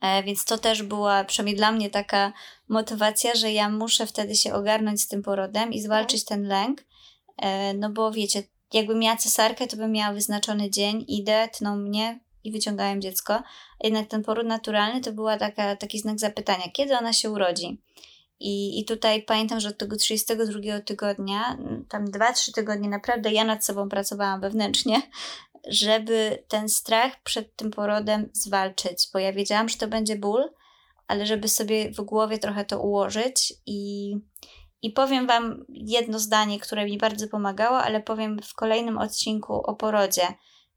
E, 0.00 0.22
więc 0.22 0.44
to 0.44 0.58
też 0.58 0.82
była 0.82 1.24
przynajmniej 1.24 1.56
dla 1.56 1.72
mnie 1.72 1.90
taka 1.90 2.32
motywacja, 2.68 3.34
że 3.34 3.52
ja 3.52 3.68
muszę 3.68 4.06
wtedy 4.06 4.34
się 4.34 4.54
ogarnąć 4.54 5.02
z 5.02 5.08
tym 5.08 5.22
porodem 5.22 5.72
i 5.72 5.80
zwalczyć 5.80 6.24
ten 6.24 6.48
lęk. 6.48 6.84
E, 7.36 7.74
no 7.74 7.90
bo 7.90 8.12
wiecie, 8.12 8.42
jakbym 8.72 8.98
miała 8.98 9.16
cesarkę, 9.16 9.66
to 9.66 9.76
bym 9.76 9.92
miała 9.92 10.14
wyznaczony 10.14 10.70
dzień, 10.70 11.04
idę, 11.08 11.48
tną 11.52 11.76
mnie 11.76 12.20
i 12.44 12.52
wyciągałem 12.52 13.00
dziecko. 13.00 13.42
Jednak 13.84 14.08
ten 14.08 14.24
poród 14.24 14.46
naturalny 14.46 15.00
to 15.00 15.12
była 15.12 15.36
taka, 15.36 15.76
taki 15.76 15.98
znak 15.98 16.18
zapytania, 16.18 16.64
kiedy 16.72 16.98
ona 16.98 17.12
się 17.12 17.30
urodzi. 17.30 17.82
I, 18.40 18.80
I 18.80 18.84
tutaj 18.84 19.22
pamiętam, 19.22 19.60
że 19.60 19.68
od 19.68 19.78
tego 19.78 19.96
32 19.96 20.80
tygodnia, 20.80 21.56
m, 21.58 21.84
tam 21.88 22.06
2-3 22.06 22.52
tygodnie 22.54 22.88
naprawdę 22.88 23.32
ja 23.32 23.44
nad 23.44 23.64
sobą 23.64 23.88
pracowałam 23.88 24.40
wewnętrznie, 24.40 25.02
żeby 25.66 26.44
ten 26.48 26.68
strach 26.68 27.22
przed 27.22 27.56
tym 27.56 27.70
porodem 27.70 28.30
zwalczyć, 28.32 29.08
bo 29.12 29.18
ja 29.18 29.32
wiedziałam, 29.32 29.68
że 29.68 29.76
to 29.76 29.88
będzie 29.88 30.16
ból, 30.16 30.50
ale 31.06 31.26
żeby 31.26 31.48
sobie 31.48 31.90
w 31.90 32.00
głowie 32.00 32.38
trochę 32.38 32.64
to 32.64 32.80
ułożyć 32.80 33.54
i, 33.66 34.14
i 34.82 34.90
powiem 34.90 35.26
Wam 35.26 35.64
jedno 35.68 36.18
zdanie, 36.18 36.60
które 36.60 36.84
mi 36.84 36.98
bardzo 36.98 37.28
pomagało, 37.28 37.78
ale 37.78 38.00
powiem 38.00 38.40
w 38.42 38.54
kolejnym 38.54 38.98
odcinku 38.98 39.54
o 39.54 39.74
porodzie, 39.74 40.26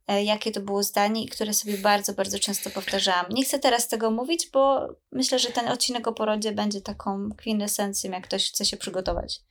e, 0.08 0.24
jakie 0.24 0.52
to 0.52 0.62
było 0.62 0.84
zdanie 0.84 1.24
i 1.24 1.28
które 1.28 1.54
sobie 1.54 1.78
bardzo, 1.78 2.14
bardzo 2.14 2.40
często 2.40 2.70
powtarzałam. 2.70 3.26
Nie 3.30 3.44
chcę 3.44 3.60
teraz 3.60 3.88
tego 3.88 4.12
mówić, 4.12 4.50
bo 4.54 4.88
myślę, 5.12 5.40
że 5.40 5.50
ten 5.50 5.68
odcinek 5.68 6.08
o 6.08 6.14
porodzie 6.14 6.52
będzie 6.52 6.82
taką 6.82 7.30
kwintesencją, 7.38 8.12
jak 8.12 8.24
ktoś 8.24 8.50
chce 8.50 8.66
się 8.66 8.78
przygotować. 8.78 9.42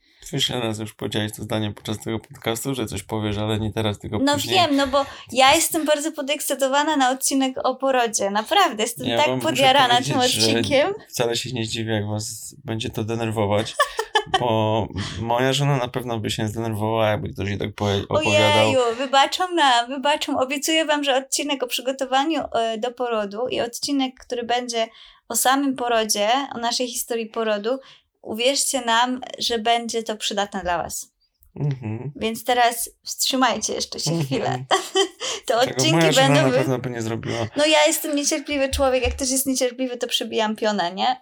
Ile 0.49 0.59
razy 0.59 0.81
już 0.81 0.93
powiedziałeś 0.93 1.31
to 1.31 1.43
zdanie 1.43 1.71
podczas 1.71 1.99
tego 1.99 2.19
podcastu, 2.19 2.75
że 2.75 2.85
coś 2.85 3.03
powiesz, 3.03 3.37
ale 3.37 3.59
nie 3.59 3.73
teraz, 3.73 3.99
tylko 3.99 4.19
No 4.19 4.33
później. 4.33 4.55
wiem, 4.55 4.75
no 4.75 4.87
bo 4.87 5.05
ja 5.31 5.55
jestem 5.55 5.85
bardzo 5.85 6.11
podekscytowana 6.11 6.97
na 6.97 7.09
odcinek 7.09 7.55
o 7.63 7.75
porodzie. 7.75 8.29
Naprawdę, 8.29 8.83
jestem 8.83 9.07
Ja 9.07 9.17
tak 9.17 9.39
podjarana 9.39 10.01
tym 10.01 10.19
odcinkiem. 10.19 10.93
Wcale 11.09 11.35
się 11.35 11.51
nie 11.51 11.65
zdziwię, 11.65 11.93
jak 11.93 12.07
was 12.07 12.55
będzie 12.65 12.89
to 12.89 13.03
denerwować, 13.03 13.75
bo 14.39 14.87
moja 15.19 15.53
żona 15.53 15.77
na 15.77 15.87
pewno 15.87 16.19
by 16.19 16.29
się 16.31 16.47
zdenerwowała, 16.47 17.09
jakby 17.09 17.29
ktoś 17.33 17.49
jej 17.49 17.57
tak 17.57 17.69
opowiadał. 18.09 18.67
Ojeju, 18.67 18.79
wybaczam 18.97 19.55
na, 19.55 19.87
wybaczam. 19.87 20.37
Obiecuję 20.37 20.85
wam, 20.85 21.03
że 21.03 21.17
odcinek 21.17 21.63
o 21.63 21.67
przygotowaniu 21.67 22.43
e, 22.53 22.77
do 22.77 22.91
porodu 22.91 23.47
i 23.47 23.61
odcinek, 23.61 24.13
który 24.19 24.43
będzie 24.43 24.87
o 25.29 25.35
samym 25.35 25.75
porodzie, 25.75 26.29
o 26.55 26.57
naszej 26.57 26.87
historii 26.87 27.25
porodu, 27.25 27.79
uwierzcie 28.21 28.81
nam, 28.85 29.21
że 29.39 29.59
będzie 29.59 30.03
to 30.03 30.17
przydatne 30.17 30.61
dla 30.61 30.77
was. 30.83 31.11
Mhm. 31.55 32.11
Więc 32.15 32.43
teraz 32.43 32.89
wstrzymajcie 33.03 33.73
jeszcze 33.73 33.99
się 33.99 34.11
Mhm. 34.11 34.25
chwilę. 34.27 34.65
Te 35.45 35.53
Czego 35.53 35.71
odcinki 35.71 36.15
będą... 36.15 36.47
na 36.47 36.57
pewno 36.57 36.79
by 36.79 36.89
nie 36.89 37.01
zrobiła. 37.01 37.47
No 37.55 37.65
ja 37.65 37.85
jestem 37.87 38.15
niecierpliwy 38.15 38.69
człowiek, 38.69 39.03
jak 39.03 39.15
ktoś 39.15 39.29
jest 39.29 39.45
niecierpliwy, 39.45 39.97
to 39.97 40.07
przybijam 40.07 40.55
pionę, 40.55 40.91
nie? 40.93 41.21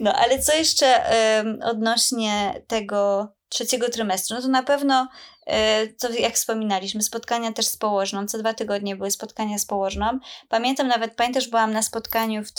No, 0.00 0.14
ale 0.14 0.38
co 0.38 0.54
jeszcze 0.56 1.04
em, 1.06 1.58
odnośnie 1.62 2.62
tego 2.66 3.28
trzeciego 3.48 3.88
trymestru? 3.90 4.36
No 4.36 4.42
to 4.42 4.48
na 4.48 4.62
pewno, 4.62 5.08
e, 5.46 5.86
to 5.86 6.10
jak 6.12 6.34
wspominaliśmy, 6.34 7.02
spotkania 7.02 7.52
też 7.52 7.66
z 7.66 7.76
położną. 7.76 8.26
Co 8.26 8.38
dwa 8.38 8.54
tygodnie 8.54 8.96
były 8.96 9.10
spotkania 9.10 9.58
z 9.58 9.66
położną. 9.66 10.18
Pamiętam 10.48 10.88
nawet, 10.88 11.14
pamiętasz, 11.14 11.48
byłam 11.48 11.72
na 11.72 11.82
spotkaniu 11.82 12.44
w 12.44 12.52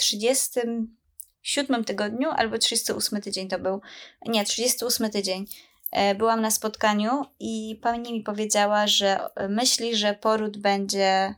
37 1.41 1.84
tygodniu, 1.84 2.30
albo 2.30 2.58
38 2.58 3.21
tydzień 3.21 3.47
to 3.47 3.60
był. 3.60 3.82
Nie, 4.25 4.45
38 4.45 5.10
tydzień. 5.10 5.45
E, 5.91 6.15
Byłam 6.15 6.41
na 6.41 6.51
spotkaniu 6.51 7.25
i 7.39 7.80
pani 7.82 8.13
mi 8.13 8.21
powiedziała, 8.23 8.88
że 8.88 9.19
e, 9.36 9.47
myśli, 9.47 9.95
że 9.95 10.13
poród 10.13 10.58
będzie 10.58 11.36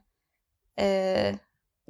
e, 0.79 1.37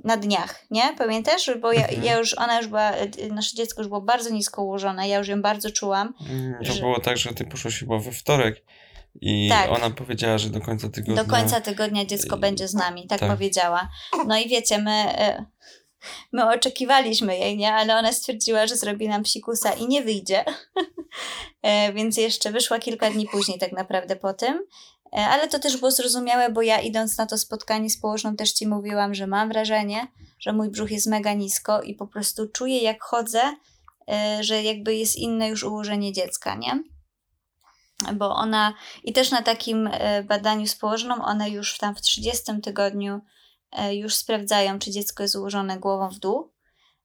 na 0.04 0.18
dniach, 0.18 0.66
nie? 0.72 0.96
Pamiętasz? 0.98 1.52
Bo 1.62 1.72
ja, 1.74 1.82
Mhm. 1.82 2.04
ja 2.04 2.18
już, 2.18 2.34
ona 2.34 2.58
już 2.58 2.68
była, 2.68 2.92
nasze 3.32 3.56
dziecko 3.56 3.82
już 3.82 3.88
było 3.88 4.02
bardzo 4.02 4.30
nisko 4.30 4.64
ułożone, 4.64 5.08
ja 5.10 5.18
już 5.18 5.28
ją 5.28 5.42
bardzo 5.42 5.72
czułam. 5.72 6.14
Mm, 6.30 6.56
To 6.66 6.74
że- 6.74 6.80
było 6.80 7.00
tak, 7.00 7.18
że 7.18 7.34
ty 7.34 7.46
poszłaś 7.46 7.80
chyba 7.80 8.00
we 8.00 8.12
wtorek 8.12 8.64
i 9.22 9.50
Tak. 9.50 9.72
ona 9.72 9.90
powiedziała, 9.90 10.38
że 10.38 10.50
do 10.50 10.62
końca 10.62 10.90
tygodnia... 10.90 11.24
Do 11.24 11.30
końca 11.30 11.62
tygodnia 11.62 12.06
dziecko 12.06 12.38
będzie 12.38 12.68
z 12.68 12.74
nami, 12.74 13.08
tak, 13.08 13.20
tak. 13.20 13.32
powiedziała. 13.32 13.90
No 14.28 14.38
i 14.38 14.50
wiecie, 14.50 14.78
my, 14.78 15.06
my 16.32 16.50
oczekiwaliśmy 16.50 17.38
jej, 17.38 17.58
nie? 17.58 17.74
Ale 17.74 17.98
ona 17.98 18.14
stwierdziła, 18.14 18.68
że 18.68 18.76
zrobi 18.76 19.08
nam 19.08 19.24
psikusa 19.24 19.74
i 19.74 19.88
nie 19.88 20.02
wyjdzie. 20.04 20.46
E, 21.62 21.94
Więc 21.94 22.18
jeszcze 22.18 22.52
wyszła 22.52 22.80
kilka 22.80 23.10
dni 23.10 23.28
później 23.28 23.60
tak 23.60 23.72
naprawdę 23.72 24.16
po 24.16 24.34
tym. 24.34 24.66
E, 25.14 25.28
Ale 25.28 25.48
to 25.48 25.60
też 25.60 25.78
było 25.78 25.92
zrozumiałe, 25.92 26.50
bo 26.50 26.62
ja 26.62 26.80
idąc 26.80 27.18
na 27.18 27.26
to 27.26 27.38
spotkanie 27.38 27.90
z 27.90 27.98
położną 27.98 28.36
też 28.36 28.52
Ci 28.52 28.68
mówiłam, 28.68 29.14
że 29.14 29.28
mam 29.28 29.50
wrażenie, 29.50 30.08
że 30.40 30.54
mój 30.54 30.70
brzuch 30.70 30.92
jest 30.92 31.08
mega 31.08 31.34
nisko 31.34 31.82
i 31.82 31.96
po 31.96 32.08
prostu 32.08 32.48
czuję 32.48 32.82
jak 32.82 33.04
chodzę, 33.04 33.42
e, 34.12 34.44
że 34.44 34.64
jakby 34.64 34.96
jest 34.96 35.16
inne 35.16 35.50
już 35.50 35.64
ułożenie 35.64 36.14
dziecka, 36.14 36.56
nie? 36.56 36.84
Bo 38.14 38.36
ona, 38.36 38.74
i 39.04 39.14
też 39.14 39.32
na 39.32 39.42
takim 39.42 39.90
badaniu 40.24 40.68
z 40.68 40.76
położną, 40.76 41.26
one 41.26 41.50
już 41.50 41.78
tam 41.78 41.96
w 41.96 42.02
30 42.02 42.62
tygodniu 42.64 43.22
już 43.92 44.16
sprawdzają, 44.16 44.80
czy 44.80 44.92
dziecko 44.92 45.24
jest 45.24 45.36
ułożone 45.36 45.80
głową 45.80 46.10
w 46.10 46.20
dół. 46.20 46.54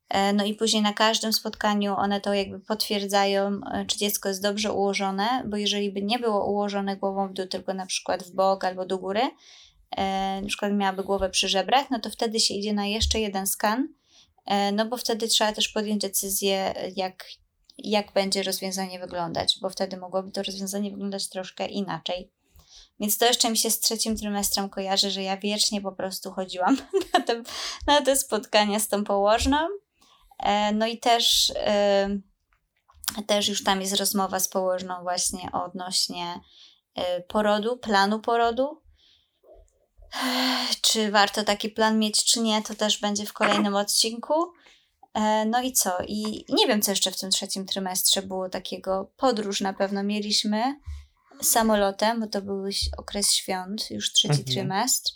E, 0.09 0.33
No 0.33 0.45
i 0.45 0.55
później 0.55 0.83
na 0.83 0.93
każdym 0.93 1.33
spotkaniu 1.33 1.95
one 1.97 2.21
to 2.21 2.35
jakby 2.35 2.61
potwierdzają, 2.61 3.61
e, 3.73 3.85
czy 3.87 3.99
dziecko 3.99 4.29
jest 4.29 4.43
dobrze 4.43 4.73
ułożone, 4.73 5.43
bo 5.47 5.57
jeżeli 5.57 5.93
by 5.93 6.03
nie 6.03 6.19
było 6.19 6.51
ułożone 6.51 6.97
głową 6.97 7.29
w 7.29 7.33
dół, 7.33 7.47
tylko 7.47 7.75
na 7.75 7.87
przykład 7.87 8.23
w 8.23 8.31
bok 8.35 8.65
albo 8.65 8.87
do 8.87 8.99
góry, 8.99 9.21
e, 9.97 10.41
na 10.43 10.49
przykład 10.49 10.73
miałaby 10.73 11.05
głowę 11.05 11.31
przy 11.31 11.49
żebrach, 11.49 11.91
no 11.91 12.01
to 12.01 12.11
wtedy 12.11 12.41
się 12.41 12.55
idzie 12.55 12.73
na 12.73 12.87
jeszcze 12.87 13.21
jeden 13.21 13.47
skan, 13.47 13.89
e, 14.47 14.73
no 14.73 14.87
bo 14.87 14.97
wtedy 14.97 15.29
trzeba 15.29 15.53
też 15.53 15.69
podjąć 15.69 16.03
decyzję, 16.03 16.75
jak, 16.97 17.25
jak 17.79 18.13
będzie 18.13 18.43
rozwiązanie 18.43 18.99
wyglądać, 18.99 19.59
bo 19.63 19.71
wtedy 19.71 19.97
mogłoby 19.97 20.33
to 20.33 20.43
rozwiązanie 20.43 20.91
wyglądać 20.91 21.29
troszkę 21.29 21.67
inaczej. 21.67 22.38
Więc 23.01 23.19
to 23.19 23.25
jeszcze 23.25 23.51
mi 23.51 23.57
się 23.57 23.71
z 23.71 23.81
trzecim 23.81 24.17
trymestrem 24.17 24.69
kojarzy, 24.69 25.11
że 25.11 25.23
ja 25.23 25.37
wiecznie 25.37 25.81
po 25.81 25.93
prostu 25.93 26.33
chodziłam 26.33 26.77
na 27.15 27.21
te, 27.21 27.43
na 27.87 28.03
te 28.03 28.17
spotkania 28.17 28.81
z 28.81 28.89
tą 28.89 29.05
położną. 29.05 29.59
E, 30.39 30.73
no 30.73 30.87
i 30.87 30.99
też, 30.99 31.53
e, 31.57 32.09
też 33.27 33.49
już 33.49 33.65
tam 33.65 33.81
jest 33.81 33.97
rozmowa 33.97 34.41
z 34.41 34.49
położną 34.49 35.03
właśnie 35.03 35.53
odnośnie 35.53 36.41
e, 36.95 37.21
porodu, 37.21 37.77
planu 37.77 38.21
porodu. 38.21 38.83
Czy 40.83 41.11
warto 41.11 41.45
taki 41.45 41.69
plan 41.69 41.99
mieć, 41.99 42.25
czy 42.25 42.41
nie, 42.41 42.63
to 42.63 42.75
też 42.75 43.01
będzie 43.01 43.27
w 43.27 43.33
kolejnym 43.33 43.77
odcinku. 43.77 44.35
No 45.47 45.63
i 45.63 45.73
co? 45.73 45.99
I 46.07 46.45
nie 46.49 46.67
wiem, 46.67 46.83
co 46.83 46.93
jeszcze 46.93 47.11
w 47.11 47.19
tym 47.19 47.31
trzecim 47.31 47.67
trymestrze 47.67 48.23
było 48.23 48.49
takiego. 48.49 49.11
Podróż 49.17 49.61
na 49.61 49.73
pewno 49.73 50.03
mieliśmy 50.03 50.81
samolotem, 51.43 52.21
bo 52.21 52.27
to 52.27 52.43
był 52.43 52.65
okres 52.97 53.33
świąt, 53.33 53.91
już 53.91 54.13
trzeci 54.13 54.41
mhm. 54.41 54.55
trymestr. 54.55 55.13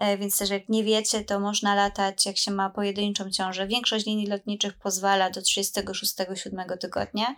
E, 0.00 0.18
więc 0.18 0.38
też 0.38 0.50
jak 0.50 0.68
nie 0.68 0.84
wiecie, 0.84 1.24
to 1.24 1.40
można 1.40 1.74
latać, 1.74 2.26
jak 2.26 2.38
się 2.38 2.50
ma 2.50 2.70
pojedynczą 2.70 3.30
ciążę. 3.30 3.66
Większość 3.66 4.06
linii 4.06 4.26
lotniczych 4.26 4.74
pozwala 4.74 5.30
do 5.30 5.40
36-7 5.40 6.78
tygodnia. 6.78 7.34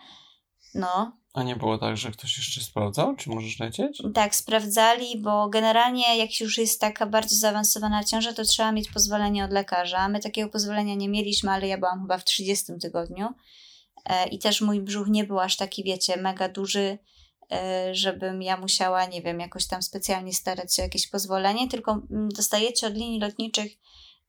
No. 0.74 1.16
A 1.34 1.43
nie 1.43 1.57
było 1.57 1.78
tak, 1.78 1.97
że 1.97 2.11
ktoś 2.11 2.39
jeszcze 2.39 2.61
sprawdzał, 2.61 3.16
czy 3.16 3.30
możesz 3.30 3.59
lecieć? 3.59 4.03
Tak, 4.14 4.34
sprawdzali, 4.34 5.20
bo 5.20 5.49
generalnie 5.49 6.18
jak 6.18 6.41
już 6.41 6.59
jest 6.59 6.80
taka 6.80 7.07
bardzo 7.07 7.37
zaawansowana 7.37 8.05
ciąża, 8.05 8.32
to 8.32 8.45
trzeba 8.45 8.72
mieć 8.72 8.91
pozwolenie 8.91 9.45
od 9.45 9.53
lekarza. 9.53 10.09
My 10.09 10.20
takiego 10.20 10.49
pozwolenia 10.49 10.95
nie 10.95 11.09
mieliśmy, 11.09 11.51
ale 11.51 11.68
ja 11.68 11.78
byłam 11.78 12.01
chyba 12.01 12.18
w 12.18 12.24
30 12.24 12.72
tygodniu. 12.82 13.28
E, 14.05 14.28
I 14.28 14.39
też 14.39 14.61
mój 14.61 14.80
brzuch 14.80 15.09
nie 15.09 15.24
był 15.24 15.41
aż 15.41 15.57
taki, 15.57 15.84
wiecie, 15.84 16.16
mega 16.16 16.49
duży 16.49 16.99
żebym 17.92 18.42
ja 18.42 18.57
musiała, 18.57 19.07
nie 19.07 19.22
wiem, 19.22 19.40
jakoś 19.40 19.66
tam 19.66 19.82
specjalnie 19.82 20.32
starać 20.32 20.74
się 20.74 20.82
o 20.82 20.84
jakieś 20.84 21.09
pozwolenie, 21.09 21.68
tylko 21.68 21.92
mm, 21.92 22.28
dostajecie 22.28 22.86
od 22.86 22.94
linii 22.94 23.20
lotniczych 23.20 23.72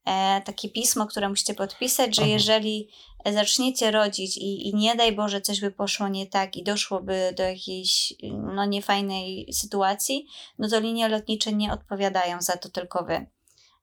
e, 0.04 0.42
takie 0.44 0.68
pismo, 0.68 1.06
które 1.06 1.28
musicie 1.28 1.54
podpisać, 1.54 2.16
że 2.16 2.22
Aha. 2.22 2.30
jeżeli 2.30 2.88
zaczniecie 3.26 3.90
rodzić 3.90 4.36
i, 4.36 4.68
i 4.68 4.74
nie 4.74 4.96
daj 4.96 5.12
Boże 5.12 5.40
coś 5.40 5.60
by 5.60 5.70
poszło 5.70 6.08
nie 6.08 6.26
tak 6.26 6.56
i 6.56 6.64
doszłoby 6.64 7.34
do 7.36 7.42
jakiejś 7.42 8.14
no 8.54 8.66
niefajnej 8.66 9.52
sytuacji, 9.52 10.26
no 10.58 10.68
to 10.68 10.80
linie 10.80 11.08
lotnicze 11.08 11.52
nie 11.52 11.72
odpowiadają 11.72 12.42
za 12.42 12.56
to, 12.56 12.68
tylko 12.68 13.04
wy. 13.04 13.26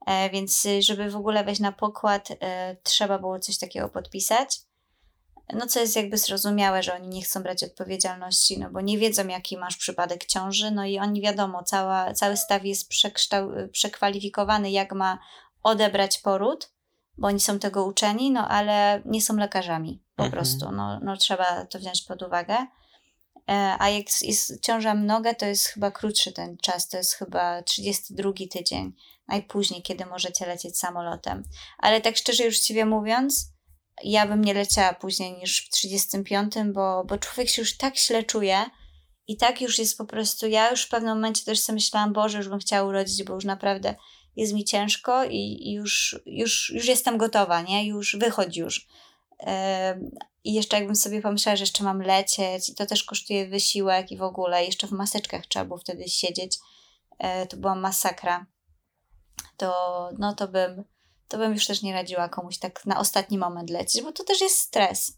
E, 0.05 0.29
więc 0.29 0.67
żeby 0.79 1.09
w 1.09 1.15
ogóle 1.15 1.43
wejść 1.43 1.61
na 1.61 1.71
pokład, 1.71 2.29
trzeba 2.83 3.19
było 3.19 3.39
coś 3.39 3.57
takiego 3.57 3.89
podpisać 3.89 4.59
no 5.53 5.67
co 5.67 5.79
jest 5.79 5.95
jakby 5.95 6.17
zrozumiałe, 6.17 6.83
że 6.83 6.93
oni 6.93 7.07
nie 7.07 7.21
chcą 7.21 7.43
brać 7.43 7.63
odpowiedzialności, 7.63 8.59
no 8.59 8.69
bo 8.69 8.81
nie 8.81 8.97
wiedzą, 8.97 9.27
jaki 9.27 9.57
masz 9.57 9.77
przypadek 9.77 10.25
ciąży, 10.25 10.71
no 10.71 10.85
i 10.85 10.99
oni 10.99 11.21
wiadomo, 11.21 11.63
cała, 11.63 12.13
cały 12.13 12.37
staw 12.37 12.65
jest 12.65 12.89
przekształ- 12.89 13.69
przekwalifikowany, 13.69 14.71
jak 14.71 14.93
ma 14.93 15.19
odebrać 15.63 16.17
poród, 16.17 16.71
bo 17.17 17.27
oni 17.27 17.39
są 17.39 17.59
tego 17.59 17.85
uczeni, 17.85 18.31
no 18.31 18.47
ale 18.47 19.01
nie 19.05 19.21
są 19.21 19.35
lekarzami 19.35 20.03
po 20.15 20.23
mhm. 20.23 20.31
prostu, 20.31 20.71
no, 20.71 20.99
no 20.99 21.17
trzeba 21.17 21.65
to 21.65 21.79
wziąć 21.79 22.01
pod 22.01 22.21
uwagę. 22.21 22.57
E, 23.49 23.75
a 23.79 23.89
jak 23.89 24.05
jest 24.21 24.61
ciąża 24.61 24.93
mnoga, 24.93 25.33
to 25.33 25.45
jest 25.45 25.65
chyba 25.65 25.91
krótszy 25.91 26.31
ten 26.31 26.57
czas, 26.57 26.87
to 26.87 26.97
jest 26.97 27.13
chyba 27.13 27.63
32 27.63 28.31
tydzień, 28.51 28.93
najpóźniej, 29.27 29.81
kiedy 29.81 30.05
możecie 30.05 30.45
lecieć 30.45 30.77
samolotem. 30.77 31.43
Ale 31.77 32.01
tak 32.01 32.17
szczerze 32.17 32.43
już 32.43 32.59
Ciebie 32.59 32.85
mówiąc, 32.85 33.54
ja 34.03 34.27
bym 34.27 34.43
nie 34.43 34.53
leciała 34.53 34.93
później 34.93 35.37
niż 35.37 35.65
w 35.65 35.69
35, 35.69 36.53
bo, 36.73 37.03
bo 37.07 37.17
człowiek 37.17 37.49
się 37.49 37.61
już 37.61 37.77
tak 37.77 37.97
źle 37.97 38.23
czuje 38.23 38.65
i 39.27 39.37
tak 39.37 39.61
już 39.61 39.79
jest 39.79 39.97
po 39.97 40.05
prostu, 40.05 40.47
ja 40.47 40.71
już 40.71 40.85
w 40.85 40.89
pewnym 40.89 41.15
momencie 41.15 41.45
też 41.45 41.59
sobie 41.59 41.73
myślałam, 41.73 42.13
Boże, 42.13 42.37
już 42.37 42.49
bym 42.49 42.59
chciała 42.59 42.89
urodzić, 42.89 43.23
bo 43.23 43.33
już 43.33 43.45
naprawdę 43.45 43.95
jest 44.35 44.53
mi 44.53 44.65
ciężko 44.65 45.25
i, 45.25 45.69
i 45.69 45.73
już, 45.73 46.19
już, 46.25 46.69
już 46.75 46.87
jestem 46.87 47.17
gotowa, 47.17 47.61
nie? 47.61 47.87
Już 47.87 48.15
wychodź 48.15 48.57
już. 48.57 48.87
I 50.43 50.53
jeszcze 50.53 50.77
jakbym 50.77 50.95
sobie 50.95 51.21
pomyślała, 51.21 51.55
że 51.55 51.63
jeszcze 51.63 51.83
mam 51.83 52.01
lecieć 52.01 52.69
i 52.69 52.75
to 52.75 52.85
też 52.85 53.03
kosztuje 53.03 53.47
wysiłek 53.47 54.11
i 54.11 54.17
w 54.17 54.23
ogóle 54.23 54.65
jeszcze 54.65 54.87
w 54.87 54.91
maseczkach 54.91 55.47
trzeba 55.47 55.65
było 55.65 55.77
wtedy 55.77 56.09
siedzieć, 56.09 56.57
e, 57.19 57.47
to 57.47 57.57
była 57.57 57.75
masakra. 57.75 58.45
To, 59.57 60.09
no 60.19 60.33
to 60.33 60.47
bym, 60.47 60.83
to 61.27 61.37
bym 61.37 61.53
już 61.53 61.67
też 61.67 61.81
nie 61.81 61.93
radziła 61.93 62.29
komuś 62.29 62.57
tak 62.57 62.85
na 62.85 62.99
ostatni 62.99 63.37
moment 63.37 63.69
lecieć, 63.69 64.01
bo 64.01 64.11
to 64.11 64.23
też 64.23 64.41
jest 64.41 64.57
stres, 64.57 65.17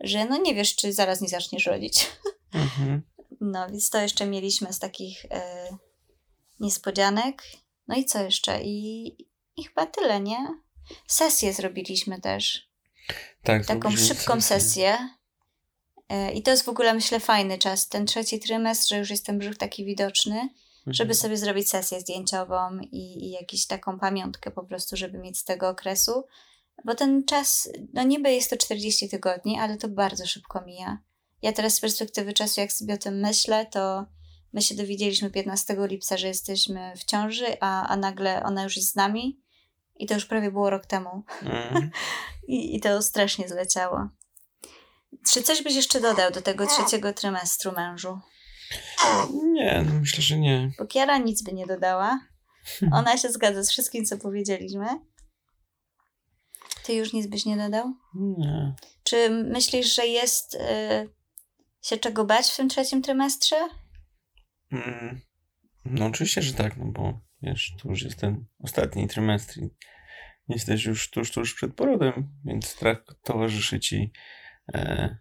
że 0.00 0.24
no 0.24 0.36
nie 0.36 0.54
wiesz, 0.54 0.76
czy 0.76 0.92
zaraz 0.92 1.20
nie 1.20 1.28
zaczniesz 1.28 1.66
rodzić. 1.66 2.06
Mhm. 2.54 3.02
No, 3.40 3.66
więc 3.70 3.90
to 3.90 3.98
jeszcze 3.98 4.26
mieliśmy 4.26 4.72
z 4.72 4.78
takich 4.78 5.24
e, 5.30 5.68
niespodzianek. 6.60 7.42
No 7.88 7.96
i 7.96 8.04
co 8.04 8.22
jeszcze? 8.22 8.62
I, 8.62 9.06
I 9.56 9.64
chyba 9.64 9.86
tyle, 9.86 10.20
nie? 10.20 10.48
Sesję 11.06 11.52
zrobiliśmy 11.52 12.20
też. 12.20 12.68
Tak, 13.42 13.66
Taką 13.66 13.96
szybką 13.96 14.40
sesję. 14.40 14.60
sesję. 14.60 15.08
E, 16.08 16.32
I 16.32 16.42
to 16.42 16.50
jest 16.50 16.64
w 16.64 16.68
ogóle, 16.68 16.94
myślę, 16.94 17.20
fajny 17.20 17.58
czas. 17.58 17.88
Ten 17.88 18.06
trzeci 18.06 18.40
trymestr, 18.40 18.88
że 18.88 18.98
już 18.98 19.10
jest 19.10 19.26
ten 19.26 19.38
brzuch 19.38 19.56
taki 19.56 19.84
widoczny 19.84 20.48
żeby 20.86 21.10
mhm. 21.10 21.14
sobie 21.14 21.36
zrobić 21.36 21.70
sesję 21.70 22.00
zdjęciową 22.00 22.78
i, 22.80 23.24
i 23.24 23.30
jakąś 23.30 23.66
taką 23.66 23.98
pamiątkę 23.98 24.50
po 24.50 24.64
prostu, 24.64 24.96
żeby 24.96 25.18
mieć 25.18 25.38
z 25.38 25.44
tego 25.44 25.68
okresu. 25.68 26.24
Bo 26.84 26.94
ten 26.94 27.24
czas, 27.24 27.68
no 27.92 28.02
niby 28.02 28.32
jest 28.32 28.50
to 28.50 28.56
40 28.56 29.08
tygodni, 29.08 29.58
ale 29.58 29.76
to 29.76 29.88
bardzo 29.88 30.26
szybko 30.26 30.60
mija. 30.60 30.98
Ja 31.42 31.52
teraz 31.52 31.74
z 31.74 31.80
perspektywy 31.80 32.32
czasu, 32.32 32.60
jak 32.60 32.72
sobie 32.72 32.94
o 32.94 32.98
tym 32.98 33.20
myślę, 33.20 33.66
to 33.66 34.06
my 34.52 34.62
się 34.62 34.74
dowiedzieliśmy 34.74 35.30
15 35.30 35.76
lipca, 35.78 36.16
że 36.16 36.28
jesteśmy 36.28 36.92
w 36.96 37.04
ciąży, 37.04 37.60
a, 37.60 37.88
a 37.88 37.96
nagle 37.96 38.42
ona 38.42 38.62
już 38.62 38.76
jest 38.76 38.88
z 38.88 38.94
nami. 38.94 39.40
I 39.98 40.06
to 40.06 40.14
już 40.14 40.26
prawie 40.26 40.50
było 40.50 40.70
rok 40.70 40.86
temu. 40.86 41.22
Mm. 41.42 41.90
I, 42.48 42.76
I 42.76 42.80
to 42.80 43.02
strasznie 43.02 43.48
zleciało. 43.48 44.08
Czy 45.32 45.42
coś 45.42 45.62
byś 45.62 45.74
jeszcze 45.74 46.00
dodał 46.00 46.30
do 46.30 46.42
tego 46.42 46.66
trzeciego 46.66 47.12
trymestru 47.12 47.72
mężu? 47.72 48.18
Nie, 49.44 49.84
no 49.86 50.00
myślę, 50.00 50.22
że 50.22 50.38
nie. 50.38 50.70
Bo 50.78 50.86
Kiara 50.86 51.18
nic 51.18 51.42
by 51.42 51.52
nie 51.52 51.66
dodała. 51.66 52.20
Ona 52.92 53.18
się 53.18 53.30
zgadza 53.30 53.64
z 53.64 53.70
wszystkim, 53.70 54.04
co 54.04 54.18
powiedzieliśmy. 54.18 54.86
Ty 56.84 56.92
już 56.94 57.12
nic 57.12 57.26
byś 57.26 57.44
nie 57.46 57.56
dodał? 57.56 57.94
Nie. 58.14 58.74
Czy 59.02 59.30
myślisz, 59.30 59.94
że 59.94 60.06
jest 60.06 60.54
y, 60.54 60.58
się 61.82 61.96
czego 61.96 62.24
bać 62.24 62.46
w 62.46 62.56
tym 62.56 62.68
trzecim 62.68 63.02
trymestrze? 63.02 63.56
Mm, 64.72 65.20
no 65.84 66.06
oczywiście, 66.06 66.42
że 66.42 66.54
tak, 66.54 66.76
no 66.76 66.84
bo 66.86 67.20
wiesz, 67.42 67.74
to 67.82 67.88
już 67.88 68.02
jest 68.02 68.20
ten 68.20 68.44
ostatni 68.58 69.08
trymestr 69.08 69.58
i 69.58 69.70
jesteś 70.48 70.84
już 70.84 71.10
tuż, 71.10 71.30
tuż 71.30 71.54
przed 71.54 71.74
porodem, 71.74 72.28
więc 72.44 72.66
strach 72.66 73.04
towarzyszy 73.22 73.80
ci 73.80 74.12
e, 74.74 75.16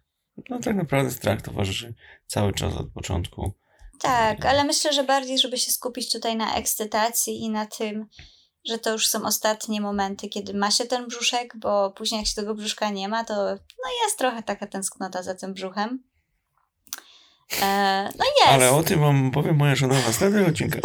no 0.49 0.59
tak 0.59 0.75
naprawdę 0.75 1.11
strach 1.11 1.41
towarzyszy 1.41 1.93
cały 2.27 2.53
czas 2.53 2.73
od 2.73 2.91
początku. 2.91 3.53
Tak, 3.99 4.45
ale 4.45 4.63
myślę, 4.63 4.93
że 4.93 5.03
bardziej, 5.03 5.39
żeby 5.39 5.57
się 5.57 5.71
skupić 5.71 6.11
tutaj 6.11 6.35
na 6.35 6.55
ekscytacji 6.55 7.43
i 7.43 7.49
na 7.49 7.65
tym, 7.65 8.07
że 8.65 8.79
to 8.79 8.91
już 8.91 9.07
są 9.07 9.25
ostatnie 9.25 9.81
momenty, 9.81 10.29
kiedy 10.29 10.53
ma 10.53 10.71
się 10.71 10.85
ten 10.85 11.07
brzuszek, 11.07 11.53
bo 11.57 11.91
później 11.91 12.19
jak 12.19 12.27
się 12.27 12.35
tego 12.35 12.55
brzuszka 12.55 12.89
nie 12.89 13.07
ma, 13.07 13.23
to 13.23 13.35
no 13.45 13.89
jest 14.03 14.17
trochę 14.17 14.43
taka 14.43 14.67
tęsknota 14.67 15.23
za 15.23 15.35
tym 15.35 15.53
brzuchem. 15.53 16.03
E, 17.61 18.09
no 18.17 18.25
jest. 18.25 18.47
Ale 18.47 18.71
o 18.71 18.83
tym 18.83 18.99
wam 18.99 19.31
powiem 19.31 19.55
moja 19.55 19.75
żona 19.75 19.95
w 19.95 20.07
następnym 20.07 20.45
odcinku. 20.45 20.77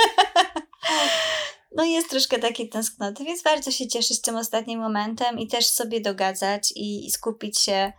no 1.76 1.84
jest 1.84 2.10
troszkę 2.10 2.38
takiej 2.38 2.68
tęsknoty, 2.68 3.24
więc 3.24 3.42
warto 3.42 3.70
się 3.70 3.88
cieszyć 3.88 4.20
tym 4.20 4.36
ostatnim 4.36 4.80
momentem 4.80 5.38
i 5.38 5.46
też 5.46 5.66
sobie 5.66 6.00
dogadzać 6.00 6.72
i, 6.76 7.06
i 7.06 7.10
skupić 7.10 7.58
się 7.58 7.92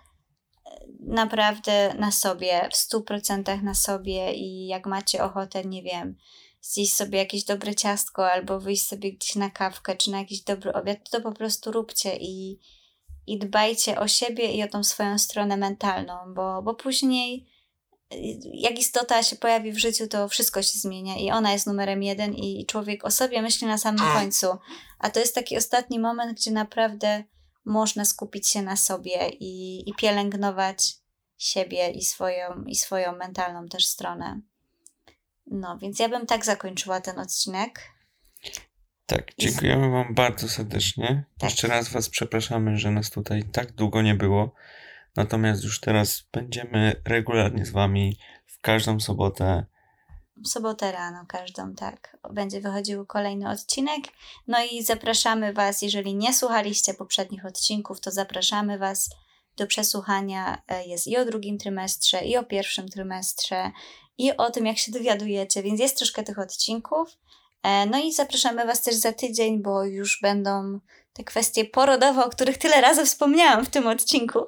naprawdę 1.00 1.94
na 1.94 2.12
sobie, 2.12 2.70
w 2.72 2.76
stu 2.76 3.02
procentach 3.02 3.62
na 3.62 3.74
sobie 3.74 4.34
i 4.34 4.68
jak 4.68 4.86
macie 4.86 5.24
ochotę, 5.24 5.66
nie 5.66 5.84
wiem, 5.84 6.18
zjeść 6.62 6.94
sobie 6.94 7.18
jakieś 7.18 7.44
dobre 7.44 7.76
ciastko 7.76 8.32
albo 8.32 8.60
wyjść 8.60 8.88
sobie 8.88 9.14
gdzieś 9.14 9.36
na 9.36 9.50
kawkę 9.50 9.96
czy 9.96 10.12
na 10.12 10.20
jakiś 10.20 10.42
dobry 10.42 10.74
obiad, 10.74 11.10
to 11.12 11.22
po 11.22 11.32
prostu 11.32 11.72
róbcie 11.72 12.18
i, 12.18 12.60
i 13.28 13.40
dbajcie 13.40 14.00
o 14.00 14.08
siebie 14.08 14.52
i 14.52 14.64
o 14.64 14.68
tą 14.68 14.84
swoją 14.84 15.18
stronę 15.18 15.58
mentalną, 15.58 16.14
bo, 16.36 16.62
bo 16.62 16.76
później 16.76 17.52
jak 18.54 18.80
istota 18.80 19.24
się 19.24 19.36
pojawi 19.36 19.72
w 19.72 19.78
życiu, 19.78 20.08
to 20.08 20.28
wszystko 20.28 20.62
się 20.62 20.80
zmienia 20.80 21.18
i 21.18 21.32
ona 21.32 21.52
jest 21.52 21.68
numerem 21.68 22.04
jeden 22.04 22.34
i 22.34 22.66
człowiek 22.66 23.06
o 23.06 23.12
sobie 23.12 23.42
myśli 23.42 23.68
na 23.68 23.78
samym 23.78 24.14
końcu. 24.14 24.48
A 25.00 25.10
to 25.10 25.20
jest 25.20 25.36
taki 25.36 25.58
ostatni 25.58 26.00
moment, 26.00 26.38
gdzie 26.38 26.52
naprawdę 26.52 27.24
można 27.66 28.06
skupić 28.06 28.48
się 28.48 28.62
na 28.62 28.76
sobie 28.76 29.30
i, 29.30 29.84
i 29.90 29.94
pielęgnować 29.94 30.94
siebie 31.38 31.90
i 31.90 32.04
swoją, 32.04 32.64
i 32.64 32.76
swoją 32.76 33.16
mentalną 33.16 33.68
też 33.68 33.86
stronę. 33.86 34.42
No, 35.46 35.78
więc 35.78 36.00
ja 36.00 36.10
bym 36.10 36.26
tak 36.26 36.46
zakończyła 36.46 37.02
ten 37.02 37.20
odcinek. 37.20 37.80
Tak, 39.06 39.32
dziękujemy. 39.38 39.90
Wam 39.90 40.16
bardzo 40.16 40.50
serdecznie. 40.50 41.24
Tak. 41.38 41.50
Jeszcze 41.50 41.68
raz 41.68 41.90
Was 41.90 42.10
przepraszamy, 42.10 42.78
że 42.78 42.92
nas 42.92 43.10
tutaj 43.10 43.44
tak 43.44 43.72
długo 43.72 44.02
nie 44.02 44.16
było. 44.16 44.54
Natomiast 45.16 45.64
już 45.64 45.80
teraz 45.80 46.24
będziemy 46.34 47.02
regularnie 47.06 47.66
z 47.66 47.70
Wami 47.70 48.18
w 48.46 48.62
każdą 48.62 49.00
sobotę. 49.00 49.66
Sobotę 50.46 50.92
rano 50.92 51.26
każdą, 51.28 51.76
tak. 51.76 52.18
Będzie 52.32 52.62
wychodził 52.62 53.06
kolejny 53.06 53.50
odcinek. 53.50 54.04
No 54.48 54.58
i 54.72 54.84
zapraszamy 54.84 55.54
Was, 55.54 55.82
jeżeli 55.82 56.16
nie 56.16 56.34
słuchaliście 56.34 56.94
poprzednich 56.94 57.46
odcinków, 57.46 58.02
to 58.02 58.12
zapraszamy 58.12 58.78
Was 58.78 59.10
do 59.58 59.68
przesłuchania. 59.68 60.62
E, 60.68 60.88
jest 60.88 61.08
i 61.08 61.18
o 61.18 61.26
drugim 61.26 61.58
trymestrze, 61.58 62.26
i 62.26 62.38
o 62.38 62.44
pierwszym 62.44 62.90
trymestrze, 62.90 63.72
i 64.18 64.38
o 64.38 64.52
tym, 64.52 64.66
jak 64.66 64.78
się 64.78 64.92
dowiadujecie, 64.92 65.64
więc 65.64 65.80
jest 65.80 65.98
troszkę 65.98 66.24
tych 66.24 66.40
odcinków. 66.40 67.10
E, 67.64 67.86
no 67.86 68.00
i 68.00 68.14
zapraszamy 68.14 68.66
Was 68.66 68.82
też 68.82 68.96
za 68.96 69.14
tydzień, 69.14 69.62
bo 69.62 69.84
już 69.84 70.20
będą 70.22 70.80
te 71.14 71.24
kwestie 71.24 71.66
porodowe, 71.66 72.26
o 72.26 72.30
których 72.30 72.58
tyle 72.58 72.82
razy 72.82 73.06
wspomniałam 73.06 73.66
w 73.66 73.70
tym 73.70 73.88
odcinku. 73.88 74.40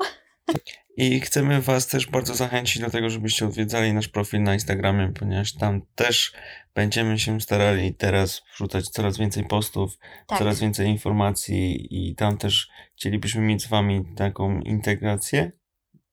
I 0.97 1.19
chcemy 1.19 1.61
Was 1.61 1.87
też 1.87 2.07
bardzo 2.07 2.35
zachęcić 2.35 2.81
do 2.81 2.89
tego, 2.89 3.09
żebyście 3.09 3.45
odwiedzali 3.45 3.93
nasz 3.93 4.07
profil 4.07 4.43
na 4.43 4.53
Instagramie, 4.53 5.13
ponieważ 5.19 5.53
tam 5.53 5.81
też 5.95 6.33
będziemy 6.75 7.19
się 7.19 7.41
starali 7.41 7.95
teraz 7.95 8.41
wrzucać 8.53 8.89
coraz 8.89 9.17
więcej 9.17 9.45
postów, 9.45 9.97
tak. 10.27 10.39
coraz 10.39 10.59
więcej 10.59 10.87
informacji 10.87 11.87
i 11.91 12.15
tam 12.15 12.37
też 12.37 12.69
chcielibyśmy 12.95 13.41
mieć 13.41 13.63
z 13.63 13.67
Wami 13.67 14.03
taką 14.15 14.59
integrację. 14.59 15.51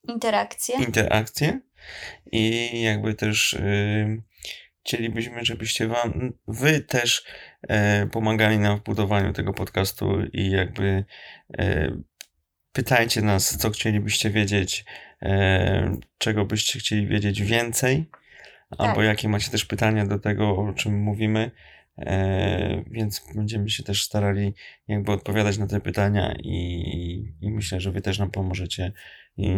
Interakcję. 0.08 0.76
Interakcję. 0.78 1.60
I 2.32 2.70
jakby 2.82 3.14
też 3.14 3.52
yy, 3.52 4.22
chcielibyśmy, 4.84 5.44
żebyście 5.44 5.88
wam, 5.88 6.32
wy 6.48 6.80
też 6.80 7.24
e, 7.68 8.06
pomagali 8.06 8.58
nam 8.58 8.78
w 8.78 8.82
budowaniu 8.82 9.32
tego 9.32 9.52
podcastu 9.52 10.20
i 10.32 10.50
jakby 10.50 11.04
e, 11.58 11.90
pytajcie 12.72 13.22
nas, 13.22 13.58
co 13.58 13.70
chcielibyście 13.70 14.30
wiedzieć, 14.30 14.84
e, 15.22 15.96
czego 16.18 16.44
byście 16.44 16.78
chcieli 16.78 17.06
wiedzieć 17.06 17.42
więcej, 17.42 18.04
tak. 18.70 18.80
albo 18.80 19.02
jakie 19.02 19.28
macie 19.28 19.50
też 19.50 19.64
pytania 19.64 20.06
do 20.06 20.18
tego, 20.18 20.56
o 20.56 20.72
czym 20.72 21.02
mówimy. 21.02 21.50
E, 21.98 22.84
więc 22.90 23.22
będziemy 23.34 23.70
się 23.70 23.82
też 23.82 24.02
starali 24.02 24.54
jakby 24.88 25.12
odpowiadać 25.12 25.58
na 25.58 25.66
te 25.66 25.80
pytania 25.80 26.34
i, 26.38 27.34
i 27.40 27.50
myślę, 27.50 27.80
że 27.80 27.92
wy 27.92 28.00
też 28.00 28.18
nam 28.18 28.30
pomożecie 28.30 28.92
i, 29.36 29.56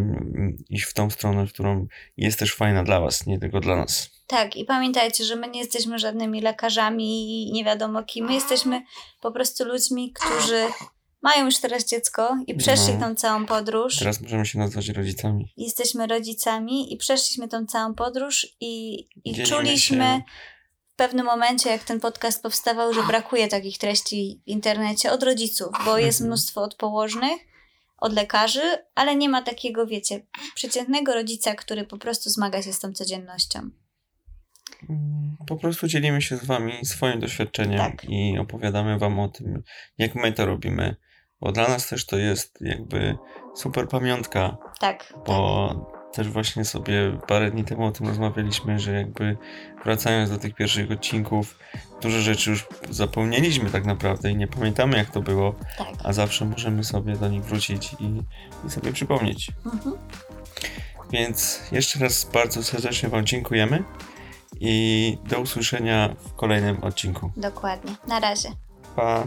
iść 0.71 0.85
w 0.85 0.95
tą 0.95 1.11
stronę, 1.11 1.47
którą 1.47 1.87
jest 2.17 2.39
też 2.39 2.55
fajna 2.55 2.85
dla 2.85 3.01
was, 3.01 3.27
nie 3.27 3.39
tylko 3.39 3.61
dla 3.61 3.77
nas. 3.77 4.11
Tak, 4.27 4.57
i 4.57 4.65
pamiętajcie, 4.65 5.25
że 5.25 5.37
my 5.37 5.49
nie 5.49 5.61
jesteśmy 5.61 5.99
żadnymi 5.99 6.41
lekarzami 6.41 7.49
i 7.49 7.53
nie 7.53 7.65
wiadomo 7.65 8.03
kim. 8.03 8.27
My 8.27 8.35
jesteśmy 8.35 8.83
po 9.21 9.33
prostu 9.33 9.65
ludźmi, 9.65 10.13
którzy 10.13 10.65
mają 11.23 11.45
już 11.45 11.59
teraz 11.59 11.85
dziecko 11.85 12.37
i 12.47 12.55
przeszli 12.55 12.95
no. 12.95 13.09
tą 13.09 13.15
całą 13.15 13.47
podróż. 13.47 13.99
Teraz 13.99 14.21
możemy 14.21 14.47
się 14.47 14.59
nazwać 14.59 14.89
rodzicami. 14.89 15.53
Jesteśmy 15.57 16.07
rodzicami 16.07 16.93
i 16.93 16.97
przeszliśmy 16.97 17.49
tą 17.49 17.67
całą 17.67 17.95
podróż 17.95 18.47
i, 18.61 19.07
i 19.25 19.43
czuliśmy 19.43 20.05
się. 20.05 20.23
w 20.93 20.97
pewnym 20.97 21.27
momencie, 21.27 21.71
jak 21.71 21.85
ten 21.85 22.01
podcast 22.01 22.43
powstawał, 22.43 22.95
że 22.95 23.03
brakuje 23.03 23.49
takich 23.49 23.79
treści 23.79 24.43
w 24.47 24.49
internecie 24.49 25.13
od 25.13 25.23
rodziców, 25.23 25.69
bo 25.85 25.99
jest 25.99 26.21
mhm. 26.21 26.29
mnóstwo 26.29 26.63
od 26.63 26.75
położnych, 26.75 27.41
od 27.99 28.13
lekarzy, 28.13 28.79
ale 28.95 29.17
nie 29.17 29.29
ma 29.29 29.43
takiego, 29.43 29.87
wiecie, 29.87 30.27
przeciętnego 30.55 31.15
rodzica, 31.15 31.55
który 31.55 31.87
po 31.87 31.99
prostu 31.99 32.31
zmaga 32.31 32.63
się 32.63 32.73
z 32.73 32.81
tą 32.81 32.93
codziennością. 32.93 33.71
Mm, 34.91 35.37
po 35.47 35.57
prostu 35.57 35.87
dzielimy 35.87 36.23
się 36.23 36.37
z 36.37 36.45
Wami 36.45 36.73
swoim 36.87 37.21
doświadczeniem 37.21 37.79
tak. 37.79 38.05
i 38.05 38.39
opowiadamy 38.39 38.99
Wam 38.99 39.21
o 39.21 39.29
tym, 39.29 39.63
jak 39.99 40.15
my 40.15 40.33
to 40.33 40.47
robimy 40.47 40.97
bo 41.43 41.53
dla 41.53 41.69
nas 41.69 41.89
też 41.89 42.07
to 42.07 42.17
jest 42.17 42.59
jakby 42.61 43.19
super 43.55 43.89
pamiątka. 43.89 44.57
Tak. 44.81 45.15
Bo 45.27 45.69
tak. 45.75 46.15
też 46.15 46.29
właśnie 46.29 46.65
sobie 46.65 47.19
parę 47.29 47.51
dni 47.51 47.65
temu 47.65 47.87
o 47.87 47.93
tym 47.93 48.09
rozmawialiśmy, 48.09 48.79
że 48.79 48.93
jakby 48.93 49.37
wracając 49.85 50.31
do 50.31 50.39
tych 50.39 50.55
pierwszych 50.55 50.91
odcinków, 50.91 51.59
dużo 52.01 52.19
rzeczy 52.19 52.51
już 52.51 52.67
zapomnieliśmy 52.91 53.71
tak 53.71 53.85
naprawdę 53.85 54.31
i 54.31 54.37
nie 54.37 54.47
pamiętamy 54.47 54.97
jak 54.97 55.11
to 55.11 55.23
było, 55.23 55.55
tak. 55.79 55.89
a 56.05 56.13
zawsze 56.13 56.45
możemy 56.45 56.85
sobie 56.85 57.17
do 57.17 57.29
nich 57.29 57.45
wrócić 57.45 57.97
i, 58.01 58.23
i 58.67 58.71
sobie 58.71 58.93
przypomnieć. 58.93 59.51
Mhm. 59.67 59.97
Więc 61.11 61.61
jeszcze 61.73 61.99
raz 61.99 62.25
bardzo 62.25 62.63
serdecznie 62.63 63.09
Wam 63.09 63.27
dziękujemy 63.27 63.85
i 64.61 65.19
do 65.29 65.41
usłyszenia 65.41 66.15
w 66.19 66.35
kolejnym 66.35 66.85
odcinku. 66.85 67.31
Dokładnie. 67.37 67.95
Na 68.09 68.21
razie. 68.21 68.49
Pa. 68.97 69.27